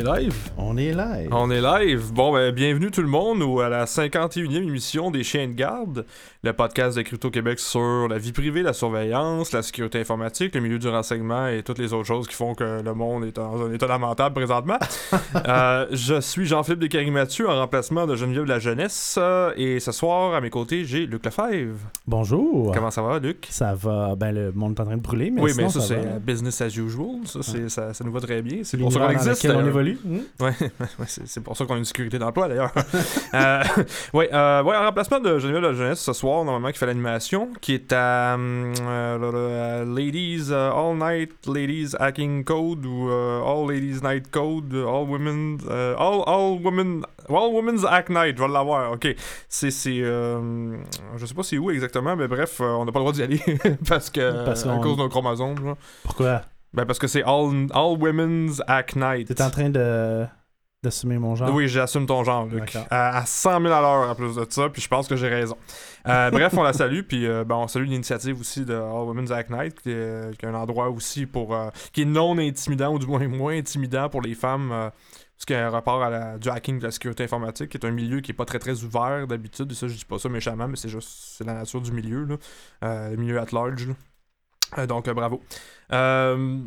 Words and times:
est 0.00 0.20
live? 0.20 0.34
On 0.56 0.76
est 0.78 0.92
live. 0.94 1.28
On 1.32 1.50
est 1.50 1.60
live. 1.60 2.12
Bon, 2.12 2.32
ben, 2.32 2.52
bienvenue 2.54 2.90
tout 2.90 3.02
le 3.02 3.08
monde 3.08 3.42
à 3.62 3.68
la 3.68 3.84
51e 3.84 4.50
émission 4.62 5.10
des 5.10 5.22
Chiens 5.22 5.46
de 5.48 5.52
garde, 5.52 6.06
le 6.42 6.52
podcast 6.54 6.96
de 6.96 7.02
Crypto 7.02 7.30
Québec 7.30 7.58
sur 7.58 8.08
la 8.08 8.16
vie 8.16 8.32
privée, 8.32 8.62
la 8.62 8.72
surveillance, 8.72 9.52
la 9.52 9.62
sécurité 9.62 10.00
informatique, 10.00 10.54
le 10.54 10.62
milieu 10.62 10.78
du 10.78 10.88
renseignement 10.88 11.48
et 11.48 11.62
toutes 11.62 11.78
les 11.78 11.92
autres 11.92 12.06
choses 12.06 12.28
qui 12.28 12.34
font 12.34 12.54
que 12.54 12.80
le 12.82 12.94
monde 12.94 13.24
est 13.24 13.36
dans 13.36 13.60
un 13.62 13.72
état 13.72 13.86
lamentable 13.86 14.34
présentement. 14.34 14.78
Euh, 15.46 15.86
je 15.92 16.20
suis 16.20 16.44
Jean-Philippe 16.46 16.80
Descaries-Mathieu 16.80 17.48
en 17.48 17.56
remplacement 17.60 18.06
de 18.06 18.14
Geneviève 18.16 18.44
de 18.44 18.48
la 18.48 18.58
Jeunesse. 18.58 19.16
euh, 19.18 19.52
et 19.56 19.80
ce 19.80 19.90
soir, 19.92 20.34
à 20.34 20.40
mes 20.40 20.50
côtés, 20.50 20.84
j'ai 20.84 21.06
Luc 21.06 21.24
Lefebvre. 21.24 21.78
Bonjour. 22.06 22.72
Comment 22.74 22.90
ça 22.90 23.00
va, 23.02 23.18
Luc? 23.18 23.46
Ça 23.50 23.74
va. 23.74 24.14
Ben, 24.16 24.32
le 24.32 24.52
monde 24.52 24.74
est 24.76 24.80
en 24.80 24.84
train 24.86 24.96
de 24.96 25.02
brûler, 25.02 25.30
mais 25.30 25.40
oui, 25.42 25.50
sinon, 25.52 25.64
mais 25.66 25.70
ça, 25.72 25.80
ça 25.80 25.86
c'est 25.86 25.94
euh, 25.96 26.18
business 26.20 26.60
as 26.60 26.76
usual. 26.76 27.20
Ça, 27.26 27.40
c'est- 27.42 27.68
ça, 27.68 27.94
ça 27.94 28.04
nous 28.04 28.12
va 28.12 28.20
très 28.20 28.42
bien. 28.42 28.58
C'est 28.64 28.76
pour 28.76 28.92
ça 28.92 28.98
qu'on 29.00 29.08
existe. 29.10 29.44
on 29.46 29.48
d'ailleurs. 29.48 29.64
Évolue. 29.90 29.98
Hmm? 30.38 30.44
Ouais, 30.44 30.54
ouais, 30.98 31.06
c'est 31.06 31.42
pour 31.42 31.56
ça 31.56 31.64
qu'on 31.64 31.74
a 31.74 31.78
une 31.78 31.84
sécurité 31.84 32.18
d'emploi 32.18 32.48
d'ailleurs. 32.48 32.72
euh, 33.34 33.62
ouais, 34.12 34.30
euh, 34.32 34.62
ouais, 34.62 34.76
en 34.76 34.84
remplacement 34.84 35.20
de 35.20 35.38
Geneviève 35.38 35.62
de 35.62 35.68
la 35.68 35.74
Jeunesse 35.74 36.00
ce 36.00 36.12
soir, 36.12 36.44
normalement, 36.44 36.70
qui 36.70 36.78
fait 36.78 36.86
l'animation, 36.86 37.50
qui 37.60 37.74
est 37.74 37.92
à 37.92 38.34
hum, 38.34 38.72
euh, 38.80 39.18
là, 39.18 39.84
Ladies 39.84 40.48
euh, 40.50 40.72
All 40.72 40.96
Night 40.96 41.46
Ladies 41.46 41.94
Hacking 41.98 42.44
Code 42.44 42.86
ou 42.86 43.10
euh, 43.10 43.42
All 43.42 43.68
Ladies 43.68 44.00
Night 44.02 44.30
Code, 44.30 44.72
All 44.74 45.08
Women, 45.08 45.58
euh, 45.68 45.94
All, 45.96 46.22
all 46.26 46.60
Women, 46.62 47.02
All 47.28 47.52
Women's 47.52 47.84
Hack 47.84 48.10
Night, 48.10 48.36
je 48.36 48.42
vais 48.42 48.48
l'avoir, 48.48 48.92
ok. 48.92 49.14
C'est, 49.48 49.70
c'est, 49.70 50.00
euh, 50.00 50.76
je 51.16 51.26
sais 51.26 51.34
pas 51.34 51.42
c'est 51.42 51.58
où 51.58 51.70
exactement, 51.70 52.16
mais 52.16 52.28
bref, 52.28 52.60
euh, 52.60 52.64
on 52.64 52.84
n'a 52.84 52.92
pas 52.92 52.98
le 52.98 53.04
droit 53.04 53.12
d'y 53.12 53.22
aller 53.22 53.40
parce 53.88 54.10
que, 54.10 54.44
Parce 54.44 54.66
à 54.66 54.76
cause 54.78 54.96
de 54.96 55.02
nos 55.02 55.08
chromosomes. 55.08 55.76
Pourquoi? 56.02 56.42
Ben 56.72 56.86
parce 56.86 56.98
que 56.98 57.06
c'est 57.06 57.22
All, 57.24 57.66
all 57.72 57.96
Women's 57.98 58.62
Hack 58.66 58.96
Night. 58.96 59.34
T'es 59.34 59.42
en 59.42 59.50
train 59.50 59.70
de 59.70 60.26
d'assumer 60.82 61.18
mon 61.18 61.34
genre? 61.34 61.52
Oui, 61.52 61.68
j'assume 61.68 62.06
ton 62.06 62.24
genre, 62.24 62.46
Luc. 62.46 62.74
À, 62.90 63.18
à 63.18 63.26
100 63.26 63.60
000 63.60 63.72
à 63.72 63.80
l'heure 63.82 64.08
en 64.08 64.14
plus 64.14 64.36
de 64.36 64.46
ça, 64.48 64.70
puis 64.70 64.80
je 64.80 64.88
pense 64.88 65.08
que 65.08 65.16
j'ai 65.16 65.28
raison. 65.28 65.56
Euh, 66.08 66.30
bref, 66.32 66.54
on 66.56 66.62
la 66.62 66.72
salue, 66.72 67.02
puis 67.02 67.26
euh, 67.26 67.44
ben, 67.44 67.56
on 67.56 67.68
salue 67.68 67.84
l'initiative 67.84 68.40
aussi 68.40 68.64
de 68.64 68.72
All 68.72 69.06
Women's 69.06 69.30
Act 69.30 69.50
Night, 69.50 69.78
qui 69.82 69.90
est, 69.90 70.38
qui 70.38 70.46
est 70.46 70.48
un 70.48 70.54
endroit 70.54 70.88
aussi 70.88 71.26
pour 71.26 71.54
euh, 71.54 71.68
qui 71.92 72.02
est 72.02 72.06
non 72.06 72.38
intimidant, 72.38 72.94
ou 72.94 72.98
du 72.98 73.06
moins 73.06 73.26
moins 73.28 73.58
intimidant 73.58 74.08
pour 74.08 74.22
les 74.22 74.34
femmes. 74.34 74.90
ce 75.36 75.44
qui 75.44 75.52
a 75.52 75.66
un 75.66 75.70
rapport 75.70 76.02
à 76.02 76.08
la, 76.08 76.38
du 76.38 76.48
hacking 76.48 76.78
de 76.78 76.84
la 76.84 76.90
sécurité 76.92 77.24
informatique, 77.24 77.68
qui 77.70 77.76
est 77.76 77.84
un 77.84 77.90
milieu 77.90 78.20
qui 78.20 78.30
est 78.30 78.34
pas 78.34 78.46
très 78.46 78.58
très 78.58 78.82
ouvert 78.82 79.26
d'habitude. 79.26 79.70
Et 79.72 79.74
ça, 79.74 79.86
je 79.86 79.94
dis 79.94 80.04
pas 80.06 80.18
ça 80.18 80.30
méchamment, 80.30 80.66
mais 80.66 80.76
c'est 80.76 80.88
juste 80.88 81.08
c'est 81.36 81.44
la 81.44 81.54
nature 81.54 81.82
du 81.82 81.92
milieu, 81.92 82.24
là. 82.24 82.36
Le 83.10 83.16
milieu 83.16 83.38
at 83.38 83.48
large. 83.52 83.86
là. 83.86 83.94
Euh, 84.78 84.86
donc, 84.86 85.08
euh, 85.08 85.14
bravo. 85.14 85.40
Euh, 85.92 86.58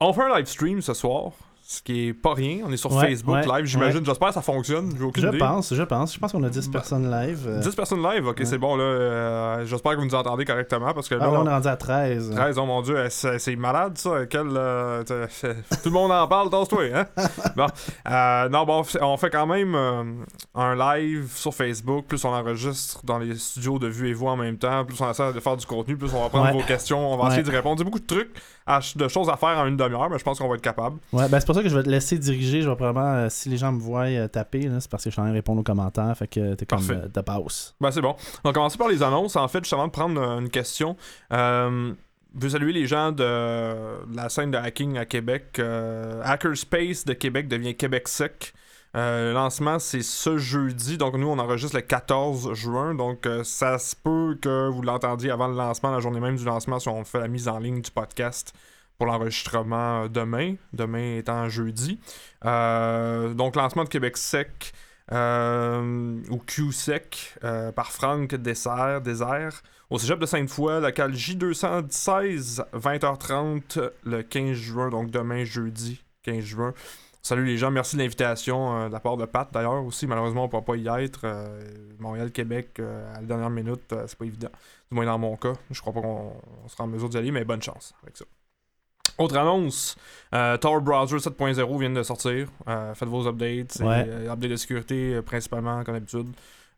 on 0.00 0.12
fait 0.12 0.22
un 0.22 0.36
live 0.36 0.46
stream 0.46 0.80
ce 0.80 0.94
soir, 0.94 1.32
ce 1.68 1.82
qui 1.82 2.08
est 2.08 2.12
pas 2.14 2.32
rien. 2.34 2.60
On 2.64 2.70
est 2.70 2.76
sur 2.76 2.92
Ouais, 2.94 3.08
Facebook 3.08 3.34
ouais, 3.34 3.44
live, 3.58 3.64
j'imagine. 3.66 4.04
J'espère 4.06 4.28
que 4.28 4.34
ça 4.34 4.42
fonctionne. 4.42 4.92
J'ai 4.96 5.02
aucune 5.04 5.22
Je 5.24 5.28
idée. 5.28 5.38
pense, 5.38 5.74
je 5.74 5.82
pense. 5.82 6.14
Je 6.14 6.18
pense 6.20 6.30
qu'on 6.30 6.44
a 6.44 6.48
10 6.48 6.68
Bah, 6.68 6.78
personnes 6.78 7.10
live. 7.10 7.44
euh. 7.48 7.58
10 7.60 7.74
personnes 7.74 8.02
live, 8.04 8.24
ok, 8.28 8.40
c'est 8.44 8.58
bon 8.58 8.76
là. 8.76 8.84
euh, 8.84 9.66
J'espère 9.66 9.92
que 9.92 9.98
vous 9.98 10.04
nous 10.04 10.14
entendez 10.14 10.44
correctement 10.44 10.92
parce 10.94 11.08
que 11.08 11.16
Ah, 11.16 11.24
là, 11.26 11.30
on 11.40 11.46
est 11.46 11.50
rendu 11.50 11.66
à 11.66 11.76
13. 11.76 12.30
13, 12.36 12.58
oh 12.58 12.66
mon 12.66 12.82
dieu, 12.82 12.96
euh, 12.96 13.08
c'est 13.10 13.56
malade 13.56 13.98
ça. 13.98 14.26
Quel, 14.30 14.46
euh, 14.56 15.02
tout 15.82 15.86
le 15.86 15.90
monde 15.90 16.12
en 16.12 16.28
parle, 16.28 16.50
tasse-toi, 16.50 16.84
hein? 16.94 17.06
bon, 17.56 17.66
euh, 18.08 18.48
non, 18.48 18.64
bon, 18.64 18.82
on 19.00 19.16
fait- 19.16 19.30
quand 19.30 19.46
même 19.46 19.74
euh, 19.74 20.04
un 20.54 20.74
live 20.76 21.28
sur 21.34 21.52
Facebook, 21.52 22.06
plus 22.06 22.24
on 22.24 22.28
enregistre 22.28 23.00
dans 23.04 23.18
les 23.18 23.34
studios 23.34 23.80
de 23.80 23.88
vue 23.88 24.08
et 24.10 24.14
voix 24.14 24.32
en 24.32 24.36
même 24.36 24.56
temps, 24.56 24.84
plus 24.84 25.00
on 25.00 25.10
essaie 25.10 25.32
de 25.32 25.40
faire 25.40 25.56
du 25.56 25.66
contenu, 25.66 25.96
plus 25.96 26.14
on 26.14 26.22
va 26.22 26.28
prendre 26.28 26.52
vos 26.52 26.62
questions, 26.62 27.12
on 27.12 27.16
va 27.16 27.26
essayer 27.28 27.42
de 27.42 27.50
répondre. 27.50 27.74
Il 27.76 27.78
y 27.80 27.82
a 27.82 27.84
beaucoup 27.86 27.98
de 27.98 28.06
trucs, 28.06 28.30
de 28.96 29.08
choses 29.08 29.28
à 29.28 29.36
faire 29.36 29.58
en 29.58 29.66
une 29.66 29.76
demi-heure, 29.76 30.08
mais 30.10 30.18
je 30.18 30.24
pense 30.24 30.38
qu'on 30.38 30.48
va 30.48 30.54
être 30.54 30.62
capable. 30.62 30.98
Ouais, 31.12 31.28
ben 31.28 31.40
c'est 31.40 31.46
pour 31.46 31.55
ça 31.56 31.62
que 31.62 31.68
je 31.68 31.76
vais 31.76 31.82
te 31.82 31.90
laisser 31.90 32.18
diriger. 32.18 32.62
Je 32.62 32.68
vais 32.68 32.76
probablement, 32.76 33.14
euh, 33.14 33.28
si 33.30 33.48
les 33.48 33.56
gens 33.56 33.72
me 33.72 33.80
voient 33.80 34.06
euh, 34.06 34.28
taper, 34.28 34.70
c'est 34.80 34.90
parce 34.90 35.04
que 35.04 35.10
je 35.10 35.14
suis 35.14 35.20
en 35.20 35.24
train 35.24 35.30
de 35.30 35.36
répondre 35.36 35.60
aux 35.60 35.64
commentaires. 35.64 36.16
Fait 36.16 36.28
que 36.28 36.54
t'es 36.54 36.66
comme 36.66 36.88
euh, 36.90 37.08
de 37.08 37.20
passe. 37.20 37.74
Ben, 37.80 37.90
c'est 37.90 38.00
bon. 38.00 38.14
On 38.44 38.48
va 38.48 38.52
commencer 38.52 38.78
par 38.78 38.88
les 38.88 39.02
annonces. 39.02 39.36
En 39.36 39.48
fait, 39.48 39.64
justement, 39.64 39.86
de 39.86 39.92
prendre 39.92 40.20
une 40.20 40.50
question. 40.50 40.96
Euh, 41.32 41.92
je 42.36 42.42
veux 42.42 42.50
saluer 42.50 42.72
les 42.72 42.86
gens 42.86 43.12
de, 43.12 43.24
la 44.14 44.28
scène 44.28 44.50
de 44.50 44.58
hacking 44.58 44.98
à 44.98 45.06
Québec. 45.06 45.60
Hackerspace 46.22 47.04
de 47.04 47.14
Québec 47.14 47.48
devient 47.48 47.74
Québec 47.74 48.08
Sec. 48.08 48.52
Euh, 48.96 49.28
le 49.28 49.32
lancement, 49.34 49.78
c'est 49.78 50.02
ce 50.02 50.38
jeudi. 50.38 50.96
Donc, 50.96 51.14
nous, 51.16 51.28
on 51.28 51.38
enregistre 51.38 51.76
le 51.76 51.82
14 51.82 52.54
juin. 52.54 52.94
Donc, 52.94 53.26
euh, 53.26 53.44
ça 53.44 53.78
se 53.78 53.94
peut 53.94 54.38
que 54.40 54.70
vous 54.70 54.80
l'entendiez 54.80 55.30
avant 55.30 55.48
le 55.48 55.54
lancement, 55.54 55.90
la 55.90 56.00
journée 56.00 56.20
même 56.20 56.36
du 56.36 56.44
lancement, 56.44 56.78
si 56.78 56.88
on 56.88 57.04
fait 57.04 57.20
la 57.20 57.28
mise 57.28 57.46
en 57.46 57.58
ligne 57.58 57.82
du 57.82 57.90
podcast 57.90 58.54
pour 58.98 59.06
l'enregistrement 59.06 60.08
demain. 60.08 60.54
Demain 60.72 61.18
étant 61.18 61.48
jeudi. 61.48 61.98
Euh, 62.44 63.34
donc, 63.34 63.56
lancement 63.56 63.84
de 63.84 63.88
Québec 63.88 64.16
Sec. 64.16 64.72
euh, 65.12 66.20
ou 66.30 66.38
QSEC 66.38 67.34
euh, 67.44 67.70
par 67.70 67.92
Franck 67.92 68.34
Dessert, 68.34 69.00
Désert 69.00 69.62
au 69.88 70.00
cégep 70.00 70.18
de 70.18 70.26
Sainte-Foy, 70.26 70.80
local 70.80 71.12
J216, 71.12 72.64
20h30 72.72 73.90
le 74.02 74.22
15 74.24 74.56
juin, 74.56 74.88
donc 74.88 75.12
demain 75.12 75.44
jeudi 75.44 76.02
15 76.24 76.42
juin. 76.42 76.74
Salut 77.22 77.44
les 77.44 77.56
gens, 77.56 77.70
merci 77.70 77.94
de 77.94 78.00
l'invitation 78.02 78.88
de 78.88 78.92
la 78.92 78.98
part 78.98 79.16
de 79.16 79.26
Pat 79.26 79.48
d'ailleurs 79.52 79.84
aussi. 79.84 80.08
Malheureusement, 80.08 80.42
on 80.42 80.46
ne 80.46 80.50
pourra 80.50 80.64
pas 80.64 80.74
y 80.74 80.88
être. 80.88 81.24
Montréal-Québec, 82.00 82.80
à 82.80 83.20
la 83.20 83.26
dernière 83.26 83.50
minute, 83.50 83.94
c'est 84.08 84.18
pas 84.18 84.24
évident. 84.24 84.50
Du 84.90 84.96
moins 84.96 85.06
dans 85.06 85.18
mon 85.18 85.36
cas. 85.36 85.52
Je 85.70 85.80
crois 85.80 85.92
pas 85.92 86.00
qu'on 86.00 86.32
on 86.64 86.68
sera 86.68 86.82
en 86.82 86.88
mesure 86.88 87.08
d'y 87.08 87.18
aller, 87.18 87.30
mais 87.30 87.44
bonne 87.44 87.62
chance 87.62 87.94
avec 88.02 88.16
ça. 88.16 88.24
Autre 89.18 89.36
annonce, 89.36 89.96
euh, 90.34 90.56
Tor 90.58 90.80
Browser 90.82 91.16
7.0 91.16 91.78
vient 91.80 91.90
de 91.90 92.02
sortir. 92.02 92.48
Euh, 92.68 92.94
faites 92.94 93.08
vos 93.08 93.26
updates. 93.26 93.76
Ouais. 93.80 94.04
euh, 94.08 94.30
updates 94.32 94.50
de 94.50 94.56
sécurité 94.56 95.22
principalement, 95.22 95.82
comme 95.84 95.94
d'habitude. 95.94 96.28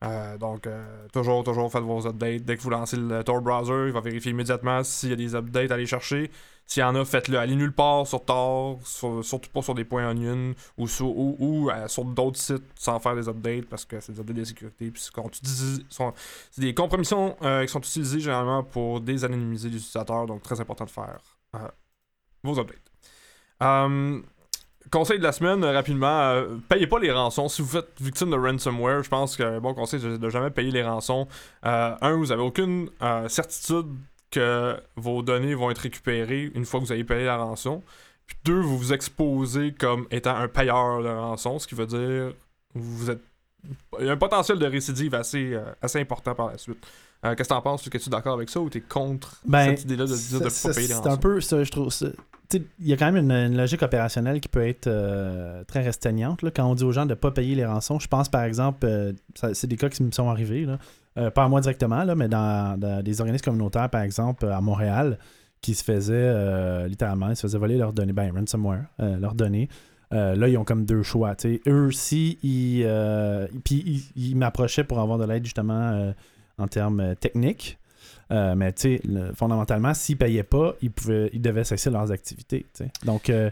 Euh, 0.04 0.38
donc, 0.38 0.69
euh, 0.69 0.84
toujours, 1.12 1.43
toujours 1.43 1.72
faites 1.72 1.82
vos 1.82 2.06
updates. 2.06 2.43
Dès 2.44 2.56
que 2.56 2.62
vous 2.62 2.71
lancez 2.71 2.97
le 2.97 3.25
Tor 3.25 3.41
Browser, 3.41 3.87
il 3.88 3.93
va 3.93 4.00
vérifier 4.00 4.31
immédiatement 4.31 4.84
s'il 4.84 5.10
y 5.10 5.12
a 5.12 5.16
des 5.16 5.34
updates 5.34 5.72
à 5.72 5.75
aller 5.75 5.87
chercher. 5.87 6.31
S'il 6.66 6.82
y 6.82 6.84
en 6.84 6.94
a, 6.94 7.04
faites-le. 7.04 7.37
Allez 7.38 7.56
nulle 7.56 7.72
part 7.72 8.06
sur 8.06 8.25
Tor, 8.25 8.78
sur- 8.84 9.25
surtout 9.25 9.50
pas 9.50 9.62
sur 9.62 9.75
des 9.75 9.84
points 9.84 10.09
onion 10.09 10.54
ou 10.77 10.87
sur, 10.87 11.06
ou, 11.09 11.34
ou, 11.41 11.71
euh, 11.71 11.88
sur 11.88 12.04
d'autres 12.04 12.38
sites 12.38 12.62
sans 12.77 13.00
faire 13.00 13.16
des 13.16 13.28
updates 13.28 13.65
parce 13.65 13.84
que 13.84 13.98
c'est 13.98 14.12
des 14.12 14.21
updates 14.21 14.37
de 14.37 14.44
sécurité. 14.44 14.91
Puis 14.93 15.03
c'est 15.03 16.60
des 16.60 16.75
compromissions 16.75 17.37
qui 17.41 17.69
sont 17.69 17.81
utilisées 17.81 18.21
généralement 18.21 18.62
pour 18.62 19.00
désanonymiser 19.00 19.69
les 19.71 19.77
utilisateurs. 19.78 20.27
Donc, 20.27 20.43
très 20.43 20.60
important 20.60 20.84
de 20.84 20.91
faire 20.91 21.19
vos 22.43 22.59
updates. 22.59 22.78
Euh, 23.62 24.21
conseil 24.91 25.19
de 25.19 25.22
la 25.22 25.32
semaine, 25.32 25.62
euh, 25.65 25.72
rapidement, 25.72 26.21
euh, 26.31 26.56
payez 26.69 26.87
pas 26.87 26.99
les 26.99 27.12
rançons. 27.12 27.49
Si 27.49 27.62
vous 27.62 27.76
êtes 27.76 28.00
victime 28.00 28.31
de 28.31 28.37
ransomware, 28.37 29.03
je 29.03 29.09
pense 29.09 29.37
qu'un 29.37 29.60
bon 29.60 29.75
conseil, 29.75 30.00
c'est 30.00 30.19
de 30.19 30.31
jamais 30.31 30.50
payer 30.50 30.71
les 30.71 30.82
rançons. 30.82 31.28
Euh, 31.65 31.94
un, 32.00 32.16
vous 32.16 32.32
avez 32.32 32.43
aucune 32.43 32.91
euh, 33.03 33.28
certitude 33.28 33.87
que 34.31 34.77
vos 34.97 35.22
données 35.22 35.54
vont 35.54 35.71
être 35.71 35.78
récupérées 35.78 36.50
une 36.54 36.65
fois 36.65 36.81
que 36.81 36.87
vous 36.87 36.93
avez 36.93 37.04
payé 37.04 37.25
la 37.25 37.37
rançon. 37.37 37.82
Puis 38.27 38.37
deux, 38.44 38.60
vous 38.60 38.77
vous 38.77 38.93
exposez 38.93 39.72
comme 39.72 40.06
étant 40.10 40.37
un 40.37 40.48
payeur 40.48 41.03
de 41.03 41.09
rançon, 41.09 41.59
ce 41.59 41.66
qui 41.66 41.75
veut 41.75 41.87
dire 41.87 42.32
vous 42.75 43.10
êtes 43.10 43.22
il 43.98 44.06
y 44.06 44.09
a 44.09 44.12
un 44.12 44.16
potentiel 44.16 44.59
de 44.59 44.66
récidive 44.66 45.15
assez, 45.16 45.59
assez 45.82 46.00
important 46.00 46.32
par 46.32 46.47
la 46.47 46.59
suite. 46.59 46.87
Euh, 47.25 47.34
Qu'est-ce 47.34 47.49
que 47.49 47.55
t'en 47.55 47.62
penses? 47.62 47.89
Es-tu 47.93 48.11
d'accord 48.11 48.34
avec 48.34 48.49
ça 48.49 48.61
ou 48.61 48.69
t'es 48.71 48.81
contre 48.81 49.41
Ben, 49.47 49.71
cette 49.77 49.84
idée-là 49.84 50.05
de 50.05 50.15
dire 50.15 50.41
de 50.41 50.45
pas 50.45 50.75
payer 50.75 50.87
les 50.87 50.87
c'est 50.87 50.95
rançons? 50.95 51.11
un 51.11 51.17
peu 51.17 51.41
ça, 51.41 51.65
je 51.65 51.71
trouve. 51.71 51.93
tu 52.49 52.62
Il 52.79 52.87
y 52.87 52.93
a 52.93 52.97
quand 52.97 53.11
même 53.11 53.25
une, 53.25 53.33
une 53.33 53.56
logique 53.56 53.83
opérationnelle 53.83 54.41
qui 54.41 54.49
peut 54.49 54.67
être 54.67 54.87
euh, 54.87 55.65
très 55.65 55.83
restreignante. 55.83 56.43
là. 56.43 56.51
Quand 56.55 56.65
on 56.71 56.75
dit 56.75 56.84
aux 56.84 56.93
gens 56.93 57.05
de 57.07 57.11
ne 57.11 57.15
pas 57.15 57.31
payer 57.33 57.55
les 57.57 57.67
rançons, 57.67 57.99
je 57.99 58.07
pense 58.09 58.28
par 58.28 58.45
exemple, 58.45 58.87
euh, 58.87 59.12
c'est 59.53 59.67
des 59.67 59.77
cas 59.77 59.89
qui 59.89 60.03
me 60.03 60.12
sont 60.12 60.28
arrivés, 60.31 60.65
là. 60.65 60.78
Pas 61.34 61.43
à 61.43 61.49
moi 61.49 61.61
directement, 61.61 62.04
là, 62.04 62.15
mais 62.15 62.28
dans, 62.28 62.78
dans 62.78 63.03
des 63.03 63.21
organismes 63.21 63.45
communautaires, 63.45 63.91
par 63.91 64.03
exemple, 64.03 64.47
à 64.47 64.60
Montréal, 64.60 65.19
qui 65.60 65.75
se 65.75 65.83
faisaient 65.83 66.87
littéralement, 66.87 67.31
ils 67.31 67.34
se 67.34 67.42
faisaient 67.42 67.59
voler 67.59 67.77
leurs 67.77 67.92
données, 67.92 68.13
ben 68.13 68.31
ransomware, 68.33 68.84
leurs 69.01 69.34
données. 69.34 69.69
Euh, 70.15 70.37
là, 70.37 70.47
ils 70.48 70.57
ont 70.57 70.65
comme 70.65 70.84
deux 70.87 71.03
choix. 71.03 71.34
tu 71.34 71.54
sais. 71.57 71.60
Eux, 71.66 71.91
si 71.91 72.39
ils, 72.45 72.84
euh, 72.87 73.48
puis 73.65 73.83
ils, 74.15 74.28
ils 74.31 74.37
m'approchaient 74.37 74.84
pour 74.84 75.01
avoir 75.01 75.19
de 75.19 75.25
l'aide 75.25 75.45
justement 75.45 75.91
euh, 75.91 76.13
en 76.59 76.66
termes 76.69 77.01
euh, 77.01 77.15
techniques. 77.15 77.78
Euh, 78.31 78.55
mais 78.55 78.72
tu 78.75 79.01
fondamentalement, 79.34 79.95
s'ils 79.95 80.19
payaient 80.19 80.43
pas, 80.43 80.75
ils, 80.83 80.91
pouvaient, 80.91 81.31
ils 81.33 81.41
devaient 81.41 81.65
cesser 81.65 81.89
leurs 81.91 82.13
activités. 82.13 82.66
Donc, 83.07 83.31
euh, 83.31 83.49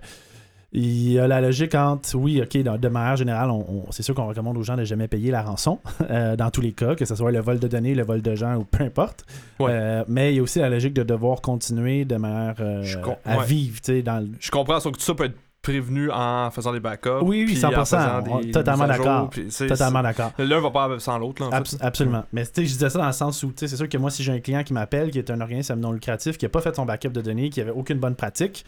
il 0.73 1.12
y 1.12 1.19
a 1.19 1.26
la 1.26 1.41
logique 1.41 1.75
entre, 1.75 2.14
oui, 2.17 2.43
ok, 2.43 2.58
de 2.58 2.88
manière 2.88 3.17
générale, 3.17 3.49
on, 3.50 3.64
on- 3.87 3.91
c'est 3.93 4.03
sûr 4.03 4.14
qu'on 4.14 4.26
recommande 4.26 4.58
aux 4.58 4.62
gens 4.62 4.76
de 4.76 4.85
jamais 4.85 5.08
payer 5.08 5.31
la 5.31 5.41
rançon, 5.43 5.79
euh, 6.11 6.37
dans 6.37 6.50
tous 6.50 6.61
les 6.61 6.73
cas, 6.73 6.94
que 6.94 7.06
ce 7.06 7.14
soit 7.14 7.32
le 7.32 7.41
vol 7.41 7.58
de 7.58 7.69
données, 7.69 7.94
le 7.94 8.03
vol 8.03 8.20
de 8.20 8.35
gens 8.35 8.56
ou 8.56 8.64
peu 8.64 8.85
importe. 8.85 9.25
Ouais. 9.59 9.70
Euh, 9.73 10.05
mais 10.09 10.35
il 10.35 10.37
y 10.37 10.38
a 10.41 10.43
aussi 10.43 10.59
la 10.59 10.69
logique 10.69 10.93
de 10.93 11.05
devoir 11.05 11.41
continuer 11.41 12.05
de 12.05 12.17
manière 12.17 12.56
euh, 12.61 12.85
à 13.25 13.38
ouais. 13.38 13.47
vivre, 13.47 13.81
dans 14.02 14.19
le- 14.23 14.32
Je 14.38 14.50
comprends, 14.50 14.79
sauf 14.81 14.93
que 14.93 14.99
tout 14.99 15.05
ça 15.05 15.14
peut 15.14 15.25
être 15.25 15.37
prévenu 15.66 16.10
en 16.12 16.50
faisant 16.52 16.72
des 16.72 16.78
backups. 16.80 17.08
Oui, 17.22 17.44
oui, 17.44 17.54
puis 17.54 17.64
en 17.64 17.70
100%, 17.70 17.84
faisant 17.84 18.22
on- 18.30 18.40
des 18.40 18.50
totalement 18.52 18.86
d'accord. 18.86 19.30
Totalement 19.68 20.02
d'accord. 20.02 20.32
L'un 20.38 20.60
va 20.60 20.70
pas 20.70 20.98
sans 21.00 21.18
l'autre, 21.18 21.42
là, 21.42 21.48
en 21.48 21.52
Abs- 21.52 21.76
fait. 21.76 21.84
absolument. 21.84 22.24
Mais 22.32 22.44
tu 22.46 22.52
sais, 22.54 22.66
je 22.66 22.72
disais 22.72 22.88
ça 22.90 22.98
dans 23.00 23.06
le 23.06 23.12
sens 23.12 23.42
où, 23.42 23.52
c'est 23.56 23.66
sûr 23.68 23.88
que 23.88 23.98
moi, 23.98 24.10
si 24.10 24.22
j'ai 24.22 24.32
un 24.32 24.38
client 24.40 24.62
qui 24.62 24.72
m'appelle, 24.72 25.10
qui 25.10 25.18
est 25.18 25.30
un 25.30 25.40
organisme 25.40 25.74
non 25.74 25.90
lucratif, 25.92 26.38
qui 26.38 26.44
n'a 26.44 26.50
pas 26.50 26.60
fait 26.60 26.74
son 26.76 26.84
backup 26.86 27.08
de 27.08 27.20
données, 27.20 27.50
qui 27.50 27.60
avait 27.60 27.70
aucune 27.72 27.98
bonne 27.98 28.14
pratique, 28.14 28.64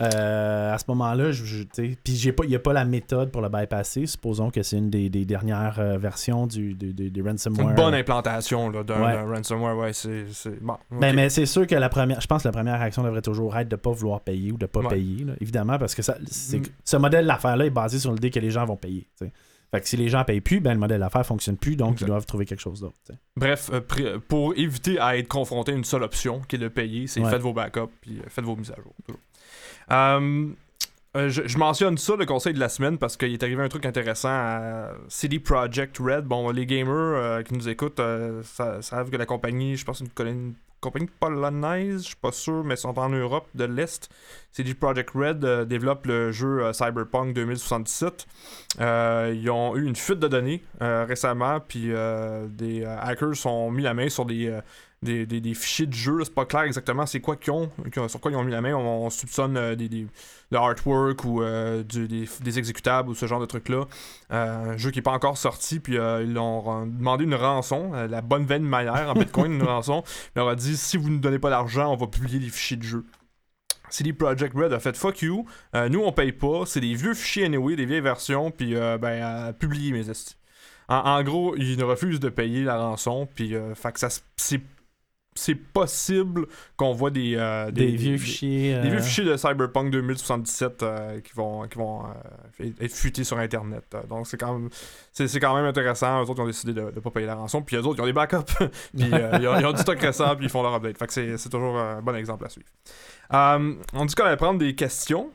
Euh, 0.00 0.74
à 0.74 0.78
ce 0.78 0.84
moment-là, 0.88 1.30
puis 1.76 1.96
il 2.08 2.48
n'y 2.48 2.56
a 2.56 2.58
pas 2.58 2.72
la 2.72 2.84
méthode 2.84 3.30
pour 3.30 3.40
le 3.42 3.48
bypasser. 3.48 4.06
Supposons 4.06 4.50
que 4.50 4.62
c'est 4.64 4.76
une 4.78 4.90
des, 4.90 5.08
des 5.08 5.24
dernières 5.24 5.78
euh, 5.78 5.98
versions 5.98 6.48
du, 6.48 6.74
du, 6.74 6.92
du- 6.92 7.10
du 7.12 7.22
ransomware. 7.22 7.68
Une 7.68 7.74
bonne 7.76 7.94
implantation 7.94 8.70
d'un 8.70 9.00
Ouais. 9.00 9.20
ransomware, 9.22 9.76
ouais, 9.76 9.92
c'est. 9.92 10.24
Bon. 10.60 10.76
Ben, 10.90 11.14
mais 11.14 11.28
c'est 11.30 11.46
sûr 11.46 11.66
que 11.66 11.76
la 11.76 11.88
première, 11.88 12.20
je 12.20 12.26
pense 12.26 12.42
que 12.42 12.48
la 12.48 12.52
première 12.52 12.78
réaction 12.80 13.04
devrait 13.04 13.22
toujours 13.22 13.56
être 13.56 13.68
de 13.68 13.76
ne 13.76 13.80
pas 13.80 13.92
vouloir 13.92 14.20
payer 14.20 14.50
ou 14.50 14.56
de 14.56 14.64
ne 14.64 14.66
pas 14.66 14.80
Ouais. 14.80 14.88
payer, 14.88 15.24
là, 15.24 15.34
évidemment, 15.40 15.78
parce 15.78 15.94
que 15.94 16.02
ça, 16.02 16.16
Mm. 16.20 16.62
ce 16.84 16.96
modèle 16.96 17.26
d'affaires-là 17.26 17.66
est 17.66 17.70
basé 17.70 18.00
sur 18.00 18.12
l'idée 18.12 18.30
que 18.30 18.40
les 18.40 18.50
gens 18.50 18.64
vont 18.64 18.76
payer. 18.76 19.06
Fait 19.70 19.80
que 19.80 19.88
si 19.88 19.96
les 19.96 20.08
gens 20.08 20.22
payent 20.24 20.40
plus, 20.40 20.60
ben 20.60 20.72
le 20.74 20.78
modèle 20.78 21.00
d'affaires 21.00 21.26
fonctionne 21.26 21.56
plus, 21.56 21.74
donc 21.76 21.92
Exact. 21.94 22.06
ils 22.06 22.08
doivent 22.08 22.26
trouver 22.26 22.46
quelque 22.46 22.60
chose 22.60 22.80
d'autre. 22.80 22.94
Bref, 23.36 23.70
euh, 23.72 24.18
pour 24.28 24.54
éviter 24.56 25.00
à 25.00 25.16
être 25.16 25.26
confronté 25.26 25.72
à 25.72 25.74
une 25.74 25.82
seule 25.84 26.04
option 26.04 26.40
qui 26.48 26.56
est 26.56 26.58
de 26.60 26.68
payer, 26.68 27.06
c'est 27.08 27.20
Ouais. 27.20 27.30
faites 27.30 27.40
vos 27.42 27.52
backups 27.52 27.90
puis 28.00 28.20
faites 28.28 28.44
vos 28.44 28.54
mises 28.56 28.70
à 28.70 28.76
jour. 28.76 28.92
toujours. 29.04 29.20
Euh, 29.90 30.48
euh, 31.16 31.28
je, 31.28 31.58
mentionne 31.58 31.96
ça, 31.96 32.16
le 32.16 32.26
conseil 32.26 32.54
de 32.54 32.58
la 32.58 32.68
semaine, 32.68 32.98
parce 32.98 33.16
qu'il 33.16 33.32
est 33.32 33.42
arrivé 33.42 33.62
un 33.62 33.68
truc 33.68 33.86
intéressant 33.86 34.30
à 34.30 34.90
CD 35.08 35.38
Projekt 35.38 35.98
Red. 35.98 36.24
Bon, 36.24 36.50
les 36.50 36.66
gamers 36.66 36.92
euh, 36.92 37.42
qui 37.42 37.54
nous 37.54 37.68
écoutent 37.68 38.00
euh, 38.00 38.42
sa- 38.42 38.82
savent 38.82 39.10
que 39.10 39.16
la 39.16 39.26
compagnie, 39.26 39.76
je 39.76 39.84
pense, 39.84 40.00
une, 40.00 40.08
une 40.26 40.54
compagnie 40.80 41.08
polonaise, 41.20 42.02
je 42.02 42.06
suis 42.08 42.16
pas 42.16 42.32
sûr, 42.32 42.64
mais 42.64 42.74
sont 42.74 42.98
en 42.98 43.08
Europe 43.10 43.46
de 43.54 43.64
l'Est. 43.64 44.08
CD 44.50 44.74
Projekt 44.74 45.10
Red 45.14 45.68
développe 45.68 46.04
le 46.06 46.32
jeu 46.32 46.72
Cyberpunk 46.72 47.32
2077. 47.32 48.26
Euh, 48.80 49.32
ils 49.36 49.48
ont 49.50 49.76
eu 49.76 49.84
une 49.86 49.96
fuite 49.96 50.18
de 50.18 50.28
données 50.28 50.62
récemment, 50.80 51.60
puis 51.60 51.90
des 52.50 52.84
hackers 52.84 53.46
ont 53.46 53.70
mis 53.70 53.82
la 53.82 53.94
main 53.94 54.08
sur 54.10 54.26
des, 54.26 54.52
des, 55.04 55.26
des- 55.40 55.54
fichiers 55.54 55.86
de 55.86 55.92
jeu. 55.92 56.18
C'est 56.24 56.34
pas 56.34 56.46
clair 56.46 56.62
exactement 56.62 57.06
c'est 57.06 57.20
quoi 57.20 57.36
qu'ils 57.36 57.52
ont, 57.52 57.70
sur 58.08 58.20
quoi 58.20 58.30
ils 58.32 58.36
ont 58.36 58.42
mis 58.44 58.50
la 58.52 58.60
main. 58.60 58.74
On, 58.74 59.06
on 59.06 59.10
soupçonne 59.10 59.56
euh, 59.56 59.74
des, 59.76 59.88
des- 59.88 60.06
de 60.50 60.56
artwork 60.56 61.24
ou 61.24 61.42
euh, 61.42 61.82
des, 61.82 62.06
des 62.40 62.58
exécutables 62.58 63.08
ou 63.10 63.14
ce 63.14 63.26
genre 63.26 63.40
de 63.40 63.46
trucs-là. 63.46 63.84
Euh, 64.32 64.72
un 64.72 64.76
jeu 64.76 64.90
qui 64.90 64.98
n'est 64.98 65.02
pas 65.02 65.12
encore 65.12 65.38
sorti, 65.38 65.78
puis 65.80 65.94
ils 65.94 66.38
ont 66.38 66.60
ren- 66.60 66.86
demandé 66.86 67.24
une 67.24 67.34
rançon, 67.34 67.92
la 67.92 68.20
bonne 68.20 68.46
veine 68.46 68.64
manière 68.64 69.10
en 69.10 69.14
Bitcoin, 69.14 69.52
une 69.52 69.62
rançon. 69.64 70.02
Il 70.34 70.38
leur 70.40 70.48
a 70.48 70.56
dit 70.56 70.76
si 70.76 70.96
vous 70.96 71.10
ne 71.10 71.18
donnez 71.18 71.38
pas 71.38 71.50
d'argent, 71.50 71.92
on 71.92 71.96
va 71.96 72.06
publier 72.06 72.38
les 72.40 72.48
fichiers 72.48 72.76
de 72.76 72.82
jeu. 72.82 73.04
CD 73.90 74.12
Projekt 74.12 74.56
Red 74.56 74.72
a 74.72 74.80
fait 74.80 74.96
fuck 74.96 75.22
you, 75.22 75.46
nous 75.90 76.00
on 76.02 76.10
paye 76.10 76.32
pas, 76.32 76.64
c'est 76.66 76.80
des 76.80 76.94
vieux 76.94 77.14
fichiers 77.14 77.44
anyway, 77.44 77.76
des 77.76 77.84
vieilles 77.86 78.00
versions, 78.00 78.50
puis 78.50 78.74
ben, 79.00 79.52
publiez 79.58 79.92
mes 79.92 80.10
estis. 80.10 80.34
En, 80.88 81.22
gros, 81.22 81.54
ils 81.56 81.82
refusent 81.82 82.20
de 82.20 82.28
payer 82.28 82.62
la 82.64 82.76
rançon, 82.78 83.26
puis 83.34 83.54
euh, 83.54 83.74
fait 83.74 83.92
que 83.92 84.00
ça, 84.00 84.08
c'est, 84.36 84.60
c'est 85.34 85.54
possible 85.54 86.46
qu'on 86.76 86.92
voit 86.92 87.10
des, 87.10 87.34
euh, 87.36 87.70
Des, 87.70 87.86
des, 87.90 87.96
vieux 87.96 88.12
des- 88.12 88.18
fichiers. 88.18 88.72
des 88.80 88.88
euh, 88.88 88.90
vieux 88.90 89.00
fichiers 89.00 89.24
de 89.24 89.36
Cyberpunk 89.36 89.90
2077 89.90 90.82
euh, 90.82 91.20
qui 91.20 91.32
vont, 91.34 91.66
qui 91.68 91.76
vont 91.78 92.02
être 92.60 92.92
fuités 92.94 93.24
sur 93.24 93.38
Internet. 93.38 93.84
Donc 94.08 94.26
c'est 94.26 94.36
quand 94.36 94.52
même, 94.58 94.68
c'est, 95.12 95.26
c'est 95.28 95.40
quand 95.40 95.54
même 95.54 95.64
intéressant. 95.64 96.22
Eux 96.22 96.28
autres 96.30 96.40
ils 96.40 96.42
ont 96.42 96.46
décidé 96.46 96.72
de 96.72 96.82
ne 96.82 96.90
pas 97.00 97.10
payer 97.10 97.26
la 97.26 97.34
rançon. 97.34 97.62
Puis 97.62 97.76
eux 97.76 97.80
autres, 97.86 97.98
ils 97.98 98.02
ont 98.02 98.06
des 98.06 98.12
backups. 98.12 98.54
puis 98.58 98.70
ils, 98.96 99.14
ont, 99.48 99.58
ils 99.60 99.66
ont 99.66 99.72
du 99.72 99.80
stock 99.80 99.98
récent, 100.00 100.36
puis 100.36 100.46
ils 100.46 100.50
font 100.50 100.62
leur 100.62 100.74
update. 100.74 100.98
Fait 100.98 101.06
que 101.06 101.12
c'est, 101.12 101.36
c'est 101.36 101.48
toujours 101.48 101.78
un 101.78 102.00
bon 102.00 102.14
exemple 102.14 102.44
à 102.46 102.48
suivre. 102.48 102.68
On 103.30 104.04
dit 104.04 104.14
qu'on 104.14 104.24
allait 104.24 104.36
prendre 104.36 104.58
des 104.58 104.74
questions. 104.74 105.30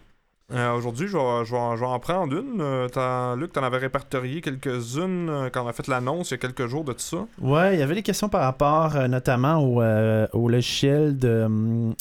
Euh, 0.51 0.74
aujourd'hui, 0.74 1.07
je 1.07 1.16
vais, 1.16 1.46
je, 1.46 1.51
vais, 1.54 1.75
je 1.75 1.80
vais 1.81 1.86
en 1.86 2.00
prendre 2.00 2.36
une. 2.36 2.60
Euh, 2.60 3.36
Luc, 3.36 3.54
t'en 3.54 3.62
avais 3.63 3.78
répertorié 3.78 4.42
quelques-unes 4.42 5.30
euh, 5.30 5.50
quand 5.51 5.63
on 5.63 5.68
a 5.68 5.74
fait 5.74 5.88
l'annonce 5.88 6.31
il 6.31 6.34
y 6.34 6.36
a 6.36 6.38
quelques 6.38 6.66
jours 6.66 6.84
de 6.84 6.94
tout 6.94 7.00
ça. 7.00 7.18
Ouais, 7.40 7.75
il 7.75 7.80
y 7.80 7.84
avait 7.84 7.94
des 7.96 8.01
questions 8.04 8.30
par 8.30 8.42
rapport 8.42 8.96
euh, 8.96 9.07
notamment 9.07 9.57
au, 9.57 9.81
au 10.34 10.50
logiciel 10.50 11.18
de, 11.18 11.44
hum, 11.44 11.94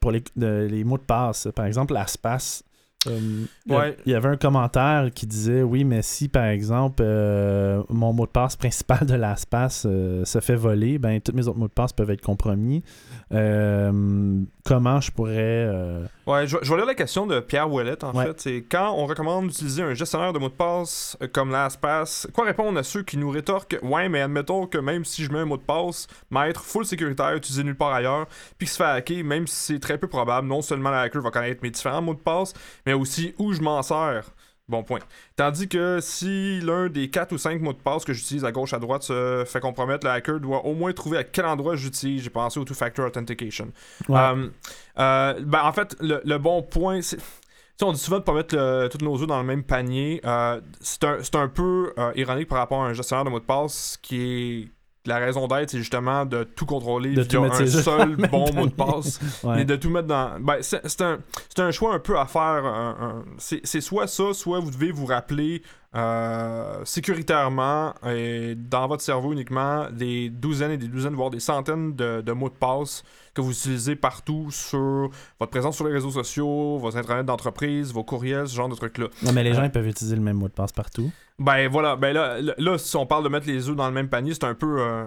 pour 0.00 0.12
les, 0.12 0.22
de- 0.36 0.68
les 0.70 0.84
mots 0.84 0.98
de 0.98 1.02
passe. 1.02 1.48
Par 1.54 1.64
exemple, 1.66 1.92
l'ASPAS. 1.94 2.62
Hum, 3.06 3.46
il 3.64 3.72
y 3.72 3.74
a- 3.76 3.78
Ouais. 3.78 3.96
Il 4.06 4.12
y 4.12 4.14
avait 4.16 4.28
un 4.28 4.36
commentaire 4.36 5.08
qui 5.14 5.26
disait 5.26 5.62
oui, 5.62 5.84
mais 5.84 6.02
si 6.02 6.26
par 6.28 6.46
exemple 6.46 7.00
euh, 7.06 7.80
mon 7.90 8.12
mot 8.12 8.26
de 8.26 8.30
passe 8.32 8.56
principal 8.56 9.06
de 9.06 9.14
l'ASPAS 9.14 9.84
euh, 9.86 10.24
se 10.24 10.40
fait 10.40 10.56
voler, 10.56 10.98
ben 10.98 11.20
tous 11.20 11.32
mes 11.32 11.46
autres 11.46 11.58
mots 11.60 11.68
de 11.68 11.72
passe 11.72 11.92
peuvent 11.92 12.10
être 12.10 12.22
compromis. 12.22 12.82
Euh, 13.32 14.40
comment 14.64 15.00
je 15.00 15.12
pourrais. 15.12 15.34
euh, 15.38 16.04
Ouais, 16.26 16.46
je, 16.46 16.56
vais- 16.56 16.64
je 16.64 16.70
vais 16.70 16.76
lire 16.76 16.86
la 16.86 16.94
question 16.94 17.26
de 17.26 17.40
Pierre 17.40 17.70
Ouellet, 17.72 18.02
en 18.04 18.12
Ouais. 18.14 18.26
fait. 18.26 18.40
C'est 18.40 18.62
quand 18.68 18.92
on 18.96 19.06
recommande 19.06 19.46
d'utiliser 19.48 19.82
un 19.82 19.94
gestionnaire 19.94 20.32
de 20.32 20.38
mots 20.38 20.48
de 20.48 20.54
passe 20.54 21.16
euh, 21.22 21.28
comme 21.32 21.50
LastPass, 21.52 22.26
quoi 22.34 22.44
répondre 22.46 22.78
à 22.78 22.82
ceux 22.82 23.02
qui 23.02 23.16
nous 23.16 23.30
rétorquent 23.30 23.78
Ouais, 23.82 24.08
mais 24.08 24.20
admettons 24.22 24.66
que 24.66 24.76
même 24.78 25.04
si 25.04 25.24
je 25.24 25.30
mets 25.32 25.38
un 25.38 25.44
mot 25.46 25.56
de 25.56 25.62
passe, 25.62 26.06
maître 26.30 26.62
full 26.62 26.84
sécuritaire, 26.84 27.34
utilisé 27.36 27.62
nulle 27.64 27.76
part 27.76 27.92
ailleurs, 27.94 28.26
puis 28.58 28.66
qu'il 28.66 28.68
se 28.68 28.76
fait 28.76 28.84
hacker, 28.84 29.22
même 29.24 29.46
si 29.46 29.74
c'est 29.74 29.78
très 29.78 29.98
peu 29.98 30.08
probable, 30.08 30.48
non 30.48 30.62
seulement 30.62 30.90
le 30.90 30.96
hacker 30.96 31.22
va 31.22 31.30
connaître 31.30 31.60
mes 31.62 31.70
différents 31.70 32.02
mots 32.02 32.14
de 32.14 32.18
passe, 32.18 32.52
mais 32.88 32.94
aussi 32.94 33.34
où 33.38 33.52
je 33.52 33.60
m'en 33.60 33.82
sers. 33.82 34.24
Bon 34.66 34.82
point. 34.82 35.00
Tandis 35.36 35.68
que 35.68 35.98
si 36.00 36.60
l'un 36.60 36.88
des 36.88 37.10
4 37.10 37.32
ou 37.32 37.38
5 37.38 37.60
mots 37.60 37.72
de 37.74 37.78
passe 37.78 38.04
que 38.04 38.12
j'utilise 38.14 38.44
à 38.46 38.52
gauche 38.52 38.72
à 38.72 38.78
droite 38.78 39.02
se 39.02 39.44
fait 39.46 39.60
compromettre, 39.60 40.06
le 40.06 40.12
hacker 40.12 40.40
doit 40.40 40.64
au 40.66 40.74
moins 40.74 40.92
trouver 40.92 41.18
à 41.18 41.24
quel 41.24 41.44
endroit 41.46 41.74
j'utilise. 41.76 42.22
J'ai 42.22 42.30
pensé 42.30 42.58
au 42.60 42.64
two-factor 42.64 43.06
authentication. 43.06 43.72
ouais. 44.08 44.18
Euh, 44.18 44.48
euh, 44.98 45.40
ben, 45.42 45.62
en 45.64 45.72
fait, 45.72 45.96
le, 46.00 46.20
le 46.24 46.38
bon 46.38 46.62
point, 46.62 47.00
c'est. 47.02 47.18
on 47.82 47.92
dit 47.92 47.98
souvent 48.00 48.16
de 48.18 48.22
ne 48.22 48.26
pas 48.26 48.34
mettre 48.34 48.56
le- 48.56 48.88
tous 48.90 49.02
nos 49.04 49.18
œufs 49.20 49.26
dans 49.26 49.38
le 49.38 49.46
même 49.46 49.64
panier. 49.64 50.20
Euh, 50.26 50.60
c'est 50.80 51.04
un, 51.04 51.22
c'est 51.22 51.36
un 51.36 51.48
peu 51.48 51.92
ironique 52.14 52.48
par 52.48 52.58
rapport 52.58 52.82
à 52.82 52.88
un 52.88 52.92
gestionnaire 52.94 53.24
de 53.24 53.30
mots 53.30 53.40
de 53.40 53.44
passe 53.46 53.98
qui 54.02 54.20
est. 54.22 54.68
La 55.06 55.18
raison 55.18 55.46
d'être, 55.46 55.70
c'est 55.70 55.78
justement 55.78 56.26
de 56.26 56.44
tout 56.44 56.66
contrôler 56.66 57.14
De 57.14 57.22
via 57.22 57.24
tout 57.28 57.44
un 57.62 57.66
seul 57.66 58.16
bon 58.30 58.52
mot 58.52 58.66
de 58.66 58.72
passe. 58.72 59.20
Ouais. 59.42 59.56
Mais 59.56 59.64
de 59.64 59.76
tout 59.76 59.88
mettre 59.90 60.08
dans. 60.08 60.38
Ben, 60.40 60.56
c'est 60.60 61.00
un, 61.00 61.18
un 61.58 61.70
choix 61.70 61.94
un 61.94 61.98
peu 61.98 62.18
à 62.18 62.26
faire. 62.26 62.64
un- 62.66 63.24
c'est 63.38 63.80
soit 63.80 64.06
ça, 64.06 64.34
soit 64.34 64.60
vous 64.60 64.70
devez 64.70 64.90
vous 64.92 65.06
rappeler 65.06 65.62
euh, 65.94 66.84
sécuritairement 66.84 67.94
et 68.06 68.54
dans 68.54 68.86
votre 68.88 69.02
cerveau 69.02 69.32
uniquement 69.32 69.86
des 69.90 70.28
douzaines 70.28 70.72
et 70.72 70.76
des 70.76 70.88
douzaines, 70.88 71.14
voire 71.14 71.30
des 71.30 71.40
centaines 71.40 71.94
de, 71.94 72.20
de 72.20 72.32
mots 72.32 72.50
de 72.50 72.54
passe 72.54 73.02
que 73.34 73.40
vous 73.40 73.52
utilisez 73.52 73.96
partout 73.96 74.50
sur 74.50 75.10
votre 75.38 75.50
présence 75.50 75.76
sur 75.76 75.86
les 75.86 75.92
réseaux 75.92 76.10
sociaux, 76.10 76.76
votre 76.78 76.96
internet 76.96 77.24
d'entreprise, 77.24 77.92
vos 77.92 78.04
courriels, 78.04 78.48
ce 78.48 78.54
genre 78.56 78.68
de 78.68 78.74
trucs-là. 78.74 79.06
Non, 79.22 79.32
mais 79.32 79.44
les 79.44 79.54
gens 79.54 79.62
Euh, 79.62 79.66
ils 79.66 79.70
peuvent 79.70 79.86
utiliser 79.88 80.16
le 80.16 80.22
même 80.22 80.36
mot 80.36 80.48
de 80.48 80.52
passe 80.52 80.72
partout. 80.72 81.10
Ben 81.38 81.68
voilà, 81.68 81.94
ben 81.94 82.12
là, 82.12 82.38
là, 82.40 82.78
si 82.78 82.96
on 82.96 83.06
parle 83.06 83.22
de 83.22 83.28
mettre 83.28 83.46
les 83.46 83.68
œufs 83.68 83.76
dans 83.76 83.86
le 83.86 83.92
même 83.94 84.08
panier, 84.08 84.34
c'est 84.34 84.42
un 84.42 84.54
peu 84.54 84.78
euh, 84.80 85.04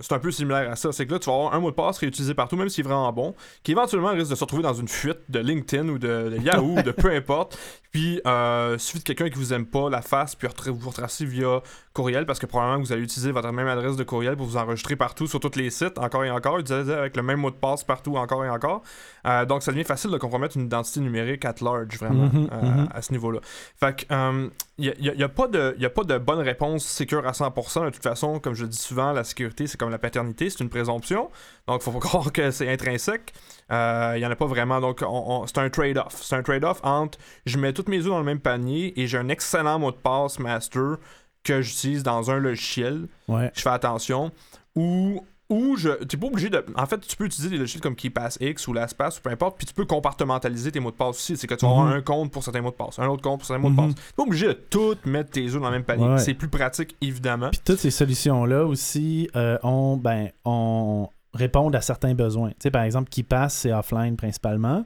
c'est 0.00 0.12
un 0.14 0.18
peu 0.18 0.32
similaire 0.32 0.68
à 0.68 0.74
ça. 0.74 0.90
C'est 0.90 1.06
que 1.06 1.12
là, 1.12 1.20
tu 1.20 1.30
vas 1.30 1.36
avoir 1.36 1.54
un 1.54 1.60
mot 1.60 1.70
de 1.70 1.76
passe 1.76 1.98
réutilisé 1.98 2.34
partout, 2.34 2.56
même 2.56 2.68
s'il 2.68 2.84
est 2.84 2.88
vraiment 2.88 3.12
bon, 3.12 3.36
qui 3.62 3.70
éventuellement 3.70 4.10
risque 4.10 4.30
de 4.30 4.34
se 4.34 4.42
retrouver 4.42 4.64
dans 4.64 4.74
une 4.74 4.88
fuite 4.88 5.20
de 5.28 5.38
LinkedIn 5.38 5.88
ou 5.90 5.98
de, 5.98 6.28
de 6.28 6.38
Yahoo, 6.42 6.76
ou 6.76 6.82
de 6.82 6.90
peu 6.90 7.12
importe. 7.14 7.56
Puis, 7.92 8.20
euh, 8.26 8.76
suffit 8.78 8.98
de 8.98 9.04
quelqu'un 9.04 9.28
qui 9.28 9.38
vous 9.38 9.52
aime 9.52 9.61
pas, 9.66 9.90
la 9.90 10.02
face, 10.02 10.34
puis 10.34 10.48
vous 10.66 10.88
retracer 10.88 11.24
via 11.24 11.62
courriel, 11.92 12.24
parce 12.26 12.38
que 12.38 12.46
probablement 12.46 12.82
vous 12.82 12.92
allez 12.92 13.02
utiliser 13.02 13.32
votre 13.32 13.50
même 13.52 13.68
adresse 13.68 13.96
de 13.96 14.04
courriel 14.04 14.36
pour 14.36 14.46
vous 14.46 14.56
enregistrer 14.56 14.96
partout 14.96 15.26
sur 15.26 15.40
tous 15.40 15.56
les 15.56 15.70
sites, 15.70 15.98
encore 15.98 16.24
et 16.24 16.30
encore, 16.30 16.58
utiliser 16.58 16.94
avec 16.94 17.16
le 17.16 17.22
même 17.22 17.40
mot 17.40 17.50
de 17.50 17.56
passe 17.56 17.84
partout, 17.84 18.16
encore 18.16 18.44
et 18.44 18.48
encore. 18.48 18.82
Euh, 19.26 19.44
donc, 19.44 19.62
ça 19.62 19.72
devient 19.72 19.84
facile 19.84 20.10
de 20.10 20.18
compromettre 20.18 20.56
une 20.56 20.64
identité 20.64 21.00
numérique 21.00 21.44
at 21.44 21.56
large, 21.60 21.96
vraiment, 21.98 22.22
Mhm, 22.24 22.48
euh, 22.52 22.62
mhm. 22.62 22.88
à 22.92 23.02
ce 23.02 23.12
niveau-là. 23.12 23.40
Fait 23.78 23.96
que, 23.96 24.12
euh, 24.12 24.48
il 24.78 24.94
n'y 24.98 25.22
a, 25.22 25.28
pas 25.28 25.48
de, 25.48 25.76
y 25.78 25.84
a 25.84 25.90
pas 25.90 26.02
de 26.02 26.18
bonne 26.18 26.40
réponse 26.40 26.84
sécure 26.84 27.26
à 27.26 27.32
100%. 27.32 27.84
De 27.84 27.90
toute 27.90 28.02
façon, 28.02 28.40
comme 28.40 28.54
je 28.54 28.62
le 28.62 28.68
dis 28.68 28.78
souvent, 28.78 29.12
la 29.12 29.22
sécurité, 29.22 29.66
c'est 29.66 29.78
comme 29.78 29.90
la 29.90 29.98
paternité, 29.98 30.50
c'est 30.50 30.60
une 30.60 30.70
présomption. 30.70 31.30
Donc, 31.68 31.82
il 31.82 31.84
faut 31.84 31.92
pas 31.92 32.00
croire 32.08 32.32
que 32.32 32.50
c'est 32.50 32.72
intrinsèque. 32.72 33.32
Il 33.70 34.18
n'y 34.18 34.26
en 34.26 34.30
a 34.30 34.36
pas 34.36 34.46
vraiment. 34.46 34.80
Donc, 34.80 35.02
on- 35.02 35.06
on- 35.42 35.46
c'est 35.46 35.58
un 35.58 35.70
trade-off. 35.70 36.20
C'est 36.22 36.36
un 36.36 36.42
trade-off 36.42 36.80
entre 36.82 37.18
je 37.46 37.58
mets 37.58 37.72
toutes 37.72 37.88
mes 37.88 37.98
œufs 38.00 38.06
dans 38.10 38.18
le 38.18 38.24
même 38.24 38.40
panier 38.40 38.98
et 39.00 39.06
j'ai 39.06 39.18
un 39.18 39.28
excellent 39.28 39.78
mot 39.78 39.90
de 39.90 39.96
passe 39.96 40.38
master 40.38 40.96
que 41.44 41.60
j'utilise 41.62 42.02
dans 42.02 42.30
un 42.30 42.38
logiciel. 42.38 43.06
Ouais. 43.28 43.50
Je 43.54 43.60
fais 43.62 43.70
attention. 43.70 44.30
Ou. 44.76 45.24
Ou 45.50 45.76
je. 45.76 45.90
Pas 45.90 46.26
obligé 46.28 46.48
de. 46.48 46.64
En 46.76 46.86
fait, 46.86 46.98
tu 47.00 47.14
peux 47.14 47.26
utiliser 47.26 47.50
des 47.50 47.58
logiciels 47.58 47.82
comme 47.82 47.94
KeePassX 47.94 48.66
ou 48.68 48.72
LastPass 48.72 49.18
ou 49.18 49.20
peu 49.20 49.28
importe, 49.28 49.58
puis 49.58 49.66
tu 49.66 49.74
peux 49.74 49.84
compartimentaliser 49.84 50.72
tes 50.72 50.80
mots 50.80 50.90
de 50.92 50.96
passe 50.96 51.16
aussi. 51.16 51.36
C'est 51.36 51.46
que 51.46 51.52
tu 51.54 51.66
vas 51.66 51.72
avoir 51.72 51.86
Mhm. 51.88 51.92
un 51.96 52.00
compte 52.00 52.32
pour 52.32 52.42
certains 52.42 52.62
mots 52.62 52.70
de 52.70 52.74
passe, 52.76 52.98
un 52.98 53.06
autre 53.08 53.20
compte 53.22 53.40
pour 53.40 53.46
certains 53.46 53.60
mots 53.60 53.68
de 53.68 53.74
Mhm. 53.74 53.92
passe. 53.94 54.04
Tu 54.06 54.12
pas 54.16 54.22
obligé 54.22 54.46
de 54.46 54.52
tout 54.54 54.94
mettre 55.04 55.30
tes 55.30 55.44
œufs 55.46 55.60
dans 55.60 55.68
le 55.68 55.72
même 55.72 55.84
panier. 55.84 56.06
Ouais. 56.08 56.18
C'est 56.18 56.32
plus 56.32 56.48
pratique, 56.48 56.96
évidemment. 57.02 57.50
Puis 57.50 57.60
toutes 57.62 57.80
ces 57.80 57.90
solutions-là 57.90 58.64
aussi 58.64 59.28
euh, 59.36 59.58
ont, 59.62 59.98
ben, 59.98 60.30
ont- 60.46 61.10
répondent 61.34 61.74
à 61.74 61.80
certains 61.80 62.14
besoins. 62.14 62.50
Tu 62.50 62.56
sais, 62.64 62.70
par 62.70 62.82
exemple, 62.82 63.08
qui 63.08 63.22
passe, 63.22 63.54
c'est 63.54 63.72
offline 63.72 64.16
principalement. 64.16 64.84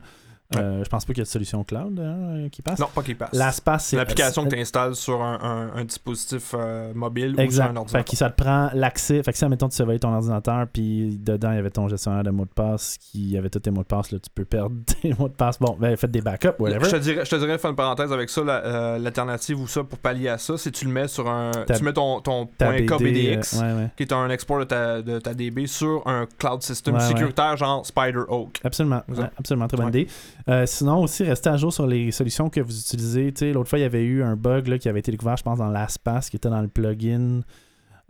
Euh, 0.54 0.84
je 0.84 0.88
pense 0.88 1.04
pas 1.04 1.12
qu'il 1.12 1.18
y 1.18 1.22
a 1.22 1.24
de 1.24 1.28
solution 1.28 1.64
cloud 1.64 1.98
hein, 1.98 2.48
qui 2.52 2.62
passe. 2.62 2.78
Non, 2.78 2.86
pas 2.94 3.02
KeePass. 3.02 3.30
LastPass, 3.32 3.84
C'est 3.84 3.90
c'est 3.90 3.96
l'application 3.96 4.44
que 4.44 4.50
tu 4.54 4.60
installes 4.60 4.94
sur 4.94 5.20
un, 5.20 5.40
un- 5.42 5.76
un 5.80 5.84
dispositif 5.84 6.54
euh, 6.54 6.92
mobile 6.94 7.30
ou 7.30 7.34
sur 7.34 7.40
un 7.40 7.44
Exact. 7.44 7.64
ordinateur. 7.66 7.90
Fait 8.00 8.08
que 8.08 8.16
ça 8.16 8.30
te 8.30 8.40
prend 8.42 8.70
l'accès. 8.72 9.22
Fait 9.24 9.32
que 9.32 9.38
si, 9.38 9.44
admettons, 9.44 9.68
tu 9.68 9.74
surveilles 9.74 9.98
ton 9.98 10.12
ordinateur, 10.14 10.66
puis 10.72 11.18
dedans, 11.20 11.50
il 11.50 11.56
y 11.56 11.58
avait 11.58 11.70
ton 11.70 11.88
gestionnaire 11.88 12.22
de 12.22 12.30
mots 12.30 12.44
de 12.44 12.50
passe 12.50 12.96
qui 12.98 13.36
avait 13.36 13.50
tous 13.50 13.58
tes 13.58 13.70
mots 13.72 13.82
de 13.82 13.86
passe, 13.88 14.12
là, 14.12 14.18
tu 14.20 14.30
peux 14.32 14.44
perdre 14.44 14.76
tes 15.02 15.12
mots 15.18 15.28
de 15.28 15.34
passe. 15.34 15.58
Bon, 15.58 15.76
ben, 15.80 15.96
faites 15.96 16.12
des 16.12 16.20
backups, 16.20 16.54
whatever. 16.60 16.84
Je 16.84 16.90
te 16.90 16.96
dirais, 16.96 17.24
je 17.24 17.30
te 17.30 17.36
dirais, 17.36 17.58
faire 17.58 17.70
une 17.70 17.76
parenthèse 17.76 18.12
avec 18.12 18.30
ça, 18.30 18.44
la- 18.44 18.64
euh, 18.64 18.98
l'alternative 18.98 19.60
ou 19.60 19.66
ça 19.66 19.82
pour 19.82 19.98
pallier 19.98 20.28
à 20.28 20.38
ça, 20.38 20.56
c'est 20.56 20.70
tu 20.70 20.84
le 20.84 20.92
mets 20.92 21.08
sur 21.08 21.28
un. 21.28 21.50
Ta- 21.66 21.74
tu 21.76 21.82
mets 21.82 21.92
ton, 21.92 22.20
ton 22.20 22.46
point 22.46 22.72
BD, 22.76 22.86
KBDX, 22.86 23.56
euh, 23.56 23.60
ouais, 23.62 23.82
ouais. 23.82 23.90
qui 23.96 24.04
est 24.04 24.12
un 24.12 24.30
export 24.30 24.60
de 24.60 24.64
ta, 24.64 25.02
de 25.02 25.18
ta 25.18 25.34
DB, 25.34 25.66
sur 25.66 26.06
un 26.06 26.26
cloud 26.38 26.62
system 26.62 26.94
Ouais, 26.94 27.00
sécuritaire 27.00 27.56
genre 27.56 27.84
Spider 27.84 28.22
Oak. 28.28 28.60
Absolument, 28.62 29.02
Exact. 29.08 29.22
ouais, 29.24 29.30
absolument, 29.38 29.66
très 29.66 29.76
bonne 29.76 29.86
Ouais. 29.86 30.02
idée. 30.02 30.08
Euh, 30.48 30.64
sinon, 30.66 31.02
aussi, 31.02 31.24
restez 31.24 31.48
à 31.50 31.56
jour 31.56 31.72
sur 31.72 31.86
les 31.86 32.12
solutions 32.12 32.48
que 32.50 32.60
vous 32.60 32.78
utilisez. 32.78 33.32
L'autre 33.52 33.68
fois, 33.68 33.78
il 33.78 33.82
y 33.82 33.84
avait 33.84 34.04
eu 34.04 34.22
un 34.22 34.36
bug 34.36 34.68
là, 34.68 34.78
qui 34.78 34.88
avait 34.88 35.00
été 35.00 35.10
découvert, 35.10 35.36
je 35.36 35.42
pense, 35.42 35.58
dans 35.58 35.68
LastPass, 35.70 36.30
qui 36.30 36.36
était 36.36 36.48
dans 36.50 36.60
le 36.60 36.68
plugin 36.68 37.40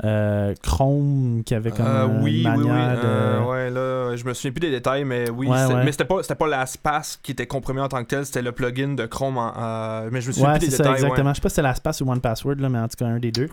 euh, 0.04 0.52
Chrome, 0.62 1.42
qui 1.46 1.54
avait 1.54 1.70
comme 1.70 1.86
Euh, 1.86 2.06
une 2.06 2.22
oui, 2.22 2.44
oui, 2.46 2.52
oui. 2.56 2.62
de... 2.64 2.68
Euh, 2.68 3.42
ouais, 3.44 3.70
là, 3.70 4.14
je 4.16 4.24
me 4.26 4.34
souviens 4.34 4.52
plus 4.52 4.60
des 4.60 4.70
détails, 4.70 5.04
mais 5.06 5.30
oui. 5.30 5.46
Ouais. 5.48 5.84
Mais 5.84 5.92
c'était 5.92 6.04
pas, 6.04 6.20
c'était 6.22 6.34
pas 6.34 6.46
LastPass 6.46 7.18
qui 7.22 7.32
était 7.32 7.46
compromis 7.46 7.80
en 7.80 7.88
tant 7.88 8.02
que 8.02 8.08
tel, 8.08 8.26
c'était 8.26 8.42
le 8.42 8.52
plugin 8.52 8.88
de 8.94 9.06
Chrome. 9.06 9.38
en- 9.38 9.54
euh, 9.56 10.10
mais 10.12 10.20
je 10.20 10.28
me 10.28 10.32
souviens 10.34 10.58
plus 10.58 10.68
des 10.68 10.70
ça, 10.72 10.82
détails. 10.82 10.94
exactement. 10.96 11.30
Je 11.30 11.36
sais 11.36 11.40
pas 11.40 11.48
si 11.48 11.54
c'était 11.54 11.62
LastPass 11.66 12.02
ou 12.02 12.10
OnePassword, 12.10 12.56
là, 12.56 12.68
mais 12.68 12.78
en 12.78 12.88
tout 12.88 12.96
cas, 12.98 13.06
un 13.06 13.18
des 13.18 13.32
deux. 13.32 13.48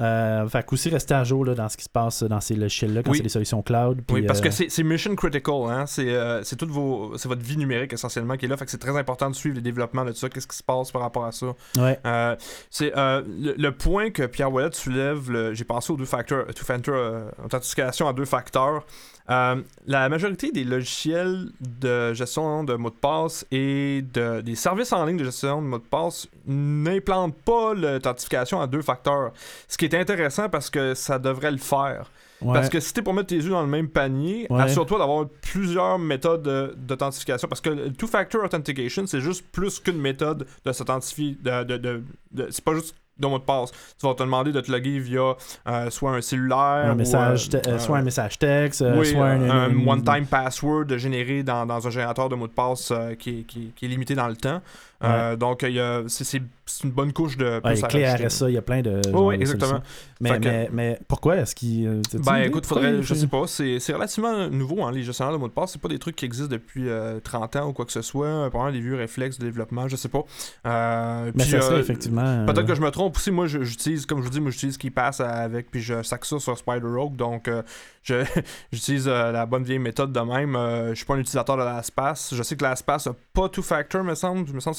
Euh, 0.00 0.48
fait 0.48 0.66
qu'aussi 0.66 0.88
rester 0.88 1.14
à 1.14 1.22
jour 1.22 1.44
là, 1.44 1.54
dans 1.54 1.68
ce 1.68 1.76
qui 1.76 1.84
se 1.84 1.88
passe 1.88 2.24
dans 2.24 2.40
ces 2.40 2.56
logiciels-là 2.56 3.04
quand 3.04 3.12
Oui. 3.12 3.18
c'est 3.18 3.22
des 3.22 3.28
solutions 3.28 3.62
cloud. 3.62 4.02
Oui, 4.10 4.22
parce 4.22 4.40
que 4.40 4.48
euh, 4.48 4.50
c'est 4.50 4.68
c'est 4.68 4.82
mission 4.82 5.14
critical, 5.14 5.54
hein? 5.68 5.86
c'est 5.86 6.08
euh, 6.08 6.42
toute 6.58 6.70
vos, 6.70 7.10
votre 7.16 7.42
vie 7.42 7.56
numérique 7.56 7.92
essentiellement 7.92 8.36
qui 8.36 8.46
est 8.46 8.48
là, 8.48 8.56
fait 8.56 8.64
que 8.64 8.72
c'est 8.72 8.78
très 8.78 8.96
important 8.98 9.30
de 9.30 9.36
suivre 9.36 9.54
les 9.54 9.62
développements 9.62 10.04
de 10.04 10.12
ça, 10.12 10.28
qu'est-ce 10.28 10.48
qui 10.48 10.56
se 10.56 10.64
passe 10.64 10.90
par 10.90 11.02
rapport 11.02 11.24
à 11.26 11.30
ça? 11.30 11.46
Ouais. 11.76 12.00
Euh, 12.06 12.34
c'est 12.70 12.92
euh, 12.96 13.22
le, 13.28 13.54
le 13.56 13.70
point 13.72 14.10
que 14.10 14.24
Pierre 14.26 14.52
Wallet 14.52 14.72
soulève, 14.72 15.52
j'ai 15.52 15.64
pensé 15.64 15.92
aux 15.92 15.96
deux 15.96 16.04
facteurs, 16.06 16.46
two 16.46 16.64
factor 16.64 17.30
authentification 17.44 18.08
à 18.08 18.12
deux 18.12 18.24
facteurs. 18.24 18.84
Euh, 19.30 19.62
la 19.86 20.06
majorité 20.10 20.52
des 20.52 20.64
logiciels 20.64 21.46
de 21.58 22.12
gestion 22.12 22.62
de 22.62 22.74
mots 22.74 22.90
de 22.90 22.94
passe 22.94 23.46
et 23.50 24.04
de, 24.12 24.42
des 24.42 24.54
services 24.54 24.92
en 24.92 25.02
ligne 25.06 25.16
de 25.16 25.24
gestion 25.24 25.62
de 25.62 25.66
mots 25.66 25.78
de 25.78 25.82
passe 25.82 26.28
n'implantent 26.46 27.34
pas 27.42 27.72
l'authentification 27.72 28.60
à 28.60 28.66
deux 28.66 28.82
facteurs. 28.82 29.32
Ce 29.66 29.78
qui 29.78 29.83
est 29.84 29.94
intéressant 29.94 30.48
parce 30.48 30.70
que 30.70 30.94
ça 30.94 31.18
devrait 31.18 31.50
le 31.52 31.58
faire. 31.58 32.10
ouais. 32.42 32.52
Parce 32.54 32.68
que 32.68 32.80
si 32.80 32.92
t'es 32.92 33.02
pour 33.02 33.14
mettre 33.14 33.28
tes 33.28 33.38
œufs 33.38 33.50
dans 33.50 33.62
le 33.62 33.68
même 33.68 33.88
panier, 33.88 34.46
Ouais. 34.50 34.62
assure-toi 34.62 34.98
d'avoir 34.98 35.26
plusieurs 35.42 35.98
méthodes 35.98 36.42
de- 36.42 36.74
d'authentification. 36.76 37.48
Parce 37.48 37.60
que 37.60 37.70
le 37.70 37.92
two-factor 37.92 38.44
authentication, 38.44 39.06
c'est 39.06 39.20
juste 39.20 39.44
plus 39.52 39.78
qu'une 39.80 39.98
méthode 40.00 40.46
de 40.64 40.72
s'authentifier. 40.72 41.36
De, 41.42 41.64
de, 41.64 41.76
de- 41.76 42.02
de- 42.32 42.48
c'est 42.50 42.64
pas 42.64 42.74
juste 42.74 42.94
de 43.16 43.28
mot 43.28 43.38
de 43.38 43.44
passe. 43.44 43.70
Tu 43.98 44.04
vas 44.06 44.14
te 44.14 44.24
demander 44.24 44.50
de 44.50 44.60
te 44.60 44.72
loguer 44.72 44.98
via 44.98 45.36
euh, 45.68 45.88
soit 45.90 46.10
un 46.16 46.20
cellulaire 46.20 46.90
un 46.90 46.94
message, 46.96 47.48
euh, 47.54 47.58
euh, 47.64 47.70
euh, 47.74 47.78
soit 47.78 47.98
un 47.98 48.02
message 48.02 48.38
texte, 48.40 48.82
euh, 48.82 48.98
oui, 48.98 49.06
soit 49.06 49.26
un, 49.28 49.86
one-time 49.86 50.26
password 50.26 50.86
généré 50.98 51.44
dans, 51.44 51.64
dans 51.64 51.86
un 51.86 51.90
générateur 51.90 52.28
de 52.28 52.34
mots 52.34 52.48
de 52.48 52.52
passe 52.52 52.90
euh, 52.90 53.14
qui, 53.14 53.44
qui, 53.44 53.72
qui 53.76 53.84
est 53.84 53.88
limité 53.88 54.16
dans 54.16 54.26
le 54.26 54.34
temps. 54.36 54.60
Euh, 55.02 55.36
donc, 55.36 55.62
il 55.62 55.72
y 55.74 55.80
a- 55.80 56.02
c'est- 56.06 56.40
une 56.82 56.90
bonne 56.92 57.12
couche 57.12 57.36
de 57.36 57.60
plus 57.60 57.72
Ouais, 57.72 57.84
à 57.84 57.88
clé 57.88 58.06
rajouter. 58.06 58.26
RSA, 58.26 58.48
il 58.50 58.54
y 58.54 58.58
a 58.58 58.62
plein 58.62 58.80
de. 58.80 59.00
Oui, 59.12 59.34
exactement. 59.34 59.80
Mais, 60.20 60.30
que- 60.40 60.44
mais, 60.48 60.68
mais 60.72 60.98
pourquoi 61.06 61.36
est-ce 61.36 61.54
qu'il. 61.54 61.86
euh, 61.86 62.00
Ben 62.24 62.36
écoute, 62.38 62.64
faudrait, 62.64 63.02
je 63.02 63.12
sais 63.14 63.26
pas, 63.26 63.46
c'est 63.46 63.78
c'est 63.80 63.92
relativement 63.92 64.48
nouveau, 64.48 64.82
hein, 64.82 64.90
les 64.90 65.02
gestionnaires 65.02 65.34
de 65.34 65.38
mots 65.38 65.48
de 65.48 65.52
passe. 65.52 65.72
C'est 65.72 65.80
pas 65.80 65.88
des 65.88 65.98
trucs 65.98 66.16
qui 66.16 66.24
existent 66.24 66.50
depuis 66.50 66.88
euh, 66.88 67.20
30 67.22 67.56
ans 67.56 67.68
ou 67.68 67.72
quoi 67.74 67.84
que 67.84 67.92
ce 67.92 68.00
soit. 68.00 68.48
Probablement 68.48 68.72
des 68.72 68.80
vieux 68.80 68.96
réflexes 68.96 69.38
de 69.38 69.44
développement, 69.44 69.88
je 69.88 69.96
sais 69.96 70.08
pas. 70.08 70.22
Euh, 70.66 71.30
Mais 71.34 71.44
ça 71.44 71.60
serait 71.60 71.74
euh, 71.76 71.80
effectivement. 71.80 72.46
Peut-être 72.46 72.58
euh, 72.60 72.62
que 72.64 72.74
je 72.74 72.80
me 72.80 72.90
trompe 72.90 73.16
aussi. 73.16 73.30
Moi, 73.30 73.46
je- 73.46 73.62
j'utilise, 73.62 74.06
comme 74.06 74.18
je 74.20 74.24
vous 74.24 74.30
dis, 74.30 74.40
moi 74.40 74.50
j'utilise 74.50 74.78
KeyPass 74.78 75.20
avec, 75.20 75.70
puis 75.70 75.80
je 75.82 76.02
sac 76.02 76.24
ça 76.24 76.38
sur 76.38 76.56
Spider 76.56 76.86
Rogue. 76.86 77.16
Donc, 77.16 77.48
euh, 77.48 77.62
je- 78.02 78.24
j'utilise 78.72 79.06
euh, 79.06 79.32
la 79.32 79.44
bonne 79.46 79.64
vieille 79.64 79.78
méthode 79.78 80.12
de 80.12 80.20
même. 80.20 80.56
Euh, 80.56 80.90
je 80.90 80.94
suis 80.94 81.04
pas 81.04 81.14
un 81.14 81.18
utilisateur 81.18 81.56
de 81.58 81.62
LastPass. 81.62 82.34
Je 82.34 82.42
sais 82.42 82.56
que 82.56 82.64
LastPass 82.64 83.06
a 83.08 83.14
pas 83.34 83.48
two 83.50 83.62
factor, 83.62 84.02
me 84.02 84.14
semble. 84.14 84.46
Je 84.48 84.52
me 84.54 84.60
semble 84.60 84.76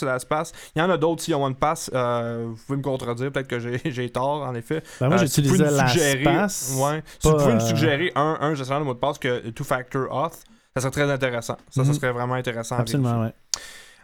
Il 0.76 0.80
y 0.80 0.82
en 0.82 0.90
a 0.90 0.98
d'autres 0.98 1.24
qui 1.24 1.34
ont 1.34 1.44
OnePass. 1.44 1.92
Euh, 1.94 2.46
vous 2.50 2.56
pouvez 2.66 2.78
me 2.78 2.84
contredire. 2.84 3.32
Peut-être 3.32 3.48
que 3.48 3.60
j'ai 3.60 4.10
tort, 4.10 4.44
en 4.44 4.54
effet. 4.56 4.82
Ben, 5.00 5.08
moi, 5.10 5.16
Euh, 5.18 5.20
si 5.20 5.42
vous 5.42 5.48
j'utilisais 5.48 5.64
pouvez 5.66 5.82
nous 5.82 5.88
suggérer- 5.90 6.24
LastPass. 6.24 6.74
Ouais. 6.78 7.04
Si 7.20 7.28
vous 7.30 7.38
pouvez 7.38 7.54
nous 7.54 7.62
euh, 7.62 7.68
suggérer 7.68 8.12
un, 8.16 8.38
un 8.42 8.54
gestionnaire 8.56 8.82
de 8.82 8.86
mot 8.86 8.94
de 8.94 9.00
passe 9.00 9.18
que 9.18 9.50
two-factor 9.50 10.08
auth, 10.12 10.34
ça 10.76 10.82
serait 10.82 10.92
très 10.92 11.12
intéressant. 11.12 11.58
Ça, 11.70 11.84
ça 11.84 11.90
Mhm. 11.90 11.94
serait 11.94 12.12
vraiment 12.12 12.34
intéressant. 12.36 12.76
à 12.78 12.80
Absolument, 12.82 13.22
ouais. 13.22 13.34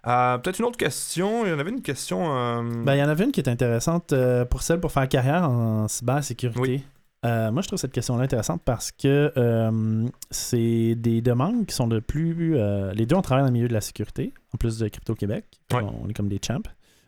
Euh, 0.07 0.37
Peut-être 0.39 0.57
une 0.59 0.65
autre 0.65 0.77
question. 0.77 1.45
Il 1.45 1.51
y 1.51 1.53
en 1.53 1.59
avait 1.59 1.69
une 1.69 1.81
question. 1.83 2.35
euh, 2.35 2.61
Ben, 2.83 2.95
il 2.95 2.99
y 2.99 3.03
en 3.03 3.09
avait 3.09 3.23
une 3.25 3.31
qui 3.31 3.39
est 3.39 3.49
intéressante 3.49 4.13
euh, 4.13 4.45
pour 4.45 4.63
celle 4.63 4.79
pour 4.79 4.91
faire 4.91 5.07
carrière 5.07 5.43
en 5.49 5.87
cybersécurité. 5.87 6.59
Oui. 6.59 6.83
Euh, 7.23 7.51
moi, 7.51 7.61
je 7.61 7.67
trouve 7.67 7.79
cette 7.79 7.91
question-là 7.91 8.23
intéressante 8.23 8.61
parce 8.65 8.91
que 8.91 9.31
euh, 9.37 10.07
c'est 10.31 10.95
des 10.95 11.21
demandes 11.21 11.67
qui 11.67 11.75
sont 11.75 11.87
de 11.87 11.99
plus. 11.99 12.57
euh, 12.57 12.91
les 12.93 13.05
deux, 13.05 13.15
on 13.15 13.21
travaille 13.21 13.43
dans 13.43 13.49
le 13.49 13.53
milieu 13.53 13.67
de 13.67 13.73
la 13.73 13.81
sécurité, 13.81 14.33
en 14.53 14.57
plus 14.57 14.79
de 14.79 14.87
Crypto 14.87 15.13
Québec. 15.13 15.45
Ouais. 15.71 15.81
On 15.83 16.09
est 16.09 16.13
comme 16.13 16.29
des 16.29 16.39
champs. 16.45 16.61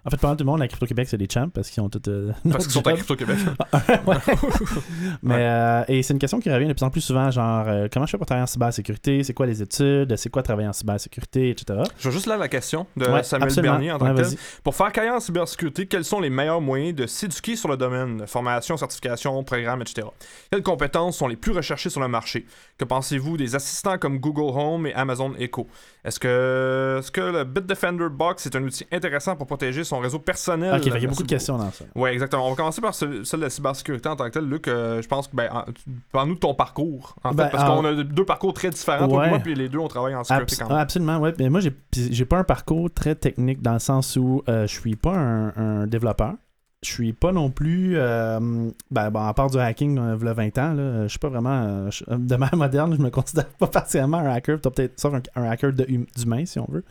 En 0.05 0.09
fait, 0.09 0.17
pas 0.17 0.27
mal 0.27 0.37
tout 0.37 0.43
le 0.43 0.51
monde 0.51 0.61
à 0.61 0.67
Crypto 0.67 0.85
Québec, 0.85 1.07
c'est 1.09 1.17
des 1.17 1.29
champs 1.31 1.47
parce 1.49 1.69
qu'ils 1.69 1.81
ont 1.81 1.89
tout. 1.89 2.01
euh, 2.09 2.31
parce 2.51 2.65
qu'ils 2.65 2.73
sont 2.73 2.85
à 2.87 2.93
Crypto-Québec. 2.93 3.37
Ouais. 4.05 4.17
Mais 5.21 5.35
euh, 5.47 5.83
et 5.87 6.03
c'est 6.03 6.13
une 6.13 6.19
question 6.19 6.39
qui 6.39 6.51
revient 6.51 6.67
de 6.67 6.73
plus 6.73 6.83
en 6.83 6.89
plus 6.89 7.01
souvent, 7.01 7.31
genre 7.31 7.65
euh, 7.67 7.87
comment 7.91 8.05
je 8.05 8.11
fais 8.11 8.17
pour 8.17 8.25
travailler 8.25 8.43
en 8.43 8.47
cybersécurité, 8.47 9.23
c'est 9.23 9.33
quoi 9.33 9.45
les 9.45 9.61
études, 9.61 10.15
c'est 10.17 10.29
quoi 10.29 10.43
travailler 10.43 10.67
en 10.67 10.73
cybersécurité, 10.73 11.49
etc. 11.49 11.79
Je 11.97 12.09
vais 12.09 12.13
juste 12.13 12.25
là 12.27 12.37
la 12.37 12.47
question 12.47 12.85
de 12.97 13.05
Ouais, 13.05 13.23
Samuel 13.23 13.47
absolument. 13.47 13.73
Bernier 13.73 13.91
en 13.91 13.97
tant 13.99 14.13
Ouais, 14.13 14.21
que 14.23 14.29
tel. 14.29 14.37
Pour 14.63 14.75
faire 14.75 14.91
carrière 14.91 15.13
en 15.13 15.19
cybersécurité, 15.19 15.85
quels 15.87 16.03
sont 16.05 16.19
les 16.19 16.29
meilleurs 16.29 16.61
moyens 16.61 16.95
de 16.95 17.07
s'éduquer 17.07 17.55
sur 17.55 17.69
le 17.69 17.77
domaine? 17.77 18.25
Formation, 18.27 18.75
certification, 18.77 19.41
programme, 19.43 19.81
etc. 19.81 20.07
Quelles 20.51 20.63
compétences 20.63 21.17
sont 21.17 21.27
les 21.27 21.35
plus 21.37 21.51
recherchées 21.51 21.89
sur 21.89 22.01
le 22.01 22.07
marché? 22.07 22.45
Que 22.77 22.85
pensez-vous 22.85 23.37
des 23.37 23.55
assistants 23.55 23.97
comme 23.97 24.19
Google 24.19 24.57
Home 24.57 24.87
et 24.87 24.93
Amazon 24.93 25.33
Echo? 25.39 25.67
Est-ce 26.03 26.19
que, 26.19 26.97
est-ce 26.99 27.11
que 27.11 27.21
le 27.21 27.43
Bitdefender 27.45 28.09
Box 28.11 28.45
est 28.45 28.55
un 28.55 28.63
outil 28.63 28.85
intéressant 28.91 29.35
pour 29.35 29.47
protéger 29.47 29.83
son 29.83 29.92
réseau 29.99 30.19
personnel 30.19 30.75
Ok, 30.75 30.85
il 30.85 30.93
y 31.01 31.05
a 31.05 31.07
beaucoup 31.09 31.23
de 31.23 31.27
questions 31.27 31.57
dans 31.57 31.71
ça. 31.71 31.85
Oui, 31.95 32.09
exactement. 32.09 32.45
On 32.47 32.49
va 32.51 32.55
commencer 32.55 32.81
par 32.81 32.93
ce- 32.95 33.23
celle 33.23 33.39
de 33.41 33.45
la 33.45 33.49
cybersécurité 33.49 34.09
en 34.09 34.15
tant 34.15 34.25
que 34.25 34.29
tel. 34.31 34.45
Luc, 34.47 34.67
euh, 34.67 35.01
je 35.01 35.07
pense 35.07 35.27
que, 35.27 35.35
ben, 35.35 35.49
parle-nous 36.11 36.35
de 36.35 36.39
ton 36.39 36.53
parcours, 36.53 37.15
en 37.23 37.31
Ben, 37.33 37.45
fait, 37.45 37.51
parce 37.51 37.69
en- 37.69 37.77
qu'on 37.81 37.85
a 37.85 38.03
deux 38.03 38.25
parcours 38.25 38.53
très 38.53 38.69
différents, 38.69 39.07
Ouais. 39.07 39.29
moi, 39.29 39.39
puis 39.39 39.55
les 39.55 39.69
deux, 39.69 39.79
on 39.79 39.87
travaille 39.87 40.15
en 40.15 40.23
sécurité 40.23 40.55
Abs- 40.55 40.59
quand 40.63 40.69
même. 40.69 40.77
absolument, 40.77 41.17
ouais. 41.19 41.33
Mais 41.39 41.49
moi, 41.49 41.59
j'ai 41.93 42.25
pas 42.25 42.37
un 42.37 42.43
parcours 42.43 42.89
très 42.93 43.15
technique 43.15 43.61
dans 43.61 43.73
le 43.73 43.79
sens 43.79 44.15
où 44.15 44.43
euh, 44.49 44.67
je 44.67 44.79
suis 44.79 44.95
pas 44.95 45.15
un, 45.15 45.53
un 45.55 45.87
développeur. 45.87 46.33
Je 46.83 46.89
suis 46.91 47.13
pas 47.13 47.31
non 47.31 47.49
plus, 47.49 47.93
euh, 47.95 48.39
ben, 48.91 49.09
bon, 49.09 49.21
à 49.25 49.33
part 49.33 49.49
du 49.49 49.57
hacking, 49.57 49.97
euh, 49.97 50.15
v'là 50.15 50.33
20 50.33 50.57
ans, 50.57 50.73
là, 50.73 51.03
je 51.03 51.07
suis 51.07 51.17
pas 51.19 51.29
vraiment, 51.29 51.63
euh, 51.63 51.89
je- 51.91 52.03
de 52.13 52.35
manière 52.35 52.57
moderne, 52.57 52.93
je 52.97 53.01
me 53.01 53.09
considère 53.09 53.45
pas 53.47 53.67
particulièrement 53.67 54.17
un 54.17 54.29
hacker, 54.29 54.59
T'as 54.61 54.69
peut-être 54.69 54.99
sauf 54.99 55.13
un, 55.13 55.21
un 55.41 55.49
hacker 55.49 55.69
hum- 55.71 56.05
d'humain, 56.17 56.45
si 56.45 56.59
on 56.59 56.67
veut. 56.69 56.83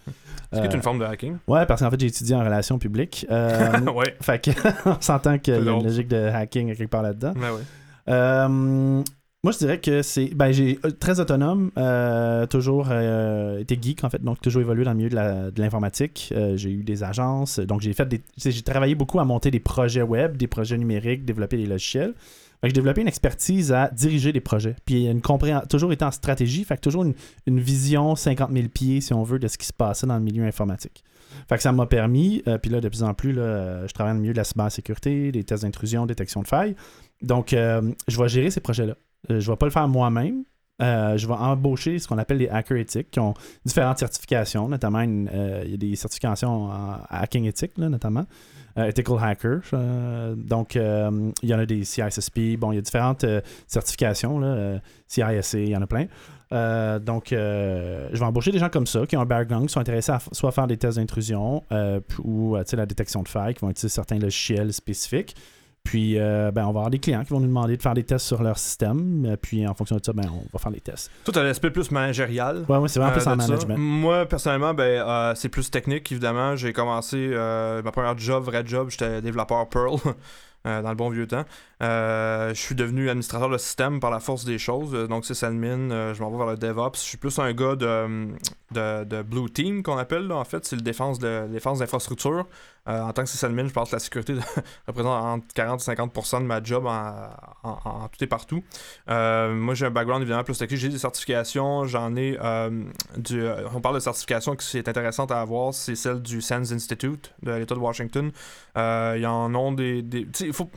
Ce 0.53 0.59
qui 0.59 0.65
est 0.65 0.69
Euh, 0.71 0.77
une 0.77 0.83
forme 0.83 0.99
de 0.99 1.05
hacking? 1.05 1.37
Ouais, 1.47 1.67
parce 1.67 1.83
qu'en 1.83 1.91
fait, 1.91 2.01
j'ai 2.01 2.07
étudié 2.07 2.35
en 2.35 2.41
relations 2.45 2.79
publiques. 2.79 3.27
Ouais. 3.31 4.17
fait 4.21 4.43
que, 4.43 4.51
on 4.89 5.01
s'entend 5.01 5.39
qu'il 5.39 5.55
y 5.55 5.57
a 5.57 5.61
une 5.61 5.85
logique 5.85 6.09
de 6.09 6.17
hacking 6.27 6.75
quelque 6.75 6.91
part 6.91 7.03
là-dedans. 7.03 7.35
Ouais, 7.37 7.51
ouais. 7.51 9.03
Moi, 9.45 9.51
je 9.51 9.59
dirais 9.59 9.81
que 9.81 10.03
c'est. 10.03 10.27
Ben, 10.37 10.53
j'ai 10.53 10.79
euh, 10.85 10.93
très 10.93 11.19
autonome, 11.19 11.73
euh, 11.77 12.47
toujours 12.47 12.91
euh, 12.93 13.59
été 13.59 13.77
geek 13.81 14.05
en 14.05 14.09
fait, 14.09 14.23
donc 14.23 14.41
toujours 14.41 14.63
évolué 14.63 14.85
dans 14.85 14.93
le 14.93 14.99
milieu 14.99 15.09
de 15.11 15.61
l'informatique. 15.61 16.33
J'ai 16.55 16.71
eu 16.71 16.85
des 16.85 17.03
agences, 17.03 17.59
donc 17.59 17.81
j'ai 17.81 17.93
fait 17.93 18.07
des. 18.07 18.21
J'ai 18.37 18.63
travaillé 18.63 18.95
beaucoup 18.95 19.19
à 19.19 19.25
monter 19.25 19.51
des 19.51 19.59
projets 19.59 20.03
web, 20.03 20.37
des 20.37 20.47
projets 20.47 20.79
numériques, 20.79 21.25
développer 21.25 21.57
des 21.57 21.67
logiciels. 21.67 22.15
J'ai 22.63 22.71
développé 22.71 23.01
une 23.01 23.09
expertise 23.09 23.73
à 23.73 23.89
diriger 23.89 24.33
des 24.33 24.41
projets. 24.41 24.77
Puis 24.85 25.07
une 25.07 25.21
compréhen- 25.21 25.67
toujours 25.67 25.93
été 25.93 26.05
en 26.05 26.13
stratégie, 26.13 26.63
fait 26.63 26.77
que 26.77 26.83
toujours 26.83 27.05
une, 27.05 27.59
vision 27.59 28.15
50 28.15 28.53
000 28.53 28.69
pieds, 28.69 29.01
si 29.01 29.13
on 29.13 29.25
veut, 29.25 29.41
de 29.41 29.49
ce 29.49 29.59
qui 29.59 29.67
se 29.67 29.73
passait 29.73 30.07
dans 30.07 30.19
le 30.19 30.23
milieu 30.23 30.45
informatique. 30.45 31.03
Fait 31.49 31.57
que 31.57 31.63
ça 31.63 31.73
m'a 31.73 31.87
permis, 31.87 32.45
puis 32.63 32.71
là, 32.71 32.81
de 32.81 32.89
plus 32.89 33.03
en 33.03 33.15
plus, 33.15 33.33
là, 33.33 33.89
je 33.89 33.93
travaille 33.93 34.13
dans 34.13 34.19
le 34.19 34.21
milieu 34.21 34.35
de 34.35 34.39
la 34.39 34.45
cybersécurité, 34.45 35.33
des 35.33 35.43
tests 35.43 35.65
d'intrusion, 35.65 36.07
détection 36.07 36.43
de 36.43 36.47
failles. 36.47 36.77
Donc, 37.23 37.49
je 37.51 38.23
vais 38.23 38.29
gérer 38.29 38.51
ces 38.51 38.61
projets-là. 38.61 38.95
Euh, 39.31 39.41
je 39.41 39.49
ne 39.49 39.53
vais 39.53 39.57
pas 39.57 39.67
le 39.67 39.73
faire 39.73 39.89
moi-même. 39.89 40.45
Euh, 40.81 41.17
je 41.17 41.29
vais 41.29 41.35
embaucher 41.35 41.99
ce 41.99 42.09
qu'on 42.09 42.19
appelle 42.19 42.39
des 42.39 42.49
hackers 42.49 42.79
éthiques 42.79 43.11
qui 43.13 43.21
ont 43.21 43.35
différentes 43.65 43.99
certifications, 43.99 44.69
notamment 44.69 45.05
euh, 45.07 45.63
y 45.67 45.75
a 45.75 45.77
des 45.77 45.95
certifications 45.95 46.65
en 46.65 46.99
hacking 47.09 47.45
éthique, 47.45 47.79
là, 47.79 47.89
notamment. 47.89 48.25
Ethical 48.75 49.19
hacker. 49.21 49.61
donc, 50.35 50.77
il 50.77 51.49
y 51.49 51.55
en 51.55 51.59
a 51.59 51.67
des 51.67 51.85
CISSP. 51.85 52.57
Bon, 52.59 52.73
il 52.73 52.77
y 52.77 52.79
a 52.79 52.81
différentes 52.81 53.27
certifications, 53.67 54.39
là, 54.39 54.81
CISA, 55.07 55.59
il 55.59 55.69
y 55.69 55.77
en 55.77 55.83
a 55.83 55.87
plein. 55.87 56.07
Donc, 57.01 57.27
je 57.33 58.19
vais 58.19 58.25
embaucher 58.25 58.51
des 58.51 58.59
gens 58.59 58.71
comme 58.71 58.87
ça 58.87 59.05
qui 59.07 59.15
ont 59.15 59.21
un 59.21 59.27
background, 59.27 59.67
qui 59.67 59.75
sont 59.75 59.81
intéressés 59.81 60.13
à 60.13 60.21
soit 60.33 60.53
faire 60.53 60.67
des 60.67 60.79
tests 60.79 60.97
d'intrusion 60.97 61.63
ou 62.25 62.57
la 62.57 62.87
détection 62.87 63.23
de 63.23 63.29
failles, 63.29 63.53
qui 63.53 63.61
vont 63.61 63.69
utiliser 63.69 63.95
certains 63.95 64.19
logiciels 64.19 64.73
spécifiques. 64.73 65.37
Puis, 65.85 66.19
euh, 66.19 66.51
ben, 66.53 66.63
on 66.63 66.73
va 66.73 66.81
avoir 66.81 66.91
des 66.91 66.99
clients 66.99 67.23
qui 67.25 67.31
vont 67.31 67.41
nous 67.41 67.49
demander 67.49 67.77
de 67.77 67.83
faire 67.83 67.93
des 67.95 68.05
tests 68.05 68.27
sur 68.27 68.43
leur 68.43 68.57
système. 68.59 69.27
euh, 69.27 69.37
Puis, 69.37 69.67
en 69.67 69.75
fonction 69.75 69.97
de 69.97 70.05
ça, 70.05 70.13
ben, 70.13 70.25
on 70.33 70.47
va 70.53 70.59
faire 70.59 70.71
les 70.71 70.81
tests. 70.81 71.11
Toi, 71.25 71.35
t'as 71.35 71.43
l'aspect 71.43 71.71
plus 71.71 71.91
managérial. 71.91 72.65
Ouais, 72.69 72.77
ouais, 72.79 72.89
c'est 72.89 72.99
vraiment 73.01 73.15
euh, 73.15 73.19
plus 73.19 73.27
en 73.27 73.39
ça. 73.39 73.49
management. 73.49 73.77
Moi, 73.79 74.27
personnellement, 74.27 74.75
ben, 74.75 74.85
euh, 75.07 75.35
c'est 75.35 75.49
plus 75.49 75.71
technique, 75.71 76.11
évidemment. 76.13 76.57
J'ai 76.57 76.73
commencé 76.73 77.29
ma 77.85 77.91
première 77.93 78.17
job, 78.17 78.45
vrai 78.45 78.63
job, 78.65 78.89
j'étais 78.91 79.21
développeur 79.21 79.69
Perl. 79.69 79.97
euh, 80.65 80.81
dans 80.81 80.91
le 80.91 80.95
bon 80.95 81.11
vieux 81.11 81.27
temps. 81.27 81.45
Euh, 81.83 82.51
je 82.51 82.61
suis 82.61 82.77
devenu 82.77 83.11
administrateur 83.11 83.49
de 83.49 83.59
système 83.59 83.99
par 83.99 84.13
la 84.13 84.21
force 84.21 84.45
des 84.45 84.59
choses. 84.59 84.95
Euh, 84.95 85.09
donc, 85.09 85.25
c'est 85.25 85.35
Salmin. 85.35 86.13
Je 86.15 86.23
m'en 86.23 86.31
vais 86.31 86.37
vers 86.37 86.47
le 86.47 86.57
DevOps. 86.57 86.95
Je 86.95 87.01
suis 87.01 87.17
plus 87.17 87.37
un 87.41 87.53
gars 87.53 87.75
de, 87.75 88.29
de, 88.71 89.23
Blue 89.23 89.51
Team 89.51 89.83
qu'on 89.83 89.99
appelle. 89.99 90.31
en 90.31 90.45
fait, 90.45 90.65
c'est 90.65 90.77
le 90.77 90.83
défense 90.83 91.19
de 91.19 91.49
défense 91.51 91.81
d'infrastructure. 91.81 92.47
En 92.85 93.13
tant 93.13 93.23
que 93.23 93.29
sysadmin, 93.29 93.69
je 93.69 93.73
pense 93.73 93.91
que 93.91 93.97
la 93.97 94.01
sécurité 94.01 94.35
représente 94.89 95.25
entre 95.25 95.47
40 95.55 95.81
et 95.81 95.93
50% 95.93 96.41
de 96.41 96.47
ma 96.47 96.61
job 96.63 96.85
en, 96.87 98.09
tout 98.09 98.25
et 98.25 98.27
partout. 98.27 98.63
Moi, 99.09 99.75
j'ai 99.75 99.87
un 99.87 99.91
background 99.91 100.23
évidemment 100.23 100.45
plus 100.45 100.59
technique. 100.59 100.81
J'ai 100.81 100.89
des 100.89 100.99
certifications. 100.99 101.87
J'en 101.87 102.15
ai 102.17 102.39
du. 103.17 103.45
on 103.75 103.81
parle 103.81 103.97
de 103.97 104.01
certification 104.01 104.55
qui 104.57 104.79
est 104.79 104.89
intéressante 104.89 105.31
à 105.33 105.41
avoir. 105.41 105.75
C'est 105.75 105.97
celle 105.97 106.23
du 106.23 106.41
SANS 106.41 106.73
Institute 106.73 107.33
de 107.43 107.53
l'État 107.53 107.75
de 107.75 107.81
Washington. 107.81 108.31
Il 108.77 109.21
y 109.21 109.27
en 109.27 109.55
ont 109.55 109.73
des. 109.73 110.05
Faut. 110.53 110.71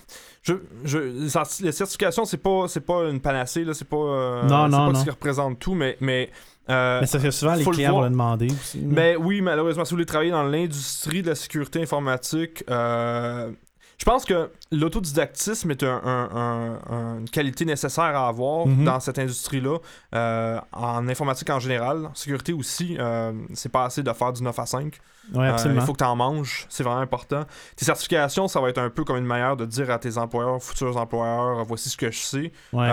Je, 0.43 0.53
je, 0.83 0.97
les 0.97 1.27
certi- 1.29 1.63
les 1.63 1.71
certifications, 1.71 2.25
c'est 2.25 2.37
pas, 2.37 2.65
c'est 2.67 2.79
pas 2.85 3.09
une 3.09 3.19
panacée, 3.19 3.63
là, 3.63 3.73
c'est 3.73 3.87
pas, 3.87 3.95
euh, 3.97 4.43
Non, 4.43 4.67
non, 4.67 4.87
pas 4.87 4.91
non. 4.93 4.99
ce 4.99 5.03
qui 5.03 5.09
représente 5.09 5.59
tout, 5.59 5.73
mais, 5.73 5.97
mais 6.01 6.29
euh, 6.69 6.99
Mais 7.01 7.07
c'est 7.07 7.21
que 7.21 7.31
souvent, 7.31 7.55
les 7.55 7.63
faut 7.63 7.71
le 7.71 7.75
clients 7.77 7.93
vont 7.93 8.01
le 8.01 8.09
demander 8.09 8.47
aussi. 8.51 8.79
là. 8.79 8.85
ben 8.87 9.17
oui, 9.19 9.41
malheureusement, 9.41 9.85
si 9.85 9.91
vous 9.91 9.95
voulez 9.97 10.05
travailler 10.05 10.31
dans 10.31 10.43
l'industrie 10.43 11.21
de 11.21 11.29
la 11.29 11.35
sécurité 11.35 11.81
informatique, 11.81 12.63
euh, 12.69 13.51
je 13.97 14.05
pense 14.05 14.25
que 14.25 14.49
l'autodidactisme 14.71 15.71
est 15.71 15.83
un- 15.83 16.01
un- 16.03 16.29
un- 16.35 16.79
un- 16.93 17.19
une 17.19 17.29
qualité 17.29 17.65
nécessaire 17.65 18.03
à 18.03 18.27
avoir 18.27 18.67
Mhm. 18.67 18.83
dans 18.85 18.99
cette 18.99 19.19
industrie-là. 19.19 19.77
Euh, 20.13 20.59
en 20.73 21.07
informatique 21.07 21.49
en 21.49 21.59
général, 21.59 22.05
en 22.07 22.13
sécurité 22.15 22.53
aussi, 22.53 22.97
euh, 22.99 23.31
c'est 23.53 23.71
pas 23.71 23.85
assez 23.85 24.03
de 24.03 24.11
faire 24.13 24.33
du 24.33 24.43
9 24.43 24.57
à 24.59 24.65
5. 24.65 24.99
Ouais, 25.33 25.47
Euh, 25.49 25.73
il 25.73 25.81
faut 25.81 25.93
que 25.93 25.97
tu 25.97 26.03
en 26.03 26.15
manges, 26.15 26.67
c'est 26.69 26.83
vraiment 26.83 26.99
important. 27.01 27.45
Tes 27.75 27.83
certifications, 27.85 28.47
ça 28.47 28.61
va 28.61 28.69
être 28.69 28.77
un 28.77 28.91
peu 28.91 29.03
comme 29.03 29.17
une 29.17 29.25
manière 29.25 29.57
de 29.57 29.65
dire 29.65 29.89
à 29.89 29.97
tes 29.97 30.19
employeurs, 30.19 30.61
futurs 30.61 30.95
employeurs, 30.97 31.63
voici 31.65 31.89
ce 31.89 31.97
que 31.97 32.11
je 32.11 32.19
sais. 32.19 32.51
Ouais, 32.73 32.87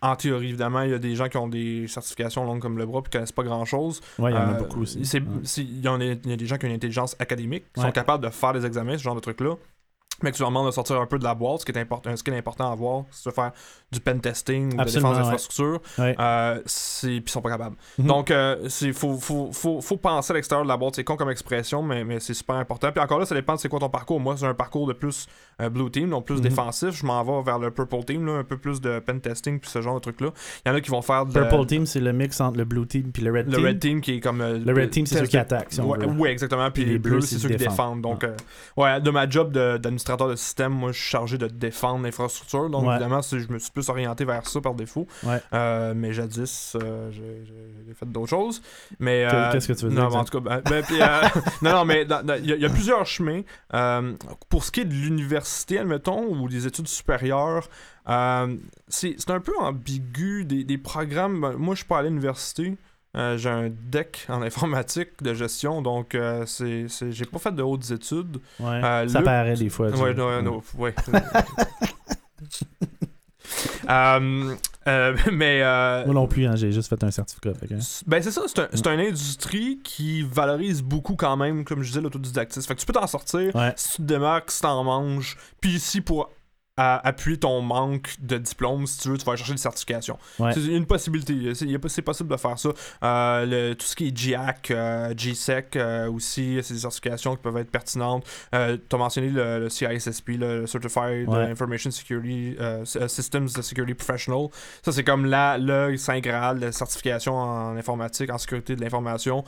en 0.00 0.16
théorie, 0.16 0.48
évidemment, 0.48 0.80
il 0.82 0.90
y 0.92 0.94
a 0.94 0.98
des 0.98 1.14
gens 1.14 1.28
qui 1.28 1.36
ont 1.36 1.46
des 1.48 1.86
certifications 1.88 2.44
longues 2.44 2.60
comme 2.60 2.78
le 2.78 2.86
bras 2.86 3.00
et 3.00 3.02
qui 3.02 3.10
connaissent 3.10 3.32
pas 3.32 3.42
grand-chose. 3.42 4.00
ouais, 4.18 4.30
il 4.30 4.34
y 4.34 4.38
en 4.38 4.48
a 4.48 4.52
beaucoup 4.54 4.80
aussi. 4.82 4.98
Ouais. 4.98 5.04
Il 5.58 5.80
y, 5.80 6.28
y 6.28 6.32
a 6.32 6.36
des 6.36 6.46
gens 6.46 6.56
qui 6.56 6.64
ont 6.64 6.68
une 6.70 6.74
intelligence 6.76 7.16
académique, 7.18 7.64
qui 7.74 7.80
sont 7.82 7.92
capables 7.92 8.24
de 8.24 8.30
faire 8.30 8.54
des 8.54 8.64
examens, 8.64 8.96
ce 8.96 9.02
genre 9.02 9.14
de 9.14 9.20
trucs-là. 9.20 9.54
Mais 10.22 10.32
que 10.32 10.36
tu 10.36 10.42
leur 10.42 10.50
demandes 10.50 10.66
de 10.66 10.72
sortir 10.72 11.00
un 11.00 11.06
peu 11.06 11.18
de 11.18 11.24
la 11.24 11.34
boîte, 11.34 11.60
ce 11.60 11.64
qui 11.64 11.70
est 11.72 11.78
important, 11.80 12.14
ce 12.16 12.22
qui 12.24 12.30
est 12.30 12.36
important 12.36 12.72
à 12.72 12.74
voir, 12.74 13.04
si 13.10 13.22
tu 13.22 13.28
veux 13.28 13.34
faire 13.34 13.52
du 13.92 14.00
pen 14.00 14.20
testing 14.20 14.72
ou 14.72 14.76
de 14.76 14.80
Absolument, 14.82 15.10
défense 15.10 15.24
d'infrastructure, 15.26 15.80
Ouais. 15.98 16.16
euh, 16.18 16.54
puis 16.64 17.22
ils 17.24 17.30
sont 17.30 17.40
pas 17.40 17.50
capables. 17.50 17.76
Mhm. 17.98 18.06
Donc, 18.06 18.32
il 18.82 18.92
faut, 18.94 19.16
faut, 19.16 19.50
faut, 19.52 19.80
faut 19.80 19.96
penser 19.96 20.32
à 20.32 20.34
l'extérieur 20.34 20.64
de 20.64 20.68
la 20.68 20.76
boîte. 20.76 20.96
C'est 20.96 21.04
con 21.04 21.16
comme 21.16 21.30
expression, 21.30 21.82
mais, 21.82 22.04
mais 22.04 22.18
c'est 22.20 22.34
super 22.34 22.56
important. 22.56 22.90
Puis 22.90 23.00
encore 23.02 23.18
là, 23.20 23.26
ça 23.26 23.34
dépend 23.34 23.54
de 23.54 23.60
c'est 23.60 23.68
quoi 23.68 23.78
ton 23.78 23.88
parcours. 23.88 24.18
Moi, 24.20 24.36
c'est 24.36 24.46
un 24.46 24.54
parcours 24.54 24.86
de 24.86 24.92
plus 24.92 25.26
euh, 25.60 25.68
Blue 25.70 25.90
Team, 25.90 26.10
donc 26.10 26.24
plus 26.26 26.36
Mhm. 26.36 26.40
défensif. 26.42 26.90
Je 26.90 27.06
m'en 27.06 27.22
vais 27.22 27.42
vers 27.44 27.58
le 27.58 27.70
Purple 27.70 28.04
Team, 28.04 28.26
là, 28.26 28.32
un 28.38 28.44
peu 28.44 28.56
plus 28.56 28.80
de 28.80 28.98
pen 28.98 29.20
testing, 29.20 29.58
puis 29.60 29.70
ce 29.70 29.80
genre 29.82 29.94
de 29.94 30.00
trucs-là. 30.00 30.30
Il 30.64 30.68
y 30.68 30.72
en 30.72 30.74
a 30.74 30.80
qui 30.80 30.90
vont 30.90 31.02
faire 31.02 31.26
de 31.26 31.32
Purple 31.32 31.66
Team, 31.66 31.86
c'est 31.86 32.00
le 32.00 32.12
mix 32.12 32.40
entre 32.40 32.58
le 32.58 32.64
Blue 32.64 32.86
Team 32.86 33.12
et 33.16 33.20
le 33.20 33.32
Red 33.32 33.46
le 33.50 33.56
Team. 33.56 33.66
Red 33.66 33.78
Team 33.80 34.00
qui 34.00 34.14
est 34.14 34.20
comme. 34.20 34.40
euh, 34.40 34.58
Le 34.58 34.72
Red 34.74 34.90
Team, 34.90 35.06
c'est 35.06 35.18
ceux 35.18 35.26
qui 35.26 35.36
attaquent, 35.38 35.72
si 35.72 35.80
on 35.80 35.88
ouais, 35.88 36.30
exactement. 36.32 36.70
Puis 36.70 36.82
Puis 36.82 36.84
les, 36.86 36.92
les 36.94 36.98
bleus, 36.98 37.20
c'est 37.22 37.38
ceux 37.38 37.48
qui 37.48 37.56
défendent. 37.56 38.00
Donc, 38.02 38.24
euh, 38.24 38.34
ouais, 38.76 39.00
de 39.00 39.10
ma 39.10 39.28
job 39.28 39.52
de- 39.52 39.76
de, 40.16 40.34
système, 40.36 40.72
moi, 40.72 40.92
je 40.92 40.98
suis 41.00 41.10
chargé 41.10 41.36
de 41.38 41.46
défendre 41.48 42.02
l'infrastructure. 42.04 42.70
Donc, 42.70 42.84
Ouais. 42.86 42.94
évidemment, 42.94 43.20
je 43.20 43.36
me 43.52 43.58
suis 43.58 43.70
plus 43.70 43.88
orienté 43.90 44.24
vers 44.24 44.46
ça 44.48 44.60
par 44.60 44.74
défaut. 44.74 45.06
Ouais. 45.24 45.40
Euh, 45.52 45.92
mais 45.94 46.12
jadis, 46.12 46.76
euh, 46.82 47.10
j'ai 47.12 47.94
fait 47.94 48.06
d'autres 48.06 48.30
choses. 48.30 48.62
Mais. 48.98 49.26
Que- 49.30 49.36
euh, 49.36 49.52
qu'est-ce 49.52 49.68
que 49.68 49.72
tu 49.74 49.84
veux 49.84 49.90
non, 49.92 50.02
dire, 50.02 50.10
mais 50.10 50.16
en 50.16 50.24
tout 50.24 50.40
cas, 50.40 50.60
ben, 50.60 50.62
ben, 50.70 50.82
puis, 50.84 50.98
non, 51.62 51.72
non, 51.72 51.84
mais 51.84 52.02
il 52.04 52.46
y, 52.46 52.52
a- 52.52 52.56
il 52.56 52.62
y 52.62 52.64
a 52.64 52.70
plusieurs 52.70 53.04
chemins. 53.06 53.42
Pour 54.48 54.64
ce 54.64 54.70
qui 54.70 54.80
est 54.80 54.84
de 54.86 54.94
l'université, 54.94 55.78
admettons, 55.78 56.24
ou 56.28 56.48
des 56.48 56.66
études 56.66 56.88
supérieures, 56.88 57.68
c'est 58.88 59.14
c'est 59.18 59.30
un 59.30 59.40
peu 59.40 59.52
ambigu 59.58 60.44
des, 60.44 60.64
des 60.64 60.78
programmes. 60.78 61.40
Ben, 61.40 61.52
moi, 61.52 61.74
je 61.74 61.78
suis 61.80 61.86
pas 61.88 61.98
allé 61.98 62.06
à 62.06 62.10
l'université. 62.10 62.76
Euh, 63.18 63.36
j'ai 63.36 63.50
un 63.50 63.68
deck 63.68 64.26
en 64.28 64.42
informatique 64.42 65.22
de 65.22 65.34
gestion, 65.34 65.82
donc 65.82 66.14
euh, 66.14 66.44
c'est 66.46 66.86
j'ai 67.10 67.24
pas 67.24 67.38
fait 67.38 67.52
de 67.52 67.62
hautes 67.62 67.90
études. 67.90 68.38
Ouais. 68.60 68.80
Euh, 68.84 69.08
ça 69.08 69.22
paraît 69.22 69.54
des 69.56 69.68
fois. 69.68 69.88
Ouais, 69.88 70.14
non, 70.14 70.40
non, 70.42 70.62
ouais. 70.76 70.94
Euh, 73.90 75.16
mais 75.32 75.60
Moi 76.06 76.14
non 76.14 76.26
plus, 76.26 76.46
hein, 76.46 76.54
j'ai 76.54 76.70
juste 76.72 76.88
fait 76.88 77.02
un 77.02 77.10
certificat. 77.10 77.52
fait 77.54 77.74
hein. 77.74 77.78
ben 78.06 78.22
c'est 78.22 78.30
ça, 78.30 78.42
c'est 78.46 78.58
un, 78.60 78.68
c'est 78.72 78.86
une 78.86 79.00
industrie 79.00 79.80
qui 79.82 80.22
valorise 80.22 80.82
beaucoup 80.82 81.16
quand 81.16 81.36
même, 81.36 81.64
comme 81.64 81.82
je 81.82 81.88
disais, 81.88 82.00
l'autodidactisme. 82.00 82.66
Fait 82.66 82.74
que 82.74 82.80
tu 82.80 82.86
peux 82.86 82.92
t'en 82.92 83.06
sortir 83.06 83.54
Ouais. 83.54 83.72
si 83.76 83.92
tu 83.92 83.96
te 83.98 84.02
démarques, 84.02 84.50
si 84.50 84.62
t'en 84.62 84.84
manges, 84.84 85.36
puis 85.60 85.72
ici 85.72 86.00
pour 86.00 86.30
à- 86.78 87.06
appuyer 87.06 87.38
ton 87.38 87.60
manque 87.60 88.14
de 88.20 88.38
diplôme, 88.38 88.86
si 88.86 89.00
tu 89.00 89.08
veux, 89.10 89.18
tu 89.18 89.24
vas 89.26 89.36
chercher 89.36 89.52
des 89.52 89.58
certifications. 89.58 90.18
Ouais. 90.38 90.52
C'est 90.54 90.64
une 90.64 90.86
possibilité, 90.86 91.54
c'est, 91.54 92.02
possible 92.02 92.28
de 92.30 92.36
faire 92.36 92.58
ça. 92.58 92.70
Euh, 93.02 93.46
le- 93.70 93.74
tout 93.74 93.84
ce 93.86 93.94
qui 93.96 94.08
est 94.08 94.16
GIAC, 94.16 94.70
euh, 94.70 95.12
GSEC 95.16 95.76
euh, 95.76 96.10
aussi, 96.10 96.58
c'est 96.62 96.74
des 96.74 96.80
certifications 96.80 97.36
qui 97.36 97.42
peuvent 97.42 97.56
être 97.58 97.70
pertinentes. 97.70 98.24
Tu 98.52 98.56
as 98.58 98.96
mentionné 98.96 99.28
le, 99.28 99.58
le 99.60 99.68
CISSP, 99.68 100.28
le 100.38 100.66
Certified 100.66 101.28
Ouais. 101.28 101.50
Information 101.50 101.90
Security 101.90 102.56
Systems 103.08 103.48
Security 103.48 103.94
Professional. 103.94 104.46
Ça, 104.82 104.92
c'est 104.92 105.04
comme 105.04 105.26
la, 105.26 105.58
le 105.58 105.96
Saint 105.96 106.20
Graal 106.20 106.60
de 106.60 106.70
certification 106.70 107.34
en 107.36 107.76
informatique, 107.76 108.30
en 108.30 108.38
sécurité 108.38 108.76
de 108.76 108.80
l'information. 108.80 109.44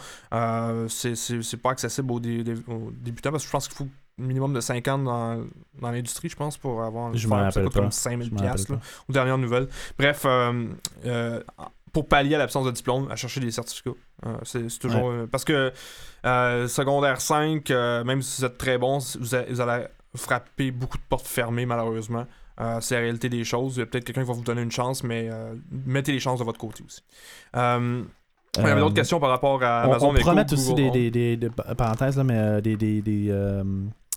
C'est, 0.89 1.57
pas 1.63 1.71
accessible 1.71 2.11
aux, 2.13 2.21
dé- 2.21 2.45
aux 2.69 2.91
débutants 2.93 3.31
parce 3.31 3.43
que 3.45 3.49
je 3.49 3.53
pense 3.53 3.69
qu'il 3.69 3.77
faut 3.77 3.89
minimum 4.19 4.53
de 4.53 4.61
5 4.61 4.87
ans 4.89 4.99
dans, 4.99 5.45
dans 5.81 5.91
l'industrie, 5.91 6.29
je 6.29 6.37
pense, 6.37 6.57
pour 6.59 6.83
avoir 6.83 7.15
Je 7.15 7.27
faire. 7.27 7.53
Ça 7.53 7.63
coûte 7.63 7.73
pas. 7.73 7.81
comme 7.81 7.91
5000 7.91 8.27
Je 8.29 8.31
m'en 8.33 8.37
rappelle 8.41 8.53
piastres, 8.55 8.73
aux 9.09 9.13
dernières 9.13 9.39
nouvelles. 9.39 9.69
Bref, 9.99 10.23
euh, 10.27 10.67
euh, 11.07 11.43
pour 11.93 12.07
pallier 12.07 12.35
à 12.35 12.39
l'absence 12.39 12.67
de 12.67 12.71
diplôme, 12.71 13.11
à 13.11 13.17
chercher 13.17 13.41
des 13.41 13.51
certificats. 13.51 13.91
Euh, 14.27 14.37
c'est 14.45 14.79
toujours. 14.79 15.13
parce 15.31 15.45
que 15.45 15.73
secondaire 16.69 17.21
5, 17.21 17.71
euh, 17.71 18.05
même 18.05 18.23
si 18.23 18.41
vous 18.43 18.47
êtes 18.47 18.59
très 18.59 18.79
bon, 18.79 18.99
vous, 19.19 19.35
a- 19.35 19.43
vous 19.49 19.61
allez 19.61 19.87
frapper 20.15 20.71
beaucoup 20.71 20.99
de 20.99 21.03
portes 21.09 21.27
fermées, 21.27 21.67
malheureusement. 21.67 22.27
Euh, 22.61 22.79
c'est 22.83 22.95
la 22.97 23.01
réalité 23.01 23.29
des 23.31 23.43
choses. 23.45 23.77
Il 23.77 23.81
y 23.81 23.83
a 23.83 23.87
peut-être 23.87 24.05
quelqu'un 24.05 24.21
qui 24.23 24.29
va 24.29 24.35
vous 24.35 24.43
donner 24.43 24.61
une 24.63 24.71
chance, 24.71 25.03
mais 25.03 25.29
euh, 25.33 25.55
mettez 25.71 26.13
les 26.13 26.21
chances 26.21 26.41
de 26.41 26.45
votre 26.45 26.59
côté 26.59 26.85
aussi. 26.87 27.03
Euh, 27.57 28.03
il 28.59 28.63
y 28.65 28.67
avait 28.67 28.81
d'autres 28.81 28.95
questions 28.95 29.19
par 29.21 29.31
rapport 29.31 29.63
à 29.63 29.85
On, 29.87 29.91
Amazon 29.93 30.09
on 30.09 30.35
mettre 30.35 30.53
aussi 30.55 30.75
des, 30.75 30.87
Home. 30.89 30.93
des, 30.93 31.11
des- 31.11 31.37
des- 31.37 31.51
pa- 31.51 31.75
parenthèses, 31.75 32.17
là, 32.19 32.25
mais 32.25 32.61
des, 32.61 32.77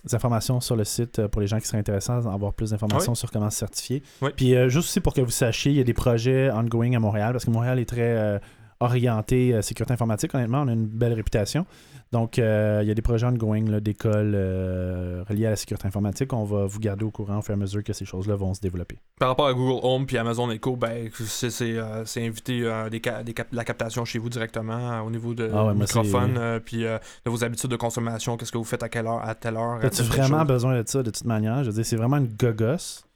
des, 0.04 0.14
informations 0.14 0.60
sur 0.60 0.76
le 0.76 0.84
site 0.84 1.18
euh, 1.18 1.28
pour 1.28 1.40
les 1.40 1.46
gens 1.46 1.58
qui 1.58 1.66
seraient 1.66 1.78
intéressés 1.78 2.12
à 2.12 2.16
avoir 2.16 2.52
plus 2.52 2.70
d'informations 2.70 3.14
sur 3.14 3.30
comment 3.30 3.50
se 3.50 3.58
certifier. 3.58 4.02
Oui. 4.22 4.30
Puis 4.36 4.54
euh, 4.54 4.68
juste 4.68 4.88
aussi 4.88 5.00
pour 5.00 5.14
que 5.14 5.20
vous 5.20 5.30
sachiez, 5.30 5.72
il 5.72 5.76
y 5.76 5.80
a 5.80 5.84
des 5.84 5.94
projets 5.94 6.50
ongoing 6.50 6.94
à 6.94 7.00
Montréal, 7.00 7.32
parce 7.32 7.44
que 7.44 7.50
Montréal 7.50 7.78
est 7.78 7.88
très 7.88 8.00
euh, 8.02 8.38
orienté 8.80 9.54
euh, 9.54 9.62
sécurité 9.62 9.92
informatique, 9.92 10.34
honnêtement, 10.34 10.62
on 10.62 10.68
a 10.68 10.72
une 10.72 10.86
belle 10.86 11.12
réputation. 11.14 11.66
Donc, 12.12 12.38
euh, 12.38 12.78
il 12.82 12.86
y 12.88 12.90
a 12.92 12.94
des 12.94 13.02
projets 13.02 13.26
ongoing 13.26 13.80
d'écoles 13.80 14.34
euh, 14.36 15.24
reliés 15.28 15.46
à 15.46 15.50
la 15.50 15.56
sécurité 15.56 15.88
informatique. 15.88 16.32
On 16.32 16.44
va 16.44 16.64
vous 16.66 16.78
garder 16.78 17.04
au 17.04 17.10
courant 17.10 17.38
au 17.38 17.42
fur 17.42 17.52
et 17.52 17.54
à 17.54 17.56
mesure 17.56 17.82
que 17.82 17.92
ces 17.92 18.04
choses-là 18.04 18.36
vont 18.36 18.54
se 18.54 18.60
développer. 18.60 18.98
Par 19.18 19.30
rapport 19.30 19.46
à 19.48 19.54
Google 19.54 19.80
Home 19.82 20.06
puis 20.06 20.16
Amazon 20.16 20.48
Echo, 20.50 20.76
ben, 20.76 21.08
c'est 21.12 21.76
euh, 21.76 22.04
inviter 22.18 22.62
euh, 22.62 22.88
des 22.88 23.00
ca- 23.04 23.24
des 23.24 23.34
cap- 23.34 23.48
la 23.52 23.64
captation 23.64 24.04
chez 24.04 24.18
vous 24.20 24.28
directement 24.28 25.00
au 25.02 25.10
niveau 25.10 25.34
de 25.34 25.50
Ah 25.52 25.66
ouais, 25.66 25.74
microphone, 25.74 26.38
puis 26.64 26.82
de 26.82 26.98
vos 27.26 27.42
habitudes 27.42 27.70
de 27.70 27.76
consommation, 27.76 28.36
qu'est-ce 28.36 28.52
que 28.52 28.58
vous 28.58 28.64
faites 28.64 28.82
à 28.84 28.88
quelle 28.88 29.06
heure, 29.06 29.26
à 29.26 29.34
telle 29.34 29.56
heure. 29.56 29.84
As-tu 29.84 30.02
vraiment 30.02 30.40
chose? 30.40 30.46
besoin 30.48 30.80
de 30.80 30.86
ça 30.88 31.02
de 31.02 31.10
toute 31.10 31.24
manière? 31.24 31.64
Je 31.64 31.70
veux 31.70 31.74
dire, 31.74 31.86
c'est 31.86 31.96
vraiment 31.96 32.18
une 32.18 32.28
gogosse, 32.28 33.06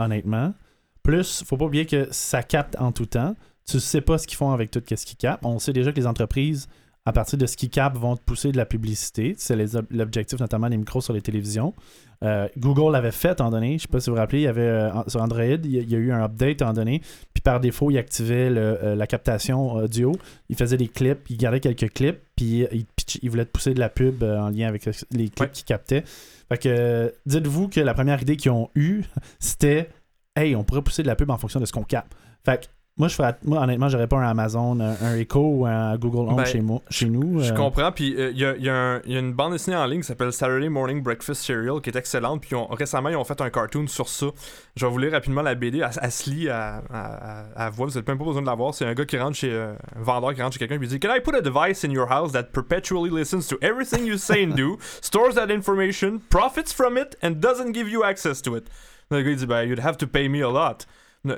honnêtement. 0.00 0.52
Plus, 1.04 1.44
faut 1.46 1.56
pas 1.56 1.64
oublier 1.66 1.86
que 1.86 2.08
ça 2.10 2.42
capte 2.42 2.76
en 2.80 2.90
tout 2.92 3.06
temps. 3.06 3.34
Tu 3.68 3.80
sais 3.80 4.00
pas 4.00 4.18
ce 4.18 4.26
qu'ils 4.26 4.36
font 4.38 4.50
avec 4.52 4.70
tout 4.70 4.82
ce 4.88 5.04
qu'ils 5.04 5.16
captent. 5.16 5.44
On 5.44 5.58
sait 5.58 5.72
déjà 5.72 5.92
que 5.92 5.96
les 6.00 6.06
entreprises, 6.06 6.68
à 7.04 7.12
partir 7.12 7.38
de 7.38 7.46
ce 7.46 7.56
qu'ils 7.56 7.70
captent, 7.70 7.96
vont 7.98 8.16
te 8.16 8.22
pousser 8.22 8.50
de 8.52 8.56
la 8.56 8.64
publicité. 8.66 9.34
C'est 9.36 9.56
l'objectif 9.90 10.38
notamment 10.40 10.68
des 10.70 10.76
micros 10.76 11.00
sur 11.00 11.12
les 11.12 11.20
télévisions. 11.20 11.74
Euh, 12.24 12.48
Google 12.56 12.92
l'avait 12.92 13.12
fait 13.12 13.40
en 13.40 13.50
donné. 13.50 13.78
Je 13.78 13.82
sais 13.82 13.88
pas 13.88 14.00
si 14.00 14.10
vous 14.10 14.16
vous 14.16 14.20
rappelez, 14.20 14.40
il 14.40 14.44
y 14.44 14.48
avait 14.48 14.62
euh, 14.62 14.90
sur 15.06 15.20
Android, 15.22 15.42
il 15.44 15.70
y, 15.70 15.78
a, 15.78 15.82
il 15.82 15.90
y 15.90 15.94
a 15.94 15.98
eu 15.98 16.10
un 16.12 16.24
update 16.24 16.62
en 16.62 16.72
donné. 16.72 17.00
Puis 17.34 17.42
par 17.42 17.60
défaut, 17.60 17.90
il 17.90 17.98
activait 17.98 18.50
le, 18.50 18.60
euh, 18.82 18.94
la 18.96 19.06
captation 19.06 19.72
audio. 19.74 20.12
Il 20.48 20.56
faisait 20.56 20.76
des 20.78 20.88
clips, 20.88 21.28
il 21.30 21.36
gardait 21.36 21.60
quelques 21.60 21.92
clips, 21.92 22.18
puis 22.36 22.66
il, 22.72 22.86
il 23.22 23.30
voulait 23.30 23.44
te 23.44 23.50
pousser 23.52 23.74
de 23.74 23.80
la 23.80 23.88
pub 23.88 24.22
en 24.24 24.48
lien 24.48 24.66
avec 24.66 24.84
les 25.12 25.28
clips 25.28 25.40
Ouais. 25.40 25.50
qu'il 25.50 25.64
captait. 25.64 26.02
Fait 26.48 26.58
que 26.58 27.12
dites-vous 27.26 27.68
que 27.68 27.80
la 27.80 27.92
première 27.94 28.20
idée 28.22 28.36
qu'ils 28.36 28.50
ont 28.50 28.70
eue, 28.74 29.02
c'était 29.38 29.90
Hey, 30.34 30.54
on 30.56 30.64
pourrait 30.64 30.82
pousser 30.82 31.02
de 31.02 31.08
la 31.08 31.16
pub 31.16 31.30
en 31.30 31.36
fonction 31.38 31.60
de 31.60 31.66
ce 31.66 31.72
qu'on 31.72 31.82
capte. 31.84 32.12
Fait 32.44 32.62
que 32.62 32.66
moi, 32.98 33.06
je 33.08 33.14
ferais, 33.14 33.36
moi 33.44 33.60
honnêtement, 33.60 33.88
j'aurais 33.88 34.08
pas 34.08 34.16
un 34.18 34.28
Amazon, 34.28 34.78
un, 34.80 34.94
un 35.00 35.16
Echo 35.16 35.40
ou 35.40 35.66
un 35.66 35.96
Google 35.96 36.28
Home 36.30 36.36
Ben, 36.36 36.44
chez, 36.44 36.60
moi, 36.60 36.82
chez 36.90 37.08
nous. 37.08 37.40
Je 37.40 37.52
euh, 37.52 37.56
comprends, 37.56 37.92
puis 37.92 38.14
euh, 38.18 38.30
il 38.32 38.38
y, 38.38 38.44
a, 38.44 38.56
il 38.56 38.64
y 38.64 38.68
a 38.68 39.00
il 39.06 39.12
y 39.12 39.16
a 39.16 39.20
une 39.20 39.32
bande 39.32 39.52
dessinée 39.52 39.76
en 39.76 39.86
ligne 39.86 40.00
qui 40.00 40.06
s'appelle 40.08 40.32
Saturday 40.32 40.68
Morning 40.68 41.00
Breakfast 41.02 41.42
Cereal 41.42 41.80
qui 41.80 41.90
est 41.90 41.96
excellente, 41.96 42.40
puis 42.42 42.56
récemment 42.70 43.08
ils 43.08 43.16
ont 43.16 43.24
fait 43.24 43.40
un 43.40 43.50
cartoon 43.50 43.86
sur 43.86 44.08
ça. 44.08 44.26
Je 44.74 44.84
vais 44.84 44.90
vous 44.90 44.98
lire 44.98 45.12
rapidement 45.12 45.42
la 45.42 45.54
BD, 45.54 45.78
elle, 45.78 45.90
elle 46.02 46.10
se 46.12 46.28
lit 46.28 46.48
à, 46.48 46.82
à, 46.90 47.42
à- 47.52 47.66
à 47.66 47.70
voix, 47.70 47.86
vous 47.86 47.92
n'avez 47.94 48.04
même 48.06 48.18
pas 48.18 48.24
besoin 48.24 48.42
de 48.42 48.46
la 48.46 48.54
voir. 48.54 48.74
C'est 48.74 48.84
un 48.84 48.94
gars 48.94 49.04
qui 49.04 49.16
rentre 49.18 49.36
chez 49.36 49.52
euh, 49.52 49.74
un 49.96 50.02
vendeur 50.02 50.34
qui 50.34 50.42
rentre 50.42 50.54
chez 50.54 50.58
quelqu'un 50.58 50.74
et 50.74 50.78
lui 50.78 50.88
dit 50.88 50.98
Can 50.98 51.14
I 51.14 51.20
put 51.20 51.34
a 51.36 51.40
device 51.40 51.84
in 51.84 51.90
your 51.90 52.10
house 52.10 52.32
that 52.32 52.44
perpetually 52.52 53.10
listens 53.10 53.46
to 53.48 53.56
everything 53.62 54.04
you 54.04 54.16
say 54.18 54.44
and 54.44 54.54
do, 54.56 54.76
stores 55.00 55.34
that 55.36 55.50
information, 55.50 56.18
profits 56.30 56.72
from 56.74 56.96
it, 56.98 57.16
and 57.22 57.36
doesn't 57.40 57.72
give 57.72 57.88
you 57.88 58.02
access 58.02 58.42
to 58.42 58.56
it? 58.56 58.64
Le 59.10 59.22
gars 59.22 59.30
il 59.30 59.36
dit 59.36 59.46
Ben, 59.46 59.62
you'd 59.68 59.78
have 59.78 59.96
to 59.96 60.06
pay 60.06 60.28
me 60.28 60.42
a 60.42 60.48
lot. 60.50 60.84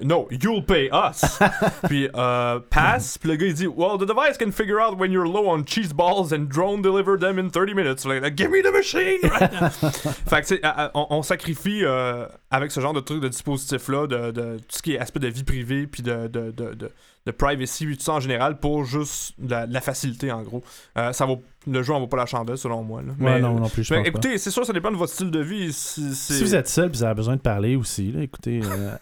No, 0.02 0.28
you'll 0.30 0.64
pay 0.64 0.88
us. 0.92 1.38
puis 1.88 2.08
euh, 2.14 2.60
pass. 2.70 3.18
Puis 3.18 3.28
le 3.28 3.36
gars 3.36 3.46
il 3.46 3.54
dit, 3.54 3.66
well, 3.66 3.98
the 3.98 4.06
device 4.06 4.36
can 4.38 4.50
figure 4.50 4.80
out 4.80 4.98
when 4.98 5.12
you're 5.12 5.28
low 5.28 5.48
on 5.48 5.64
cheese 5.64 5.92
balls 5.92 6.32
and 6.32 6.48
drone 6.48 6.82
deliver 6.82 7.18
them 7.18 7.38
in 7.38 7.50
30 7.50 7.74
minutes. 7.74 8.04
Like, 8.04 8.36
give 8.36 8.50
me 8.50 8.62
the 8.62 8.72
machine. 8.72 9.20
fait 10.28 10.42
que 10.42 10.90
on, 10.94 11.06
on 11.10 11.22
sacrifie 11.22 11.84
euh, 11.84 12.26
avec 12.50 12.70
ce 12.72 12.80
genre 12.80 12.92
de 12.92 13.00
truc 13.00 13.20
de 13.20 13.28
dispositif 13.28 13.88
là, 13.88 14.06
de, 14.06 14.30
de 14.30 14.56
tout 14.58 14.76
ce 14.76 14.82
qui 14.82 14.94
est 14.94 14.98
aspect 14.98 15.20
de 15.20 15.28
vie 15.28 15.44
privée 15.44 15.86
puis 15.86 16.02
de, 16.02 16.26
de, 16.26 16.50
de, 16.50 16.74
de, 16.74 17.30
privacy 17.32 17.86
tout 17.86 17.96
ça 18.00 18.14
en 18.14 18.20
général 18.20 18.58
pour 18.58 18.84
juste 18.84 19.34
la, 19.38 19.80
facilité 19.80 20.32
en 20.32 20.42
gros. 20.42 20.62
Euh, 20.98 21.12
ça 21.12 21.26
vaut 21.26 21.42
le 21.66 21.82
jeu 21.82 21.92
en 21.92 22.00
vaut 22.00 22.06
pas 22.06 22.16
la 22.16 22.26
chandelle 22.26 22.58
selon 22.58 22.82
moi. 22.82 23.02
Là. 23.02 23.12
Ouais, 23.20 23.34
Mais- 23.34 23.40
non, 23.40 23.60
non 23.60 23.68
plus, 23.68 23.84
je 23.84 23.94
mais 23.94 24.00
pense 24.00 24.08
écoutez, 24.08 24.38
c'est 24.38 24.50
sûr, 24.50 24.64
ça 24.64 24.72
dépend 24.72 24.90
de 24.90 24.96
votre 24.96 25.12
style 25.12 25.30
de 25.30 25.40
vie. 25.40 25.72
Si, 25.72 26.14
Si 26.14 26.42
vous 26.42 26.54
êtes 26.54 26.68
seul 26.68 26.90
vous 26.90 27.04
avez 27.04 27.14
besoin 27.14 27.36
de 27.36 27.40
parler 27.40 27.76
aussi, 27.76 28.10
là, 28.10 28.22
écoutez, 28.22 28.60
euh, 28.64 28.96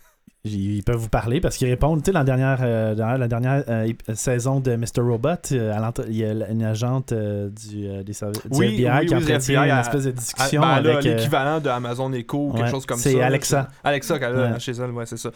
ils 0.44 0.82
peuvent 0.84 0.96
vous 0.96 1.08
parler 1.08 1.40
parce 1.40 1.56
qu'ils 1.56 1.68
répondent. 1.68 2.00
Tu 2.02 2.06
sais, 2.06 2.12
la 2.12 2.22
dernière, 2.24 2.58
euh, 2.62 2.94
dans 2.94 3.18
la 3.18 3.28
dernière 3.28 3.64
euh, 3.68 3.92
saison 4.14 4.60
de 4.60 4.76
Mr. 4.76 5.00
Robot, 5.02 5.28
euh, 5.52 5.72
à 5.72 5.92
il 6.08 6.16
y 6.16 6.24
a 6.24 6.30
une 6.50 6.62
agente 6.62 7.12
du, 7.12 8.04
des 8.04 8.12
services 8.12 8.42
du 8.46 8.56
Oui, 8.56 8.66
FBI 8.74 8.90
oui, 9.00 9.06
qui 9.06 9.14
oui, 9.14 9.22
entretient 9.24 9.64
une 9.64 9.70
à- 9.72 9.80
espèce 9.80 10.04
de 10.04 10.10
discussion 10.12 10.60
ben, 10.62 10.80
là, 10.80 10.92
avec. 10.92 11.04
l'équivalent 11.04 11.58
de 11.60 11.68
Amazon 11.68 12.12
Echo 12.12 12.48
ou 12.48 12.52
quelque 12.52 12.64
ouais, 12.66 12.70
chose 12.70 12.86
comme 12.86 12.98
ça. 12.98 13.10
c'est 13.10 13.20
Alexa. 13.20 13.68
Alexa 13.82 14.18
qu'elle 14.18 14.36
a 14.36 14.52
Ouais. 14.52 14.60
chez 14.60 14.72
elle, 14.72 14.90
ouais, 14.92 15.06
c'est 15.06 15.18
ça. 15.18 15.30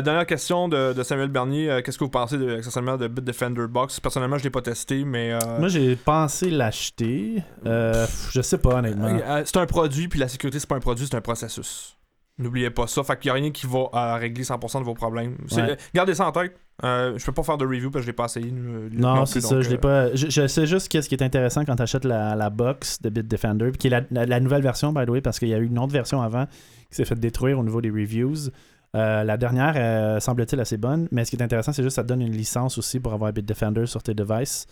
Dernière 0.00 0.26
question 0.26 0.68
de, 0.68 0.92
de 0.94 1.02
Samuel 1.02 1.28
Bernier. 1.28 1.80
Qu'est-ce 1.84 1.98
que 1.98 2.04
vous 2.04 2.10
pensez 2.10 2.38
de, 2.38 2.56
de 2.96 3.08
Bitdefender 3.08 3.66
Box? 3.68 4.00
Personnellement, 4.00 4.38
je 4.38 4.44
l'ai 4.44 4.50
pas 4.50 4.62
testé, 4.62 5.04
mais. 5.04 5.36
Moi, 5.58 5.68
j'ai 5.68 5.94
pensé 5.96 6.50
l'acheter. 6.50 7.42
Je 7.64 8.40
sais 8.42 8.58
pas, 8.58 8.76
honnêtement. 8.76 9.18
c'est 9.44 9.56
un 9.58 9.66
produit, 9.66 10.08
puis 10.08 10.18
la 10.18 10.28
sécurité, 10.28 10.58
c'est 10.58 10.68
pas 10.68 10.76
un 10.76 10.80
produit, 10.80 11.06
c'est 11.06 11.16
un 11.16 11.20
processus. 11.20 11.96
N'oubliez 12.38 12.70
pas 12.70 12.86
ça. 12.86 13.02
Fait 13.04 13.18
qu'il 13.18 13.28
y 13.28 13.30
a 13.30 13.34
rien 13.34 13.50
qui 13.50 13.66
va 13.66 13.88
euh, 13.94 14.14
régler 14.16 14.42
100% 14.42 14.78
de 14.80 14.84
vos 14.84 14.94
problèmes. 14.94 15.36
Ouais. 15.52 15.76
Gardez 15.94 16.14
ça 16.14 16.26
en 16.26 16.32
tête. 16.32 16.56
Euh, 16.82 17.16
je 17.18 17.24
peux 17.26 17.32
pas 17.32 17.42
faire 17.42 17.58
de 17.58 17.66
review 17.66 17.90
parce 17.90 18.00
que 18.02 18.06
je 18.06 18.06
l'ai 18.08 18.12
pas 18.14 18.24
essayé. 18.24 18.50
euh, 18.52 18.88
Non, 18.92 19.26
c'est 19.26 19.40
ça, 19.42 19.60
je 19.60 19.68
l'ai 19.68 19.76
euh, 19.76 19.78
pas. 19.78 20.14
Je, 20.14 20.28
je 20.30 20.46
sais 20.46 20.66
juste 20.66 20.88
qu'est-ce 20.88 21.08
qui 21.08 21.14
est 21.14 21.22
intéressant 21.22 21.64
quand 21.64 21.76
tu 21.76 21.82
achètes 21.82 22.04
la, 22.06 22.34
la 22.34 22.48
box 22.50 23.00
de 23.02 23.10
Bitdefender, 23.10 23.72
qui 23.78 23.88
est 23.88 23.90
la, 23.90 24.00
la- 24.10 24.24
la 24.26 24.40
nouvelle 24.40 24.62
version, 24.62 24.92
by 24.92 25.04
the 25.04 25.10
way, 25.10 25.20
parce 25.20 25.38
qu'il 25.38 25.48
y 25.48 25.54
a 25.54 25.58
eu 25.58 25.66
une 25.66 25.78
autre 25.78 25.92
version 25.92 26.22
avant 26.22 26.46
qui 26.90 26.96
s'est 26.96 27.04
fait 27.04 27.14
détruire 27.20 27.58
au 27.58 27.62
niveau 27.62 27.80
des 27.82 27.90
reviews. 27.90 28.48
Euh, 28.94 29.24
la 29.24 29.38
dernière 29.38 29.72
euh, 29.76 30.20
semble-t-il 30.20 30.60
assez 30.60 30.76
bonne, 30.76 31.08
mais 31.10 31.24
ce 31.24 31.30
qui 31.30 31.36
est 31.36 31.42
intéressant, 31.42 31.72
c'est 31.72 31.82
juste 31.82 31.92
que 31.94 31.96
ça 31.96 32.02
te 32.02 32.08
donne 32.08 32.20
une 32.20 32.32
licence 32.36 32.76
aussi 32.76 33.00
pour 33.00 33.14
avoir 33.14 33.32
Bitdefender 33.32 33.86
sur 33.86 34.02
tes 34.02 34.12
devices. 34.12 34.66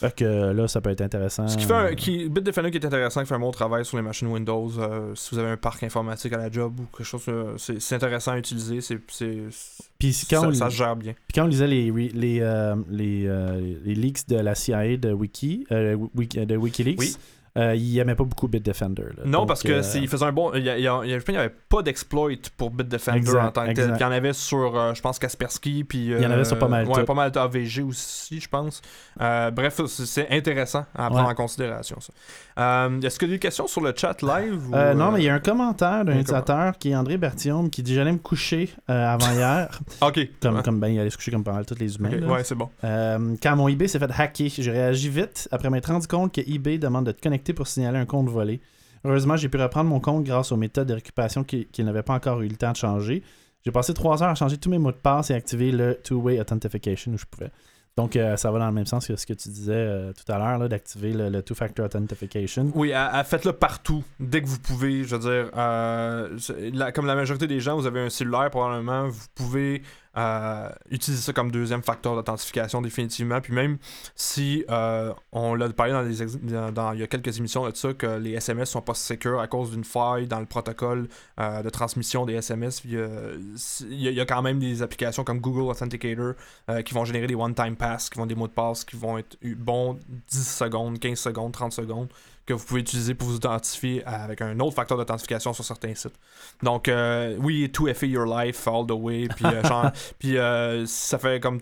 Fait 0.00 0.14
que 0.14 0.24
euh, 0.26 0.52
là, 0.52 0.68
ça 0.68 0.82
peut 0.82 0.90
être 0.90 1.00
intéressant. 1.00 1.48
Ce 1.48 1.56
qui 1.56 1.64
fait 1.64 1.72
un, 1.72 1.94
qui, 1.94 2.28
Bitdefender 2.28 2.70
qui 2.70 2.76
est 2.76 2.84
intéressant, 2.84 3.22
qui 3.22 3.28
fait 3.28 3.34
un 3.34 3.38
bon 3.38 3.50
travail 3.50 3.86
sur 3.86 3.96
les 3.96 4.02
machines 4.02 4.28
Windows. 4.28 4.70
euh, 4.78 5.14
si 5.14 5.34
vous 5.34 5.38
avez 5.38 5.48
un 5.52 5.56
parc 5.56 5.82
informatique 5.84 6.34
à 6.34 6.36
la 6.36 6.50
job 6.50 6.80
ou 6.80 6.96
quelque 6.96 7.06
chose, 7.06 7.22
c'est 7.56 7.94
intéressant 7.94 8.32
à 8.32 8.38
utiliser. 8.38 8.82
C'est, 8.82 8.98
c'est, 9.08 9.38
Puis 9.98 10.14
quand 10.28 10.42
ça, 10.42 10.48
on- 10.48 10.52
ça 10.52 10.68
se 10.68 10.76
gère 10.76 10.94
bien. 10.96 11.12
Puis 11.14 11.34
quand 11.34 11.44
on 11.44 11.48
lisait 11.48 11.66
les, 11.66 11.90
les, 11.90 12.42
les, 12.90 13.78
les 13.84 13.94
leaks 13.94 14.28
de 14.28 14.36
la 14.36 14.54
CIA 14.54 14.98
de 14.98 15.12
Wiki, 15.12 15.66
Wiki- 16.14 16.44
de 16.44 16.56
Wikileaks, 16.58 16.98
Oui. 16.98 17.16
Euh, 17.58 17.74
ils 17.74 17.98
aimaient 17.98 18.14
pas 18.14 18.24
beaucoup 18.24 18.48
Bitdefender. 18.48 19.02
là. 19.16 19.22
Non, 19.26 19.40
Donc, 19.40 19.48
parce 19.48 19.62
que 19.62 19.72
euh, 19.72 19.82
il 20.00 20.08
faisait 20.08 20.24
un 20.24 20.32
bon. 20.32 20.52
Il 20.54 20.60
il 20.66 20.78
il 20.78 20.84
je 20.84 21.14
pense 21.16 21.24
qu'il 21.24 21.34
n'y 21.34 21.40
avait 21.40 21.54
pas 21.68 21.82
d'exploit 21.82 22.30
pour 22.56 22.70
Bitdefender 22.70 23.18
Exact, 23.18 23.44
en 23.44 23.50
tant 23.50 23.66
que 23.66 23.72
tel. 23.72 23.92
Il 23.94 24.00
y 24.00 24.04
en 24.04 24.10
avait 24.12 24.32
sur, 24.32 24.76
euh, 24.78 24.94
je 24.94 25.00
pense, 25.02 25.18
Kaspersky. 25.18 25.84
Puis, 25.84 26.06
Il 26.06 26.20
y 26.20 26.26
en 26.26 26.30
avait 26.30 26.44
sur 26.44 26.58
pas 26.58 26.68
mal 26.68 26.86
Ouais, 26.88 27.00
tout. 27.00 27.04
pas 27.04 27.14
mal 27.14 27.30
d'AVG 27.30 27.82
aussi, 27.82 28.40
je 28.40 28.48
pense. 28.48 28.80
Euh, 29.20 29.50
bref, 29.50 29.80
c'est, 29.86 30.30
intéressant 30.30 30.86
à 30.94 31.08
prendre 31.08 31.24
Ouais. 31.26 31.32
en 31.32 31.34
considération. 31.34 31.98
Euh, 32.58 33.00
est-ce 33.00 33.18
qu'il 33.18 33.28
y 33.28 33.32
a 33.32 33.34
des 33.34 33.38
questions 33.38 33.66
sur 33.66 33.80
le 33.80 33.92
chat 33.96 34.20
live 34.22 34.70
ou, 34.70 34.74
Euh, 34.74 34.94
non, 34.94 35.08
euh, 35.08 35.10
mais 35.12 35.20
il 35.20 35.24
y 35.24 35.28
a 35.28 35.34
un 35.34 35.38
commentaire 35.40 36.04
d'un 36.04 36.12
un 36.12 36.16
utilisateur 36.20 36.76
qui 36.78 36.90
est 36.90 36.96
André 36.96 37.16
Berthiaume 37.16 37.70
qui 37.70 37.82
dit 37.82 37.94
J'allais 37.94 38.12
me 38.12 38.18
coucher 38.18 38.70
euh, 38.90 39.06
avant 39.14 39.30
hier. 39.32 39.78
Ok. 40.02 40.20
comme, 40.40 40.56
Ouais. 40.56 40.62
comme 40.62 40.80
ben, 40.80 40.88
il 40.88 40.98
allait 41.00 41.10
se 41.10 41.16
coucher 41.16 41.30
comme 41.32 41.44
pas 41.44 41.52
mal 41.52 41.64
tous 41.66 41.78
les 41.78 41.96
humains. 41.96 42.10
Ok, 42.12 42.20
là. 42.20 42.26
ouais, 42.28 42.44
c'est 42.44 42.54
bon. 42.54 42.68
Euh, 42.84 43.34
quand 43.42 43.56
mon 43.56 43.68
eBay 43.68 43.88
s'est 43.88 43.98
fait 43.98 44.10
hacker, 44.16 44.48
j'ai 44.50 44.70
réagi 44.70 45.08
vite 45.08 45.48
après 45.50 45.70
m'être 45.70 45.86
rendu 45.90 46.06
compte 46.06 46.34
que 46.34 46.40
eBay 46.40 46.78
demande 46.78 47.06
de 47.06 47.12
te 47.12 47.20
connecter 47.22 47.41
pour 47.52 47.66
signaler 47.66 47.98
un 47.98 48.06
compte 48.06 48.28
volé. 48.28 48.60
Heureusement, 49.04 49.36
j'ai 49.36 49.48
pu 49.48 49.56
reprendre 49.56 49.90
mon 49.90 50.00
compte 50.00 50.24
grâce 50.24 50.52
aux 50.52 50.56
méthodes 50.56 50.86
de 50.86 50.94
récupération 50.94 51.42
qui, 51.42 51.66
qui 51.66 51.82
n'avaient 51.82 52.04
pas 52.04 52.14
encore 52.14 52.40
eu 52.42 52.48
le 52.48 52.56
temps 52.56 52.72
de 52.72 52.76
changer. 52.76 53.22
J'ai 53.64 53.72
passé 53.72 53.94
trois 53.94 54.22
heures 54.22 54.30
à 54.30 54.34
changer 54.34 54.56
tous 54.56 54.70
mes 54.70 54.78
mots 54.78 54.92
de 54.92 54.96
passe 54.96 55.30
et 55.30 55.34
activer 55.34 55.72
le 55.72 55.98
two-way 56.02 56.40
authentication 56.40 57.12
où 57.12 57.18
je 57.18 57.26
pouvais. 57.26 57.50
Donc, 57.96 58.16
euh, 58.16 58.36
ça 58.36 58.50
va 58.50 58.58
dans 58.58 58.66
le 58.66 58.72
même 58.72 58.86
sens 58.86 59.06
que 59.06 59.16
ce 59.16 59.26
que 59.26 59.34
tu 59.34 59.50
disais 59.50 59.74
euh, 59.74 60.12
tout 60.12 60.30
à 60.32 60.38
l'heure, 60.38 60.66
d'activer 60.68 61.12
le, 61.12 61.42
two-factor 61.42 61.84
authentication. 61.84 62.72
Oui, 62.74 62.92
faites-le 63.24 63.52
partout, 63.52 64.02
dès 64.18 64.40
que 64.40 64.46
vous 64.46 64.58
pouvez. 64.58 65.04
Je 65.04 65.16
veux 65.16 65.30
dire, 65.30 65.50
euh, 65.56 66.38
comme 66.94 67.06
la 67.06 67.14
majorité 67.14 67.46
des 67.46 67.60
gens, 67.60 67.76
vous 67.76 67.86
avez 67.86 68.00
un 68.00 68.08
cellulaire 68.08 68.48
probablement, 68.50 69.08
vous 69.08 69.26
pouvez 69.34 69.82
utiliser 70.90 71.22
ça 71.22 71.32
comme 71.32 71.50
deuxième 71.50 71.82
facteur 71.82 72.14
d'authentification 72.14 72.82
définitivement. 72.82 73.40
Puis 73.40 73.52
même 73.52 73.78
si 74.14 74.64
euh, 74.70 75.12
on 75.32 75.54
l'a 75.54 75.68
parlé 75.70 75.92
dans, 75.92 76.92
il 76.92 77.00
y 77.00 77.02
a 77.02 77.06
quelques 77.06 77.38
émissions 77.38 77.68
de 77.68 77.74
ça, 77.76 77.92
que 77.94 78.18
les 78.18 78.32
SMS 78.32 78.70
sont 78.70 78.82
pas 78.82 78.94
secure 78.94 79.40
à 79.40 79.46
cause 79.46 79.70
d'une 79.70 79.84
faille 79.84 80.26
dans 80.26 80.40
le 80.40 80.46
protocole 80.46 81.08
euh, 81.40 81.62
de 81.62 81.70
transmission 81.70 82.26
des 82.26 82.34
SMS. 82.34 82.82
Il 82.84 82.92
y, 82.92 82.96
a- 82.98 83.34
il 83.88 84.14
y 84.14 84.20
a 84.20 84.26
quand 84.26 84.42
même 84.42 84.58
des 84.58 84.82
applications 84.82 85.24
comme 85.24 85.40
Google 85.40 85.62
Authenticator 85.70 86.34
euh, 86.70 86.82
qui 86.82 86.94
vont 86.94 87.04
générer 87.04 87.26
des 87.26 87.34
one-time 87.34 87.76
pass, 87.76 88.10
qui 88.10 88.18
vont 88.18 88.26
des 88.26 88.34
mots 88.34 88.48
de 88.48 88.52
passe 88.52 88.84
qui 88.84 88.96
vont 88.96 89.18
être 89.18 89.36
bons 89.56 89.98
10 90.28 90.46
secondes, 90.56 90.98
15 90.98 91.18
secondes, 91.18 91.52
30 91.52 91.72
secondes 91.72 92.08
que 92.46 92.54
vous 92.54 92.64
pouvez 92.64 92.80
utiliser 92.80 93.14
pour 93.14 93.28
vous 93.28 93.36
identifier 93.36 94.04
avec 94.04 94.40
un 94.40 94.58
autre 94.60 94.74
facteur 94.74 94.98
d'authentification 94.98 95.52
sur 95.52 95.64
certains 95.64 95.94
sites. 95.94 96.14
Donc, 96.62 96.88
euh, 96.88 97.36
oui, 97.38 97.70
2FA 97.72 98.06
Your 98.06 98.26
Life, 98.26 98.66
all 98.66 98.86
the 98.86 98.92
way, 98.92 99.28
puis 99.28 99.46
euh, 99.46 99.62
euh, 100.38 100.86
ça 100.86 101.18
fait 101.18 101.40
comme... 101.40 101.60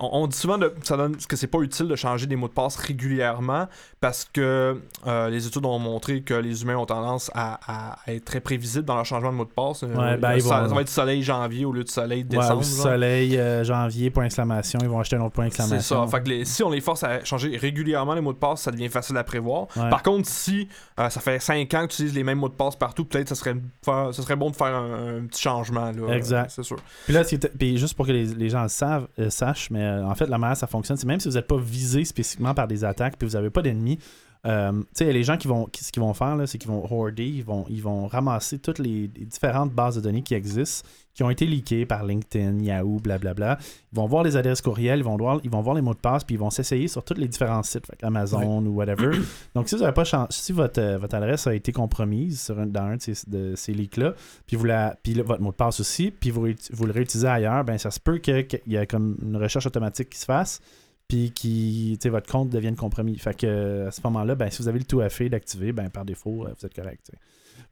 On, 0.00 0.22
on 0.22 0.26
dit 0.28 0.36
souvent 0.36 0.58
de, 0.58 0.72
ça 0.84 0.96
donne, 0.96 1.16
que 1.16 1.34
c'est 1.36 1.46
pas 1.48 1.58
utile 1.60 1.88
de 1.88 1.96
changer 1.96 2.26
des 2.26 2.36
mots 2.36 2.48
de 2.48 2.52
passe 2.52 2.76
régulièrement 2.76 3.66
parce 4.00 4.24
que 4.32 4.80
euh, 5.06 5.28
les 5.30 5.46
études 5.46 5.64
ont 5.64 5.78
montré 5.78 6.22
que 6.22 6.34
les 6.34 6.62
humains 6.62 6.76
ont 6.76 6.86
tendance 6.86 7.30
à, 7.34 7.58
à 7.66 8.12
être 8.12 8.24
très 8.24 8.40
prévisibles 8.40 8.84
dans 8.84 8.94
leur 8.94 9.04
changement 9.04 9.30
de 9.32 9.36
mot 9.36 9.44
de 9.44 9.50
passe. 9.50 9.82
Euh, 9.82 9.88
Ouais, 9.88 10.16
ben, 10.16 10.28
ça, 10.30 10.36
ils 10.36 10.42
vont- 10.42 10.68
ça 10.68 10.74
va 10.74 10.80
être 10.82 10.88
soleil 10.88 11.22
janvier 11.22 11.64
au 11.64 11.72
lieu 11.72 11.82
de 11.82 11.88
soleil 11.88 12.22
décembre. 12.24 12.62
soleil, 12.64 13.36
euh, 13.38 13.64
janvier, 13.64 14.10
point 14.10 14.24
exclamation, 14.24 14.78
ils 14.82 14.88
vont 14.88 15.00
acheter 15.00 15.16
un 15.16 15.22
autre 15.22 15.32
point 15.32 15.44
C'est 15.50 15.62
exclamation. 15.62 16.06
ça. 16.06 16.16
Fait 16.16 16.22
que 16.22 16.28
les- 16.28 16.44
si 16.44 16.62
on 16.62 16.70
les 16.70 16.80
force 16.80 17.02
à 17.02 17.24
changer 17.24 17.56
régulièrement 17.56 18.14
les 18.14 18.20
mots 18.20 18.32
de 18.32 18.38
passe, 18.38 18.62
ça 18.62 18.70
devient 18.70 18.88
facile 18.88 19.16
à 19.16 19.24
prévoir. 19.24 19.66
Ouais. 19.76 19.90
Par 19.90 20.02
contre, 20.02 20.28
si 20.28 20.68
euh, 21.00 21.10
ça 21.10 21.20
fait 21.20 21.40
5 21.40 21.72
ans 21.74 21.82
que 21.82 21.92
tu 21.92 21.94
utilises 22.02 22.14
les 22.14 22.22
mêmes 22.24 22.38
mots 22.38 22.48
de 22.48 22.54
passe 22.54 22.76
partout, 22.76 23.04
peut-être 23.04 23.28
ça 23.30 23.34
serait, 23.34 23.56
faire- 23.84 24.14
ça 24.14 24.22
serait 24.22 24.36
bon 24.36 24.50
de 24.50 24.56
faire 24.56 24.74
un, 24.76 25.18
un 25.18 25.26
petit 25.26 25.40
changement. 25.42 25.90
Là, 25.90 26.14
Exact. 26.14 26.46
Euh, 26.46 26.48
c'est 26.50 26.62
sûr. 26.62 26.76
Puis 27.04 27.12
là, 27.14 27.22
puis 27.58 27.78
juste 27.78 27.94
pour 27.96 28.06
que 28.06 28.12
les, 28.12 28.26
les 28.26 28.48
gens 28.48 28.62
le 28.62 28.68
savent, 28.68 29.08
euh, 29.18 29.30
sachent, 29.30 29.70
mais 29.70 29.82
euh, 29.84 29.87
en 29.88 30.14
fait, 30.14 30.26
la 30.26 30.38
manière 30.38 30.56
ça 30.56 30.66
fonctionne, 30.66 30.96
c'est 30.96 31.06
même 31.06 31.20
si 31.20 31.28
vous 31.28 31.34
n'êtes 31.34 31.46
pas 31.46 31.58
visé 31.58 32.04
spécifiquement 32.04 32.54
par 32.54 32.68
des 32.68 32.84
attaques, 32.84 33.16
puis 33.18 33.28
vous 33.28 33.34
n'avez 33.34 33.50
pas 33.50 33.62
d'ennemis, 33.62 33.98
euh, 34.46 34.72
tu 34.72 34.86
sais, 34.94 35.12
les 35.12 35.24
gens 35.24 35.36
qui 35.36 35.48
vont, 35.48 35.66
qui- 35.66 35.84
ce 35.84 35.90
qu'ils 35.92 36.02
vont 36.02 36.14
faire, 36.14 36.36
là, 36.36 36.46
c'est 36.46 36.58
qu'ils 36.58 36.70
vont 36.70 36.84
hoarder, 36.90 37.26
ils 37.26 37.44
vont, 37.44 37.64
ils 37.68 37.82
vont 37.82 38.06
ramasser 38.06 38.58
toutes 38.58 38.78
les, 38.78 39.10
les 39.16 39.24
différentes 39.26 39.72
bases 39.72 39.96
de 39.96 40.00
données 40.00 40.22
qui 40.22 40.34
existent, 40.34 40.88
qui 41.12 41.24
ont 41.24 41.30
été 41.30 41.44
leakées 41.46 41.84
par 41.84 42.04
LinkedIn, 42.04 42.60
Yahoo, 42.60 43.00
blablabla. 43.00 43.58
Ils 43.92 43.96
vont 43.96 44.06
voir 44.06 44.22
les 44.22 44.36
adresses 44.36 44.60
courriels, 44.62 45.00
ils 45.00 45.04
vont 45.04 45.16
voir, 45.16 45.40
ils 45.42 45.50
vont 45.50 45.60
voir 45.60 45.74
les 45.74 45.82
mots 45.82 45.94
de 45.94 45.98
passe, 45.98 46.22
puis 46.22 46.36
ils 46.36 46.38
vont 46.38 46.50
s'essayer 46.50 46.86
sur 46.86 47.02
tous 47.04 47.14
les 47.14 47.26
différents 47.26 47.64
sites, 47.64 47.86
fait 47.86 48.02
Amazon 48.04 48.64
ou 48.64 48.70
whatever. 48.76 49.10
Donc, 49.56 49.68
si 49.68 49.74
vous 49.74 49.82
avez 49.82 49.92
pas 49.92 50.04
si 50.30 50.52
votre, 50.52 50.80
euh, 50.80 50.98
votre 50.98 51.16
adresse 51.16 51.48
a 51.48 51.54
été 51.54 51.72
compromise 51.72 52.40
sur 52.40 52.58
un- 52.60 52.66
dans 52.66 52.82
un 52.82 52.96
de 52.96 53.02
ces, 53.02 53.14
de 53.26 53.54
ces 53.56 53.72
leaks-là, 53.74 54.14
puis 54.46 54.56
vous 54.56 54.64
la, 54.66 54.96
puis 55.02 55.14
votre 55.14 55.42
mot 55.42 55.50
de 55.50 55.56
passe 55.56 55.80
aussi, 55.80 56.12
puis 56.12 56.30
vous, 56.30 56.44
le 56.46 56.92
réutilisez 56.92 57.26
ailleurs, 57.26 57.64
ben 57.64 57.76
ça 57.78 57.90
se 57.90 57.98
peut 57.98 58.18
que- 58.18 58.42
qu'il 58.42 58.60
y 58.72 58.76
ait 58.76 58.86
comme 58.86 59.16
une 59.20 59.36
recherche 59.36 59.66
automatique 59.66 60.10
qui 60.10 60.18
se 60.20 60.24
fasse, 60.26 60.60
puis 61.08 61.30
qui, 61.32 61.98
votre 62.06 62.30
compte 62.30 62.50
devienne 62.50 62.76
compromis. 62.76 63.18
Fait 63.18 63.34
que 63.34 63.86
à 63.88 63.90
ce 63.90 64.00
moment-là, 64.04 64.34
ben 64.34 64.50
si 64.50 64.62
vous 64.62 64.68
avez 64.68 64.78
le 64.78 64.84
tout 64.84 65.00
à 65.00 65.08
fait 65.08 65.28
d'activer, 65.28 65.72
ben 65.72 65.88
par 65.90 66.04
défaut, 66.04 66.44
euh, 66.46 66.52
vous 66.58 66.66
êtes 66.66 66.74
correct. 66.74 67.10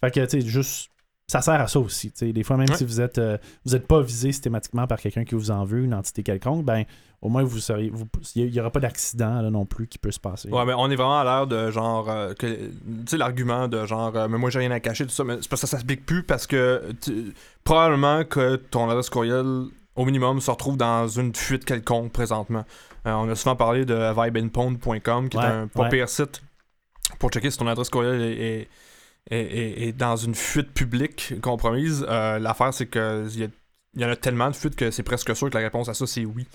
Fait 0.00 0.10
que 0.10 0.20
tu 0.24 0.40
sais, 0.40 0.46
juste 0.46 0.90
ça 1.28 1.42
sert 1.42 1.60
à 1.60 1.66
ça 1.66 1.80
aussi. 1.80 2.12
Des 2.20 2.42
fois, 2.44 2.56
même 2.56 2.68
Ouais. 2.70 2.76
si 2.76 2.84
vous 2.84 3.00
êtes 3.00 3.18
euh, 3.18 3.36
vous 3.64 3.74
êtes 3.74 3.86
pas 3.86 4.00
visé 4.00 4.30
systématiquement 4.30 4.86
par 4.86 4.98
quelqu'un 5.00 5.24
qui 5.24 5.34
vous 5.34 5.50
en 5.50 5.64
veut, 5.64 5.80
une 5.82 5.92
entité 5.94 6.22
quelconque, 6.22 6.64
ben 6.64 6.84
au 7.20 7.28
moins 7.28 7.42
vous 7.42 7.58
seriez. 7.58 7.90
vous- 7.90 8.06
Il 8.36 8.50
n'y 8.52 8.60
aura 8.60 8.70
pas 8.70 8.78
d'accident 8.80 9.42
là, 9.42 9.50
non 9.50 9.66
plus 9.66 9.88
qui 9.88 9.98
peut 9.98 10.12
se 10.12 10.20
passer. 10.20 10.48
Ouais, 10.50 10.64
mais 10.64 10.74
on 10.74 10.88
est 10.88 10.94
vraiment 10.96 11.18
à 11.18 11.24
l'ère 11.24 11.46
de 11.48 11.70
genre. 11.72 12.08
euh, 12.08 12.32
que- 12.34 12.46
tu 12.68 12.72
sais, 13.08 13.16
l'argument 13.16 13.66
de 13.68 13.84
genre, 13.86 14.14
euh, 14.16 14.28
mais 14.28 14.38
moi 14.38 14.50
j'ai 14.50 14.60
rien 14.60 14.70
à 14.70 14.78
cacher, 14.80 15.04
tout 15.04 15.10
ça, 15.10 15.24
mais 15.24 15.38
c'est 15.40 15.48
parce 15.48 15.62
que 15.62 15.66
ça 15.66 15.76
s'applique 15.78 16.06
plus 16.06 16.22
parce 16.22 16.46
que 16.46 16.82
probablement 17.64 18.24
que 18.24 18.56
ton 18.56 18.88
adresse 18.88 19.10
courriel, 19.10 19.64
au 19.96 20.04
minimum, 20.04 20.40
se 20.40 20.50
retrouve 20.50 20.76
dans 20.76 21.08
une 21.08 21.34
fuite 21.34 21.64
quelconque 21.64 22.12
présentement. 22.12 22.64
Euh, 23.06 23.12
on 23.12 23.28
a 23.28 23.34
souvent 23.34 23.56
parlé 23.56 23.84
de 23.84 23.94
vibeinpond.com, 23.94 25.28
qui 25.28 25.36
Ouais, 25.36 25.44
est 25.44 25.46
un 25.46 25.66
pas 25.68 25.82
ouais. 25.84 25.88
pire 25.90 26.08
site 26.08 26.42
pour 27.18 27.30
checker 27.30 27.50
si 27.50 27.58
ton 27.58 27.66
adresse 27.66 27.88
courriel 27.90 28.20
est. 28.20 28.68
est- 29.30 29.92
dans 29.96 30.16
une 30.16 30.34
fuite 30.34 30.72
publique 30.72 31.34
compromise, 31.40 32.04
Euh, 32.08 32.38
l'affaire 32.38 32.72
c'est 32.72 32.86
que 32.86 33.26
il 33.34 33.50
y, 33.96 34.00
y 34.00 34.04
en 34.04 34.08
a 34.10 34.14
tellement 34.16 34.48
de 34.50 34.54
fuites 34.54 34.76
que 34.76 34.90
c'est 34.92 35.02
presque 35.02 35.34
sûr 35.34 35.50
que 35.50 35.56
la 35.58 35.64
réponse 35.64 35.88
à 35.88 35.94
ça 35.94 36.06
c'est 36.06 36.24
oui. 36.24 36.46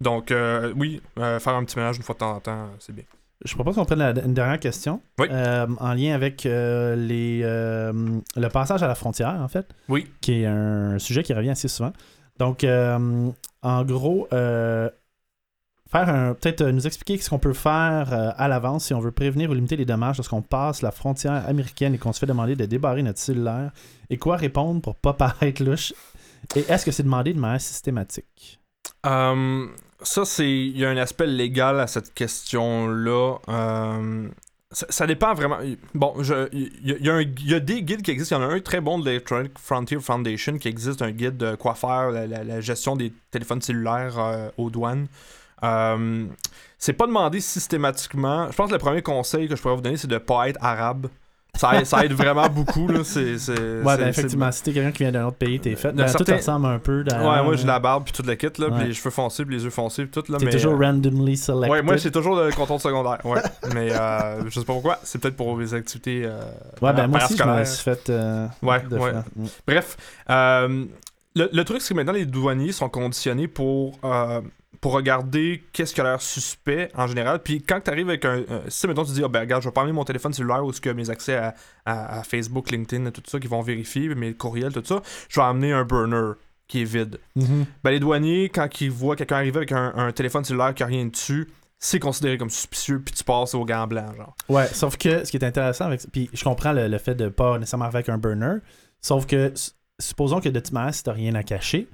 Donc 0.00 0.28
oui, 0.30 0.72
oui, 0.76 1.02
euh, 1.18 1.38
faire 1.40 1.54
un 1.54 1.64
petit 1.64 1.78
ménage 1.78 1.96
une 1.96 2.02
fois 2.02 2.14
de 2.14 2.18
temps 2.20 2.34
en 2.36 2.40
temps, 2.40 2.68
c'est 2.80 2.94
bien. 2.94 3.04
Je 3.44 3.54
propose 3.54 3.76
qu'on 3.76 3.84
prenne 3.84 4.00
la- 4.00 4.24
une 4.24 4.34
dernière 4.34 4.58
question. 4.60 5.00
Oui. 5.18 5.28
Euh, 5.30 5.66
en 5.78 5.94
lien 5.94 6.12
avec 6.14 6.44
euh, 6.44 6.96
les, 6.96 7.40
euh, 7.44 7.92
le 8.36 8.48
passage 8.48 8.82
à 8.82 8.88
la 8.88 8.94
frontière, 8.96 9.36
en 9.40 9.46
fait. 9.48 9.66
Oui. 9.88 10.06
Qui 10.20 10.42
est 10.42 10.46
un 10.46 10.98
sujet 10.98 11.22
qui 11.22 11.32
revient 11.34 11.50
assez 11.50 11.68
souvent. 11.68 11.92
Donc, 12.38 12.64
euh, 12.64 13.30
en 13.62 13.84
gros, 13.84 14.26
euh, 14.32 14.90
faire 15.90 16.08
un. 16.08 16.34
Peut-être 16.34 16.60
euh, 16.62 16.72
nous 16.72 16.86
expliquer 16.86 17.18
ce 17.22 17.30
qu'on 17.30 17.38
peut 17.38 17.52
faire 17.52 18.12
euh, 18.12 18.30
à 18.36 18.48
l'avance 18.48 18.86
si 18.86 18.94
on 18.94 19.00
veut 19.00 19.10
prévenir 19.10 19.50
ou 19.50 19.54
limiter 19.54 19.76
les 19.76 19.84
dommages 19.84 20.16
lorsqu'on 20.18 20.42
passe 20.42 20.82
la 20.82 20.90
frontière 20.90 21.46
américaine 21.48 21.94
et 21.94 21.98
qu'on 21.98 22.12
se 22.12 22.20
fait 22.20 22.26
demander 22.26 22.56
de 22.56 22.64
débarrer 22.66 23.02
notre 23.02 23.18
cellulaire. 23.18 23.72
Et 24.10 24.18
quoi 24.18 24.36
répondre 24.36 24.80
pour 24.80 24.94
pas 24.94 25.12
paraître 25.14 25.62
louche. 25.62 25.92
Et 26.54 26.60
est-ce 26.68 26.84
que 26.84 26.90
c'est 26.92 27.02
demandé 27.02 27.32
de 27.34 27.40
manière 27.40 27.60
systématique? 27.60 28.60
Euh, 29.06 29.66
ça, 30.02 30.24
c'est. 30.24 30.48
Il 30.50 30.78
y 30.78 30.84
a 30.84 30.90
un 30.90 30.96
aspect 30.96 31.26
légal 31.26 31.80
à 31.80 31.86
cette 31.86 32.14
question-là. 32.14 33.36
Euh, 33.48 34.28
ça, 34.70 34.86
ça 34.90 35.06
dépend 35.06 35.34
vraiment. 35.34 35.58
Bon, 35.94 36.14
il 36.52 36.70
y, 36.84 37.54
a- 37.54 37.60
des 37.60 37.82
guides 37.82 38.02
qui 38.02 38.10
existent. 38.10 38.38
Il 38.38 38.42
y 38.42 38.44
en 38.44 38.50
a 38.50 38.52
un 38.54 38.60
très 38.60 38.80
bon 38.80 38.98
de 38.98 39.06
l'Electronic 39.06 39.58
Frontier 39.58 39.98
Foundation 39.98 40.58
qui 40.58 40.68
existe, 40.68 41.00
un 41.02 41.10
guide 41.10 41.38
de 41.38 41.54
quoi 41.54 41.74
faire, 41.74 42.10
la 42.10 42.60
gestion 42.60 42.94
des 42.94 43.12
téléphones 43.30 43.62
cellulaires 43.62 44.18
euh, 44.18 44.50
aux 44.58 44.70
douanes. 44.70 45.06
Euh, 45.64 46.24
c'est 46.78 46.92
pas 46.92 47.06
demandé 47.06 47.40
systématiquement. 47.40 48.48
Je 48.50 48.56
pense 48.56 48.68
que 48.68 48.74
le 48.74 48.78
premier 48.78 49.02
conseil 49.02 49.48
que 49.48 49.56
je 49.56 49.62
pourrais 49.62 49.74
vous 49.74 49.80
donner, 49.80 49.96
c'est 49.96 50.08
de 50.08 50.18
pas 50.18 50.48
être 50.48 50.58
arabe. 50.62 51.08
Ça 51.54 51.76
aide, 51.76 51.86
ça 51.86 52.04
aide 52.04 52.12
vraiment 52.12 52.48
beaucoup. 52.48 52.86
Là. 52.86 53.00
C'est, 53.02 53.36
c'est, 53.38 53.58
Ouais, 53.82 53.96
ben, 53.96 54.06
effectivement, 54.08 54.52
si 54.52 54.62
t'es 54.62 54.72
quelqu'un 54.72 54.92
qui 54.92 55.02
vient 55.02 55.10
d'un 55.10 55.26
autre 55.26 55.38
pays, 55.38 55.58
t'es 55.58 55.74
fait. 55.74 55.92
D'un 55.92 56.04
Ben, 56.04 56.12
Tout 56.12 56.32
ressemble 56.32 56.66
un 56.66 56.78
peu. 56.78 57.02
Ouais, 57.02 57.42
moi 57.42 57.56
j'ai 57.56 57.66
la 57.66 57.80
barbe 57.80 58.04
puis 58.04 58.12
toute 58.12 58.26
la 58.26 58.36
kit, 58.36 58.46
là, 58.58 58.68
Ouais. 58.68 58.78
puis 58.78 58.86
les 58.88 58.94
cheveux 58.94 59.10
foncés 59.10 59.44
puis 59.44 59.56
les 59.56 59.64
yeux 59.64 59.70
foncés 59.70 60.04
puis 60.06 60.22
tout. 60.22 60.30
Là, 60.30 60.38
T'es 60.38 60.44
mais, 60.44 60.50
toujours 60.52 60.74
euh, 60.74 60.86
randomly 60.86 61.36
selected. 61.36 61.70
Ouais, 61.72 61.82
moi 61.82 61.98
c'est 61.98 62.12
toujours 62.12 62.36
le 62.36 62.52
contrôle 62.52 62.78
secondaire. 62.78 63.18
Ouais. 63.24 63.40
mais 63.74 63.90
euh, 63.92 64.44
je 64.48 64.50
sais 64.60 64.64
pas 64.64 64.72
pourquoi. 64.74 65.00
C'est 65.02 65.20
peut-être 65.20 65.36
pour 65.36 65.58
les 65.58 65.74
activités. 65.74 66.22
euh, 66.26 66.38
Ouais, 66.80 66.92
ben 66.92 67.08
moi 67.08 67.24
aussi, 67.24 67.36
je 67.36 67.42
me 67.42 67.64
suis 67.64 67.82
fait. 67.82 68.08
euh, 68.10 68.46
Ouais, 68.62 68.80
de 68.88 68.96
ouais. 68.96 69.10
faire. 69.10 69.24
Mm. 69.34 69.46
Bref, 69.66 69.96
euh, 70.30 70.84
le, 71.34 71.48
le 71.52 71.64
truc, 71.64 71.80
c'est 71.80 71.88
que 71.92 71.94
maintenant, 71.94 72.12
les 72.12 72.26
douaniers 72.26 72.70
sont 72.72 72.88
conditionnés 72.90 73.48
pour, 73.48 73.98
euh, 74.04 74.42
pour 74.80 74.92
regarder 74.92 75.64
qu'est-ce 75.72 75.92
qui 75.94 76.00
a 76.00 76.04
l'air 76.04 76.22
suspect 76.22 76.90
en 76.94 77.06
général. 77.06 77.42
Puis 77.42 77.62
quand 77.62 77.80
tu 77.80 77.90
arrives 77.90 78.08
avec 78.08 78.24
un. 78.24 78.38
euh, 78.50 78.60
si, 78.68 78.86
mettons, 78.86 79.04
tu 79.04 79.12
dis, 79.12 79.22
ah, 79.24 79.28
ben, 79.28 79.40
regarde, 79.40 79.62
je 79.62 79.68
vais 79.68 79.72
pas 79.72 79.80
emmener 79.80 79.92
mon 79.92 80.04
téléphone 80.04 80.32
cellulaire 80.32 80.64
où 80.64 80.70
est-ce 80.70 80.80
que 80.80 80.90
mes 80.90 81.10
accès 81.10 81.36
à, 81.36 81.54
à- 81.84 82.20
à 82.20 82.22
Facebook, 82.22 82.70
LinkedIn, 82.70 83.10
tout 83.10 83.22
ça, 83.26 83.40
qui 83.40 83.48
vont 83.48 83.60
vérifier, 83.62 84.14
mes 84.14 84.34
courriels, 84.34 84.72
tout 84.72 84.84
ça, 84.84 85.02
je 85.28 85.40
vais 85.40 85.46
emmener 85.46 85.72
un 85.72 85.84
burner 85.84 86.32
qui 86.68 86.82
est 86.82 86.84
vide. 86.84 87.18
Mhm. 87.34 87.64
Ben, 87.82 87.90
les 87.90 88.00
douaniers, 88.00 88.48
quand 88.50 88.80
ils 88.80 88.90
voient 88.90 89.16
quelqu'un 89.16 89.36
arriver 89.36 89.56
avec 89.56 89.72
un, 89.72 89.92
un 89.96 90.12
téléphone 90.12 90.44
cellulaire 90.44 90.74
qui 90.74 90.82
a 90.82 90.86
rien 90.86 91.06
dessus, 91.06 91.48
c'est 91.80 91.98
considéré 92.00 92.36
comme 92.38 92.50
suspicieux, 92.50 93.00
puis 93.04 93.14
tu 93.14 93.22
passes 93.24 93.54
au 93.54 93.64
gant 93.64 93.86
blanc, 93.86 94.12
genre. 94.16 94.34
Ouais, 94.48 94.66
sauf 94.66 94.96
que 94.96 95.24
ce 95.24 95.30
qui 95.30 95.36
est 95.36 95.44
intéressant 95.44 95.86
avec 95.86 96.00
puis 96.12 96.28
je 96.32 96.42
comprends 96.44 96.72
le, 96.72 96.88
le 96.88 96.98
fait 96.98 97.14
de 97.14 97.28
pas 97.28 97.56
nécessairement 97.58 97.84
avec 97.86 98.08
un 98.08 98.18
burner, 98.18 98.56
sauf 99.00 99.26
que 99.26 99.52
supposons 100.00 100.40
que 100.40 100.48
de 100.48 100.58
toute 100.60 100.72
manière, 100.72 100.92
si 100.94 101.02
t'as 101.04 101.12
rien 101.12 101.34
à 101.36 101.42
cacher, 101.42 101.88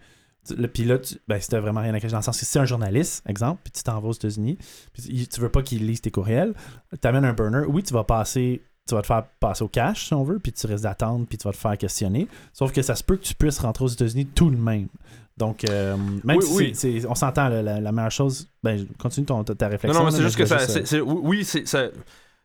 le- 0.57 0.69
puis 0.69 0.85
là, 0.85 0.99
tu, 0.99 1.15
ben, 1.29 1.41
si 1.41 1.49
t'as 1.49 1.61
vraiment 1.61 1.81
rien 1.81 1.95
à 1.95 2.01
cacher, 2.01 2.13
dans 2.13 2.19
le 2.19 2.23
sens 2.25 2.39
que 2.39 2.45
si 2.45 2.51
c'est 2.51 2.59
un 2.59 2.65
journaliste, 2.65 3.23
exemple, 3.29 3.61
puis 3.65 3.73
tu 3.73 3.83
t'en 3.83 4.01
vas 4.01 4.09
aux 4.09 4.13
États-Unis, 4.13 4.59
puis 4.93 5.27
tu 5.29 5.41
veux 5.41 5.49
pas 5.49 5.63
qu'il 5.63 5.87
lise 5.87 6.01
tes 6.01 6.11
courriels, 6.11 6.55
t'amènes 7.01 7.25
un 7.25 7.33
burner, 7.33 7.65
oui, 7.69 7.83
tu 7.83 7.93
vas 7.95 8.05
passer, 8.05 8.63
tu 8.87 8.95
vas 8.95 9.01
te 9.03 9.07
faire 9.07 9.25
passer 9.41 9.63
au 9.65 9.69
cash, 9.69 10.07
si 10.09 10.15
on 10.15 10.25
veut, 10.25 10.39
puis 10.39 10.53
tu 10.53 10.67
risques 10.67 10.83
d'attendre, 10.83 11.27
puis 11.27 11.39
tu 11.39 11.45
vas 11.49 11.53
te 11.53 11.57
faire 11.59 11.79
questionner, 11.79 12.29
sauf 12.53 12.73
que 12.73 12.83
ça 12.83 12.95
se 12.95 13.03
peut 13.05 13.17
que 13.17 13.23
tu 13.25 13.35
puisses 13.35 13.59
rentrer 13.59 13.85
aux 13.85 13.89
États-Unis 13.89 14.27
tout 14.27 14.51
de 14.51 14.57
même. 14.57 14.89
Donc, 15.37 15.65
euh, 15.69 15.97
même 16.23 16.39
Oui, 16.53 16.75
si 16.75 16.87
oui. 16.89 17.05
on 17.09 17.15
s'entend, 17.17 17.49
la, 17.49 17.63
la 17.81 17.93
meilleure 17.93 18.11
chose, 18.13 18.49
ben, 18.63 18.87
continue 18.99 19.27
ton, 19.27 19.43
ta 19.43 19.55
ta 19.55 19.67
Non, 19.67 19.73
réflexion. 19.73 20.01
non, 20.01 20.07
mais 20.07 20.17
c'est 20.17 20.23
juste 20.23 20.37
que 20.37 20.47
ça. 20.47 21.03
oui, 21.03 21.45
c'est 21.45 21.65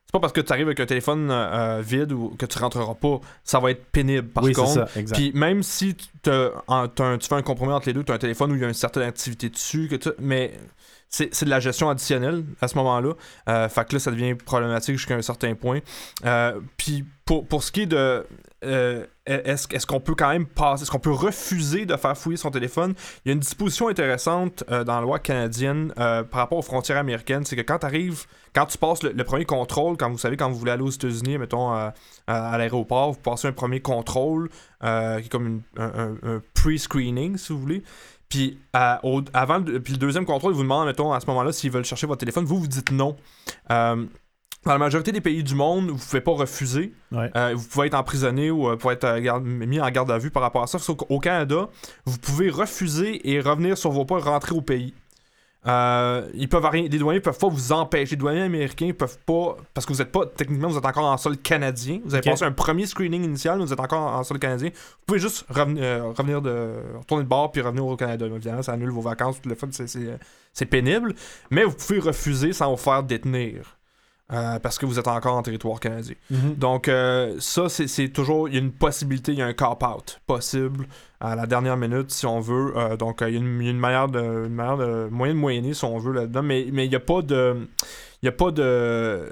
c'est 0.09 0.13
pas 0.13 0.19
parce 0.21 0.33
que 0.33 0.41
tu 0.41 0.51
arrives 0.51 0.65
avec 0.65 0.79
un 0.79 0.87
téléphone 0.87 1.29
euh, 1.29 1.77
euh, 1.77 1.81
vide 1.85 2.13
ou 2.13 2.29
que 2.29 2.47
tu 2.47 2.57
rentreras 2.57 2.95
pas, 2.95 3.19
ça 3.43 3.59
va 3.59 3.69
être 3.69 3.85
pénible. 3.91 4.27
Par 4.29 4.43
oui, 4.43 4.53
contre, 4.53 4.71
ça, 4.73 4.87
exact. 4.95 5.15
puis 5.15 5.31
même 5.35 5.61
si 5.61 5.93
tu 5.93 6.07
fais 6.23 7.35
un 7.35 7.41
compromis 7.43 7.73
entre 7.73 7.85
les 7.85 7.93
deux, 7.93 8.03
tu 8.03 8.11
as 8.11 8.15
un 8.15 8.17
téléphone 8.17 8.51
où 8.51 8.55
il 8.55 8.61
y 8.61 8.65
a 8.65 8.67
une 8.67 8.73
certaine 8.73 9.03
activité 9.03 9.49
dessus, 9.49 9.87
que 9.87 9.97
tu- 9.97 10.09
mais 10.17 10.57
c'est 11.09 11.31
c'est 11.31 11.45
de 11.45 11.51
la 11.51 11.59
gestion 11.59 11.91
additionnelle 11.91 12.43
à 12.59 12.67
ce 12.67 12.75
moment-là. 12.79 13.13
Euh, 13.49 13.69
fait 13.69 13.87
que 13.87 13.93
là, 13.93 13.99
ça 13.99 14.09
devient 14.09 14.33
problématique 14.33 14.95
jusqu'à 14.97 15.13
un 15.15 15.21
certain 15.21 15.53
point. 15.53 15.79
Euh, 16.25 16.59
puis 16.77 17.05
pour, 17.25 17.47
pour 17.47 17.63
ce 17.63 17.71
qui 17.71 17.81
est 17.81 17.85
de. 17.85 18.25
Euh, 18.65 19.05
est-ce 19.25 19.85
qu'on 19.85 19.99
peut 19.99 20.15
quand 20.15 20.29
même 20.29 20.45
passer, 20.45 20.83
est-ce 20.83 20.91
qu'on 20.91 20.99
peut 20.99 21.11
refuser 21.11 21.85
de 21.85 21.95
faire 21.95 22.17
fouiller 22.17 22.37
son 22.37 22.51
téléphone? 22.51 22.93
Il 23.23 23.29
y 23.29 23.31
a 23.31 23.33
une 23.33 23.39
disposition 23.39 23.87
intéressante 23.87 24.63
euh, 24.69 24.83
dans 24.83 24.95
la 24.95 25.01
loi 25.01 25.19
canadienne 25.19 25.93
euh, 25.97 26.23
par 26.23 26.41
rapport 26.41 26.57
aux 26.57 26.63
frontières 26.63 26.97
américaines, 26.97 27.45
c'est 27.45 27.55
que 27.55 27.61
quand 27.61 27.79
tu 27.79 27.85
arrives, 27.85 28.25
quand 28.53 28.65
tu 28.65 28.77
passes 28.77 29.03
le, 29.03 29.23
premier 29.23 29.45
contrôle, 29.45 29.95
quand 29.97 30.09
vous 30.09 30.17
savez, 30.17 30.35
quand 30.35 30.49
vous 30.49 30.57
voulez 30.57 30.71
aller 30.71 30.83
aux 30.83 30.89
États-Unis, 30.89 31.37
mettons 31.37 31.71
à, 31.71 31.93
l'aéroport, 32.27 33.13
vous 33.13 33.19
passez 33.19 33.47
un 33.47 33.53
premier 33.53 33.79
contrôle 33.79 34.49
qui 34.81 34.87
est 34.87 35.31
comme 35.31 35.61
un, 35.77 36.41
pre-screening, 36.53 37.37
si 37.37 37.53
vous 37.53 37.59
voulez. 37.59 37.83
Puis, 38.27 38.59
avant, 38.73 39.61
puis 39.61 39.93
le 39.93 39.97
deuxième 39.97 40.25
contrôle, 40.25 40.53
il 40.53 40.55
vous 40.55 40.63
demande, 40.63 40.87
mettons, 40.87 41.13
à 41.13 41.19
ce 41.19 41.27
moment-là, 41.27 41.51
s'ils 41.51 41.71
veulent 41.71 41.85
chercher 41.85 42.07
votre 42.07 42.19
téléphone. 42.19 42.45
Vous, 42.45 42.59
vous 42.59 42.67
dites 42.67 42.91
non. 42.91 43.15
Dans 44.65 44.73
la 44.73 44.77
majorité 44.77 45.11
des 45.11 45.21
pays 45.21 45.43
du 45.43 45.55
monde, 45.55 45.87
vous 45.87 45.93
ne 45.93 45.99
pouvez 45.99 46.21
pas 46.21 46.33
refuser. 46.33 46.93
Ouais. 47.11 47.31
Euh, 47.35 47.53
vous 47.55 47.65
pouvez 47.67 47.87
être 47.87 47.93
emprisonné 47.93 48.51
ou 48.51 48.67
euh, 48.67 48.75
pouvez 48.75 48.95
être 48.95 49.05
euh, 49.05 49.19
garde- 49.19 49.45
mis 49.45 49.79
en 49.79 49.89
garde 49.89 50.11
à 50.11 50.17
vue 50.17 50.31
par 50.31 50.43
rapport 50.43 50.63
à 50.63 50.67
ça. 50.67 50.79
Sauf 50.79 50.97
qu'au 50.97 51.19
Canada, 51.19 51.69
vous 52.05 52.17
pouvez 52.17 52.49
refuser 52.49 53.31
et 53.31 53.39
revenir 53.39 53.77
sur 53.77 53.91
vos 53.91 54.03
pas 54.03 54.17
et 54.19 54.21
rentrer 54.21 54.53
au 54.53 54.61
pays. 54.61 54.93
Euh, 55.67 56.25
ils 56.35 56.47
peuvent 56.47 56.65
rien, 56.65 56.83
les 56.83 56.99
douaniers 56.99 57.19
peuvent 57.19 57.37
pas 57.37 57.47
vous 57.47 57.71
empêcher. 57.71 58.11
Les 58.11 58.17
douaniers 58.17 58.41
américains 58.41 58.91
peuvent 58.97 59.17
pas, 59.25 59.57
parce 59.73 59.85
que 59.85 59.93
vous 59.93 60.01
êtes 60.01 60.11
pas, 60.11 60.25
techniquement, 60.25 60.67
vous 60.69 60.77
êtes 60.77 60.85
encore 60.85 61.05
en 61.05 61.17
sol 61.17 61.37
canadien. 61.37 61.99
Vous 62.03 62.13
avez 62.13 62.29
passé 62.29 62.43
un 62.43 62.51
premier 62.51 62.85
screening 62.85 63.23
initial, 63.23 63.59
mais 63.59 63.65
vous 63.65 63.73
êtes 63.73 63.79
encore 63.79 64.13
en, 64.13 64.23
sol 64.23 64.39
canadien. 64.39 64.69
Vous 64.69 65.05
pouvez 65.05 65.19
juste 65.19 65.45
revenir, 65.49 66.05
revenir 66.17 66.41
de, 66.41 66.75
retourner 66.97 67.23
de 67.23 67.29
bord 67.29 67.51
puis 67.51 67.61
revenir 67.61 67.85
au 67.85 67.95
Canada. 67.95 68.25
Évidemment, 68.25 68.61
ça 68.61 68.73
annule 68.73 68.89
vos 68.89 69.01
vacances, 69.01 69.41
tout 69.41 69.49
le 69.49 69.55
fun, 69.55 69.67
c'est 69.71 70.65
pénible. 70.65 71.13
Mais 71.49 71.63
vous 71.63 71.75
pouvez 71.75 71.99
refuser 71.99 72.53
sans 72.53 72.71
vous 72.71 72.77
faire 72.77 73.03
détenir. 73.03 73.78
Euh, 74.31 74.59
parce 74.59 74.77
que 74.77 74.85
vous 74.85 74.99
êtes 74.99 75.07
encore 75.07 75.35
en 75.35 75.41
territoire 75.41 75.79
canadien. 75.79 76.15
Mhm. 76.29 76.55
Donc, 76.55 76.87
euh, 76.87 77.35
ça, 77.39 77.67
c'est- 77.69 78.09
toujours. 78.09 78.47
Il 78.47 78.53
y 78.55 78.57
a 78.57 78.61
une 78.61 78.71
possibilité, 78.71 79.31
il 79.31 79.39
y 79.39 79.41
a 79.41 79.45
un 79.45 79.53
cop-out 79.53 80.19
possible 80.27 80.85
à 81.19 81.35
la 81.35 81.45
dernière 81.47 81.77
minute, 81.77 82.11
si 82.11 82.25
on 82.25 82.39
veut. 82.39 82.73
Euh, 82.77 82.95
donc, 82.97 83.19
il 83.21 83.33
y 83.33 83.35
a 83.35 83.39
une, 83.39 83.59
il 83.61 83.65
y 83.65 83.67
a 83.67 83.71
une 83.71 83.79
manière 83.79 84.07
de. 84.07 84.19
Une 84.19 84.53
manière 84.53 84.77
de 84.77 85.07
moyen 85.09 85.33
de 85.33 85.39
moyenner, 85.39 85.73
si 85.73 85.83
on 85.85 85.97
veut, 85.97 86.13
là-dedans. 86.13 86.43
Mais 86.43 86.67
mais 86.71 86.85
il 86.85 86.89
n'y 86.89 86.95
a 86.95 86.99
pas 86.99 87.21
de. 87.21 87.67
Il 88.21 88.25
n'y 88.25 88.29
a 88.29 88.31
pas 88.33 88.51
de. 88.51 89.31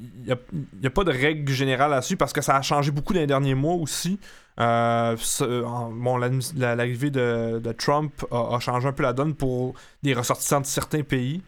Il 0.00 0.36
n'y 0.80 0.86
a, 0.86 0.90
pas 0.90 1.02
de 1.02 1.10
règle 1.10 1.50
générale 1.52 1.90
là-dessus 1.90 2.16
parce 2.16 2.32
que 2.32 2.40
ça 2.40 2.54
a 2.56 2.62
changé 2.62 2.92
beaucoup 2.92 3.14
dans 3.14 3.18
les 3.20 3.26
derniers 3.26 3.56
mois 3.56 3.74
aussi. 3.74 4.20
Euh, 4.60 5.16
ce- 5.18 5.64
en- 5.64 5.90
bon, 5.90 6.16
l'arrivée 6.18 7.10
de, 7.10 7.58
de 7.58 7.72
Trump 7.72 8.12
a, 8.30 8.54
a 8.56 8.60
changé 8.60 8.86
un 8.86 8.92
peu 8.92 9.02
la 9.02 9.12
donne 9.12 9.34
pour 9.34 9.74
les 10.04 10.14
ressortissants 10.14 10.60
de 10.60 10.66
certains 10.66 11.02
pays. 11.02 11.42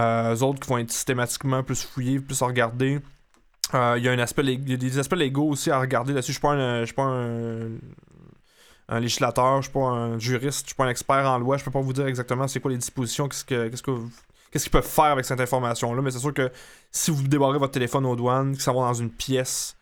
Euh, 0.00 0.34
eux 0.34 0.42
autres 0.42 0.60
qui 0.60 0.68
vont 0.68 0.78
être 0.78 0.90
systématiquement 0.90 1.62
plus 1.62 1.82
fouillés, 1.84 2.18
plus 2.18 2.40
regardés. 2.42 3.00
Euh, 3.74 3.94
Il 3.98 4.04
y 4.04 4.08
a 4.08 4.12
un 4.12 4.18
aspect 4.18 4.42
y 4.42 4.72
a 4.72 4.76
des 4.76 4.98
aspects 4.98 5.14
légaux 5.14 5.48
aussi 5.48 5.70
à 5.70 5.78
regarder 5.78 6.12
là-dessus. 6.12 6.32
Je 6.32 6.38
suis 6.38 6.42
pas 6.42 6.52
un, 6.52 6.80
je 6.80 6.86
suis 6.86 6.94
pas 6.94 7.04
un, 7.04 7.70
un 8.88 9.00
législateur, 9.00 9.56
je 9.58 9.62
suis 9.68 9.72
pas 9.72 9.80
un 9.86 10.18
juriste, 10.18 10.62
je 10.62 10.68
suis 10.68 10.74
pas 10.74 10.84
un 10.84 10.88
expert 10.88 11.26
en 11.28 11.38
loi. 11.38 11.56
Je 11.56 11.64
peux 11.64 11.70
pas 11.70 11.80
vous 11.80 11.92
dire 11.92 12.06
exactement 12.06 12.48
c'est 12.48 12.60
quoi 12.60 12.70
les 12.70 12.78
dispositions, 12.78 13.28
qu'est-ce 13.28 13.44
que 13.44 13.68
qu'est-ce 13.68 13.82
que 13.82 13.92
qu'est-ce 14.50 14.64
qu'ils 14.64 14.72
peuvent 14.72 14.86
faire 14.86 15.06
avec 15.06 15.24
cette 15.24 15.40
information-là. 15.40 16.02
Mais 16.02 16.10
c'est 16.10 16.18
sûr 16.18 16.34
que 16.34 16.50
si 16.90 17.10
vous 17.10 17.22
débarrez 17.26 17.58
votre 17.58 17.72
téléphone 17.72 18.06
aux 18.06 18.16
douanes, 18.16 18.56
que 18.56 18.62
ça 18.62 18.72
va 18.72 18.80
dans 18.80 18.94
une 18.94 19.10
pièce 19.10 19.76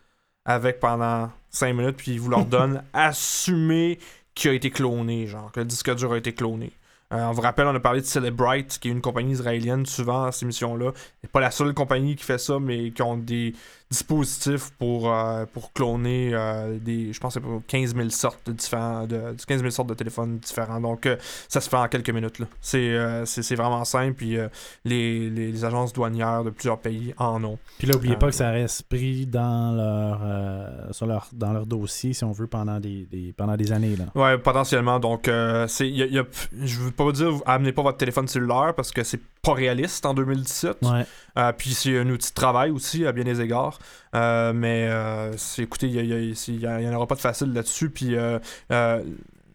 avec 0.45 0.79
pendant 0.79 1.29
5 1.51 1.73
minutes, 1.73 1.97
puis 1.97 2.13
ils 2.13 2.19
vous 2.19 2.29
leur 2.29 2.45
donnent, 2.47 2.83
assumez 2.93 3.99
qu'il 4.33 4.51
a 4.51 4.53
été 4.53 4.71
cloné, 4.71 5.27
genre, 5.27 5.51
que 5.51 5.59
le 5.59 5.65
disque 5.65 5.93
dur 5.95 6.13
a 6.13 6.17
été 6.17 6.33
cloné. 6.33 6.71
Euh, 7.11 7.25
on 7.25 7.31
vous 7.31 7.41
rappelle, 7.41 7.67
on 7.67 7.75
a 7.75 7.79
parlé 7.79 8.01
de 8.01 8.05
Celebrite, 8.05 8.79
qui 8.79 8.87
est 8.87 8.91
une 8.91 9.01
compagnie 9.01 9.31
israélienne, 9.33 9.85
souvent 9.85 10.23
à 10.25 10.31
ces 10.31 10.45
missions-là. 10.45 10.91
C'est 11.21 11.31
pas 11.31 11.41
la 11.41 11.51
seule 11.51 11.73
compagnie 11.73 12.15
qui 12.15 12.23
fait 12.23 12.37
ça, 12.37 12.59
mais 12.59 12.91
qui 12.91 13.01
ont 13.01 13.17
des 13.17 13.53
dispositifs 13.89 14.71
pour, 14.79 15.13
euh, 15.13 15.45
pour 15.51 15.73
cloner 15.73 16.31
euh, 16.33 16.77
des, 16.79 17.11
je 17.11 17.19
pense, 17.19 17.33
que 17.33 17.41
c'est 17.41 17.45
pour 17.45 17.61
15 17.67 17.93
000 17.93 18.09
sortes 18.09 18.39
de 18.47 18.53
différents, 18.53 19.05
de, 19.05 19.35
15 19.45 19.59
000 19.59 19.69
sortes 19.69 19.89
de 19.89 19.93
téléphones 19.93 20.37
différents. 20.39 20.79
Donc, 20.79 21.09
ça 21.49 21.59
se 21.59 21.69
fait 21.69 21.75
en 21.75 21.87
quelques 21.89 22.09
minutes. 22.09 22.39
là. 22.39 22.45
C'est 22.61 22.97
c'est- 23.25 23.41
c'est 23.43 23.55
vraiment 23.55 23.83
simple, 23.83 24.13
puis 24.13 24.37
les, 24.85 25.29
les, 25.29 25.51
les 25.51 25.65
agences 25.65 25.91
douanières 25.91 26.43
de 26.45 26.49
plusieurs 26.51 26.79
pays 26.79 27.13
en 27.17 27.43
ont. 27.43 27.57
Puis 27.77 27.87
là, 27.87 27.95
oubliez 27.97 28.15
Euh, 28.15 28.17
pas 28.17 28.27
que 28.27 28.35
ça 28.35 28.49
reste 28.51 28.83
pris 28.83 29.25
dans 29.25 29.73
leur, 29.75 30.93
sur 30.93 31.05
leur, 31.05 31.27
dans 31.33 31.51
leur 31.51 31.65
dossier, 31.65 32.13
si 32.13 32.23
on 32.23 32.31
veut, 32.31 32.47
pendant 32.47 32.79
des, 32.79 33.05
des- 33.11 33.33
pendant 33.35 33.57
des 33.57 33.71
années. 33.73 33.95
Là. 33.97 34.05
Ouais, 34.15 34.37
potentiellement. 34.37 34.99
Donc, 35.01 35.29
c'est, 35.67 35.89
y 35.89 36.01
a- 36.03 36.07
y 36.07 36.19
a- 36.19 36.25
je 36.63 36.79
veux 36.79 36.91
pas 36.91 37.00
vous 37.03 37.11
dire, 37.11 37.31
amenez 37.45 37.71
pas 37.71 37.81
votre 37.81 37.97
téléphone 37.97 38.27
cellulaire 38.27 38.73
parce 38.75 38.91
que 38.91 39.03
c'est 39.03 39.19
pas 39.41 39.53
réaliste 39.53 40.05
en 40.05 40.13
2017. 40.13 40.77
Ouais. 40.83 41.05
Euh, 41.37 41.51
puis 41.57 41.71
c'est 41.73 41.97
un 41.97 42.09
outil 42.09 42.29
de 42.29 42.33
travail 42.35 42.71
aussi, 42.71 43.05
à 43.05 43.11
bien 43.11 43.23
des 43.23 43.41
égards. 43.41 43.79
Euh, 44.15 44.53
mais 44.53 44.87
euh, 44.89 45.31
écoutez, 45.57 45.87
il 45.87 45.95
y, 45.95 45.99
a- 45.99 46.03
y 46.19 46.31
a- 46.31 46.35
c'est- 46.35 46.51
y 46.53 46.65
a- 46.65 46.81
y 46.81 46.87
en 46.89 46.93
aura 46.93 47.07
pas 47.07 47.15
de 47.15 47.21
facile 47.21 47.53
là-dessus. 47.53 47.89
Puis 47.89 48.15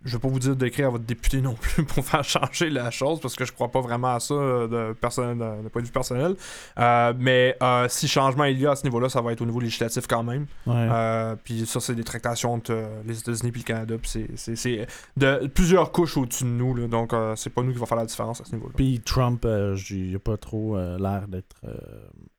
je 0.07 0.13
vais 0.17 0.19
pas 0.21 0.29
vous 0.29 0.39
dire 0.39 0.57
d'écrire 0.57 0.87
à 0.87 0.91
votre 0.91 1.05
député 1.05 1.41
non 1.43 1.55
plus 1.55 1.85
pour 1.85 2.05
faire 2.05 2.25
changer 2.25 2.71
la 2.71 2.91
chose 2.91 3.21
parce 3.21 3.35
que 3.35 3.45
je 3.45 3.53
crois 3.53 3.69
pas 3.69 3.81
vraiment 3.81 4.15
à 4.15 4.21
ça 4.21 4.35
euh, 4.35 4.69
de, 4.69 4.93
personnel, 4.95 5.37
de, 5.37 5.65
de 5.65 5.69
point 5.69 5.83
de 5.83 5.87
vue 5.87 5.93
personnel. 5.93 6.35
Euh, 6.79 7.13
mais 7.19 7.57
euh, 7.63 7.87
si 7.89 8.09
changement 8.09 8.45
il 8.45 8.59
y 8.61 8.67
a 8.67 8.71
à 8.71 8.77
ce 8.77 8.85
niveau-là, 8.85 9.09
ça 9.09 9.21
va 9.21 9.33
être 9.33 9.41
au 9.43 9.47
niveau 9.47 9.61
législatif 9.61 10.07
quand 10.07 10.23
même. 10.23 10.47
Ouais. 10.67 10.75
Euh, 10.77 11.37
puis 11.43 11.67
ça, 11.67 11.81
c'est 11.81 11.95
des 11.95 12.05
tractations 12.05 12.55
entre 12.55 12.75
les 13.05 13.19
États-Unis 13.19 13.53
et 13.55 13.59
le 13.59 13.63
Canada. 13.65 13.97
Puis 14.01 14.27
c'est- 14.37 14.87
de 15.17 15.47
plusieurs 15.49 15.93
couches 15.93 16.17
au-dessus 16.17 16.45
de 16.45 16.49
nous. 16.51 16.75
là. 16.75 16.87
donc 16.87 17.13
c'est 17.37 17.51
pas 17.51 17.63
nous 17.63 17.73
qui 17.73 17.79
va 17.79 17.87
faire 17.87 17.99
la 17.99 18.07
différence 18.07 18.41
à 18.41 18.45
ce 18.45 18.53
niveau-là. 18.55 18.73
Puis 18.77 19.01
Trump, 19.05 19.47
il 19.91 20.15
a 20.15 20.19
pas 20.19 20.37
trop 20.37 20.77
l'air 20.77 21.27
d'être 21.29 21.57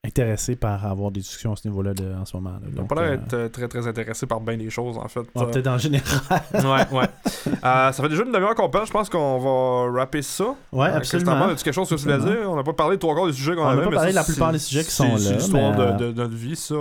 intéressé 0.08 0.56
par 0.56 0.86
avoir 0.86 1.12
des 1.12 1.20
discussions 1.20 1.52
à 1.52 1.56
ce 1.56 1.68
niveau-là 1.68 1.94
de- 1.94 2.14
en 2.14 2.24
ce 2.24 2.38
moment. 2.38 2.52
là. 2.52 2.60
Il 2.70 2.76
Donc, 2.76 2.88
pas 2.88 2.96
l'air 2.96 3.04
euh, 3.12 3.18
d'être 3.18 3.34
euh, 3.34 3.50
très 3.50 3.68
très 3.68 3.88
intéressé 3.88 4.26
par 4.26 4.40
bien 4.40 4.56
des 4.56 4.70
choses 4.70 4.98
en 4.98 5.08
fait. 5.08 5.20
ouais, 5.22 5.26
Euh, 5.38 5.46
peut-être 5.46 5.68
en 5.68 5.78
général. 5.78 6.20
ouais, 6.54 6.98
ouais. 6.98 7.06
Euh, 7.48 7.92
ça 7.92 7.94
fait 7.94 8.08
déjà 8.10 8.24
une 8.24 8.32
demi-heure 8.32 8.56
qu'on 8.56 8.70
parle. 8.70 8.86
Je 8.88 8.92
pense 8.92 9.10
qu'on 9.10 9.40
va 9.40 10.00
rapper 10.00 10.22
ça. 10.22 10.56
Ouais, 10.72 10.88
Euh, 10.90 10.98
absolument. 10.98 11.48
As-tu 11.48 11.64
quelque 11.64 11.74
chose 11.74 11.90
que 11.90 11.96
tu 11.96 12.04
voulais 12.04 12.20
dire? 12.20 12.50
On 12.50 12.56
n'a 12.56 12.64
pas 12.64 12.74
parlé 12.74 12.98
trois 12.98 13.16
quarts 13.16 13.26
des 13.28 13.34
sujets 13.34 13.56
qu'on 13.56 13.64
On 13.64 13.70
n'a 13.76 13.82
pas 13.82 13.90
mais 13.90 13.96
parlé 13.96 14.00
ça, 14.00 14.10
de 14.12 14.16
la 14.16 14.24
plupart 14.24 14.48
c'est- 14.50 14.54
des 14.54 14.60
sujets 14.60 14.84
qui 14.84 14.92
c'est- 14.92 15.04
sont 15.04 15.18
C'est 15.18 15.30
là, 15.32 15.36
l'histoire 15.36 15.78
mais, 15.78 15.86
de, 15.94 15.98
de- 16.06 16.12
de 16.14 16.22
notre 16.22 16.36
vie, 16.36 16.56
ça. 16.56 16.76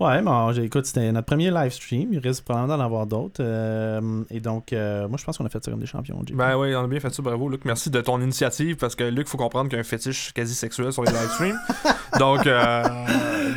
Ouais, 0.00 0.22
mais 0.22 0.64
écoute, 0.64 0.86
c'était 0.86 1.12
notre 1.12 1.26
premier 1.26 1.50
live 1.50 1.72
stream. 1.72 2.08
Il 2.12 2.18
risque 2.18 2.44
probablement 2.44 2.76
d'en 2.78 2.82
avoir 2.84 3.06
d'autres. 3.06 3.42
et 4.30 4.40
donc, 4.40 4.72
euh, 4.72 5.06
moi, 5.06 5.18
je 5.18 5.24
pense 5.24 5.38
qu'on 5.38 5.46
a 5.46 5.48
fait 5.48 5.62
ça 5.64 5.70
comme 5.70 5.80
des 5.80 5.86
champions. 5.86 6.20
JP. 6.26 6.34
Ben 6.36 6.56
oui, 6.56 6.74
on 6.74 6.82
a 6.84 6.86
bien 6.88 6.98
fait 7.00 7.12
ça, 7.14 7.22
bravo 7.22 7.48
Luc. 7.48 7.64
Merci 7.66 7.90
de 7.90 8.00
ton 8.00 8.20
initiative 8.20 8.76
parce 8.76 8.94
que 8.96 9.04
Luc, 9.04 9.28
faut 9.28 9.36
comprendre 9.38 9.68
qu'il 9.68 9.76
y 9.76 9.78
a 9.78 9.80
un 9.80 9.84
fétiche 9.84 10.32
quasi 10.32 10.54
sexuel 10.54 10.92
sur 10.92 11.04
les 11.04 11.12
live 11.12 11.30
streams. 11.34 11.58
donc, 12.18 12.46
euh, 12.64 12.82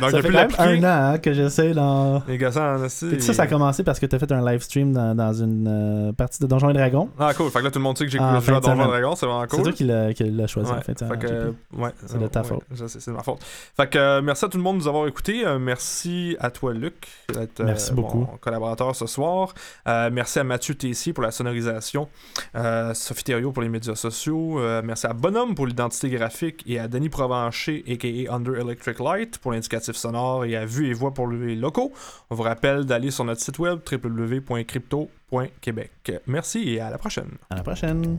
donc 0.00 0.10
ça 0.10 0.22
fait 0.22 0.30
quand 0.30 0.38
même 0.38 0.82
un 0.82 0.84
an 0.84 1.12
hein, 1.14 1.18
que 1.18 1.32
j'essaie 1.32 1.72
dans. 1.74 2.22
Les 2.28 2.38
gars, 2.38 2.52
ça, 2.52 2.88
ça, 2.88 3.32
ça 3.34 3.42
a 3.42 3.46
commencé 3.46 3.82
parce 3.84 3.98
que 3.98 4.06
tu 4.06 4.16
as 4.16 4.18
fait 4.18 4.30
un 4.32 4.44
live 4.44 4.60
stream 4.62 4.92
dans, 4.92 5.14
dans 5.14 5.32
une 5.32 5.66
euh, 5.68 6.12
partie 6.12 6.40
de 6.42 6.46
Donjons 6.46 6.70
et 6.70 6.74
Dragons. 6.74 7.08
Ah, 7.18 7.32
cool. 7.34 7.50
Fait 7.50 7.58
que 7.60 7.64
là, 7.64 7.70
tout 7.70 7.78
le 7.78 7.82
monde 7.84 7.98
sait 7.98 8.04
que 8.04 8.10
j'ai 8.10 8.18
joué 8.18 8.26
à 8.26 8.32
Donjons 8.40 8.62
semaine. 8.62 8.86
Dragon, 8.86 9.14
c'est 9.16 9.26
vraiment 9.26 9.42
C'est 9.42 9.56
cool. 9.56 9.62
toi 9.64 9.72
qui 9.72 9.84
l'a 9.84 10.12
qui 10.14 10.24
l'a 10.24 10.46
choisi 10.46 10.70
Ouais, 10.70 10.78
en 10.78 10.80
fait. 10.80 10.98
fait 10.98 11.04
hein, 11.04 11.54
ouais, 11.76 11.90
C'est 12.06 12.18
de 12.18 12.26
ta 12.26 12.40
ouais, 12.42 12.46
faute. 12.48 12.62
c'est 12.88 13.06
de 13.10 13.16
ma 13.16 13.22
faute. 13.22 13.38
Fait 13.76 13.88
que 13.88 13.98
euh, 13.98 14.22
merci 14.22 14.44
à 14.44 14.48
tout 14.48 14.56
le 14.56 14.62
monde 14.62 14.78
de 14.78 14.82
nous 14.82 14.88
avoir 14.88 15.06
écoutés. 15.06 15.46
Euh, 15.46 15.58
merci 15.58 16.36
à 16.40 16.50
toi, 16.50 16.72
Luc, 16.74 17.06
d'être 17.32 17.60
euh, 17.60 17.74
mon 17.94 18.26
collaborateur 18.40 18.94
ce 18.94 19.06
soir. 19.06 19.54
Euh, 19.86 20.10
merci 20.12 20.38
à 20.38 20.44
Mathieu 20.44 20.74
Tessier 20.74 21.12
pour 21.12 21.22
la 21.22 21.30
sonorisation. 21.30 22.08
Euh, 22.56 22.94
Sophie 22.94 23.24
Thériault 23.24 23.52
pour 23.52 23.62
les 23.62 23.68
médias 23.68 23.94
sociaux. 23.94 24.58
Euh, 24.60 24.82
merci 24.84 25.06
à 25.06 25.12
Bonhomme 25.12 25.54
pour 25.54 25.66
l'identité 25.66 26.08
graphique 26.10 26.62
et 26.66 26.78
à 26.78 26.88
Denis 26.88 27.08
Provencher, 27.08 27.84
a.k.a. 27.88 28.34
Under 28.34 28.56
Electric 28.56 28.98
Light, 29.00 29.38
pour 29.38 29.52
l'indicatif 29.52 29.87
sonore 29.96 30.44
et 30.44 30.56
à 30.56 30.64
Vue 30.64 30.88
et 30.88 30.92
Voix 30.92 31.14
pour 31.14 31.28
les 31.28 31.56
locaux. 31.56 31.92
On 32.30 32.34
vous 32.34 32.42
rappelle 32.42 32.84
d'aller 32.84 33.10
sur 33.10 33.24
notre 33.24 33.40
site 33.40 33.58
web 33.58 33.78
www.crypto.québec. 33.90 36.12
Merci 36.26 36.68
et 36.70 36.80
à 36.80 36.90
la 36.90 36.98
prochaine. 36.98 37.30
À 37.50 37.56
la 37.56 37.62
prochaine. 37.62 38.16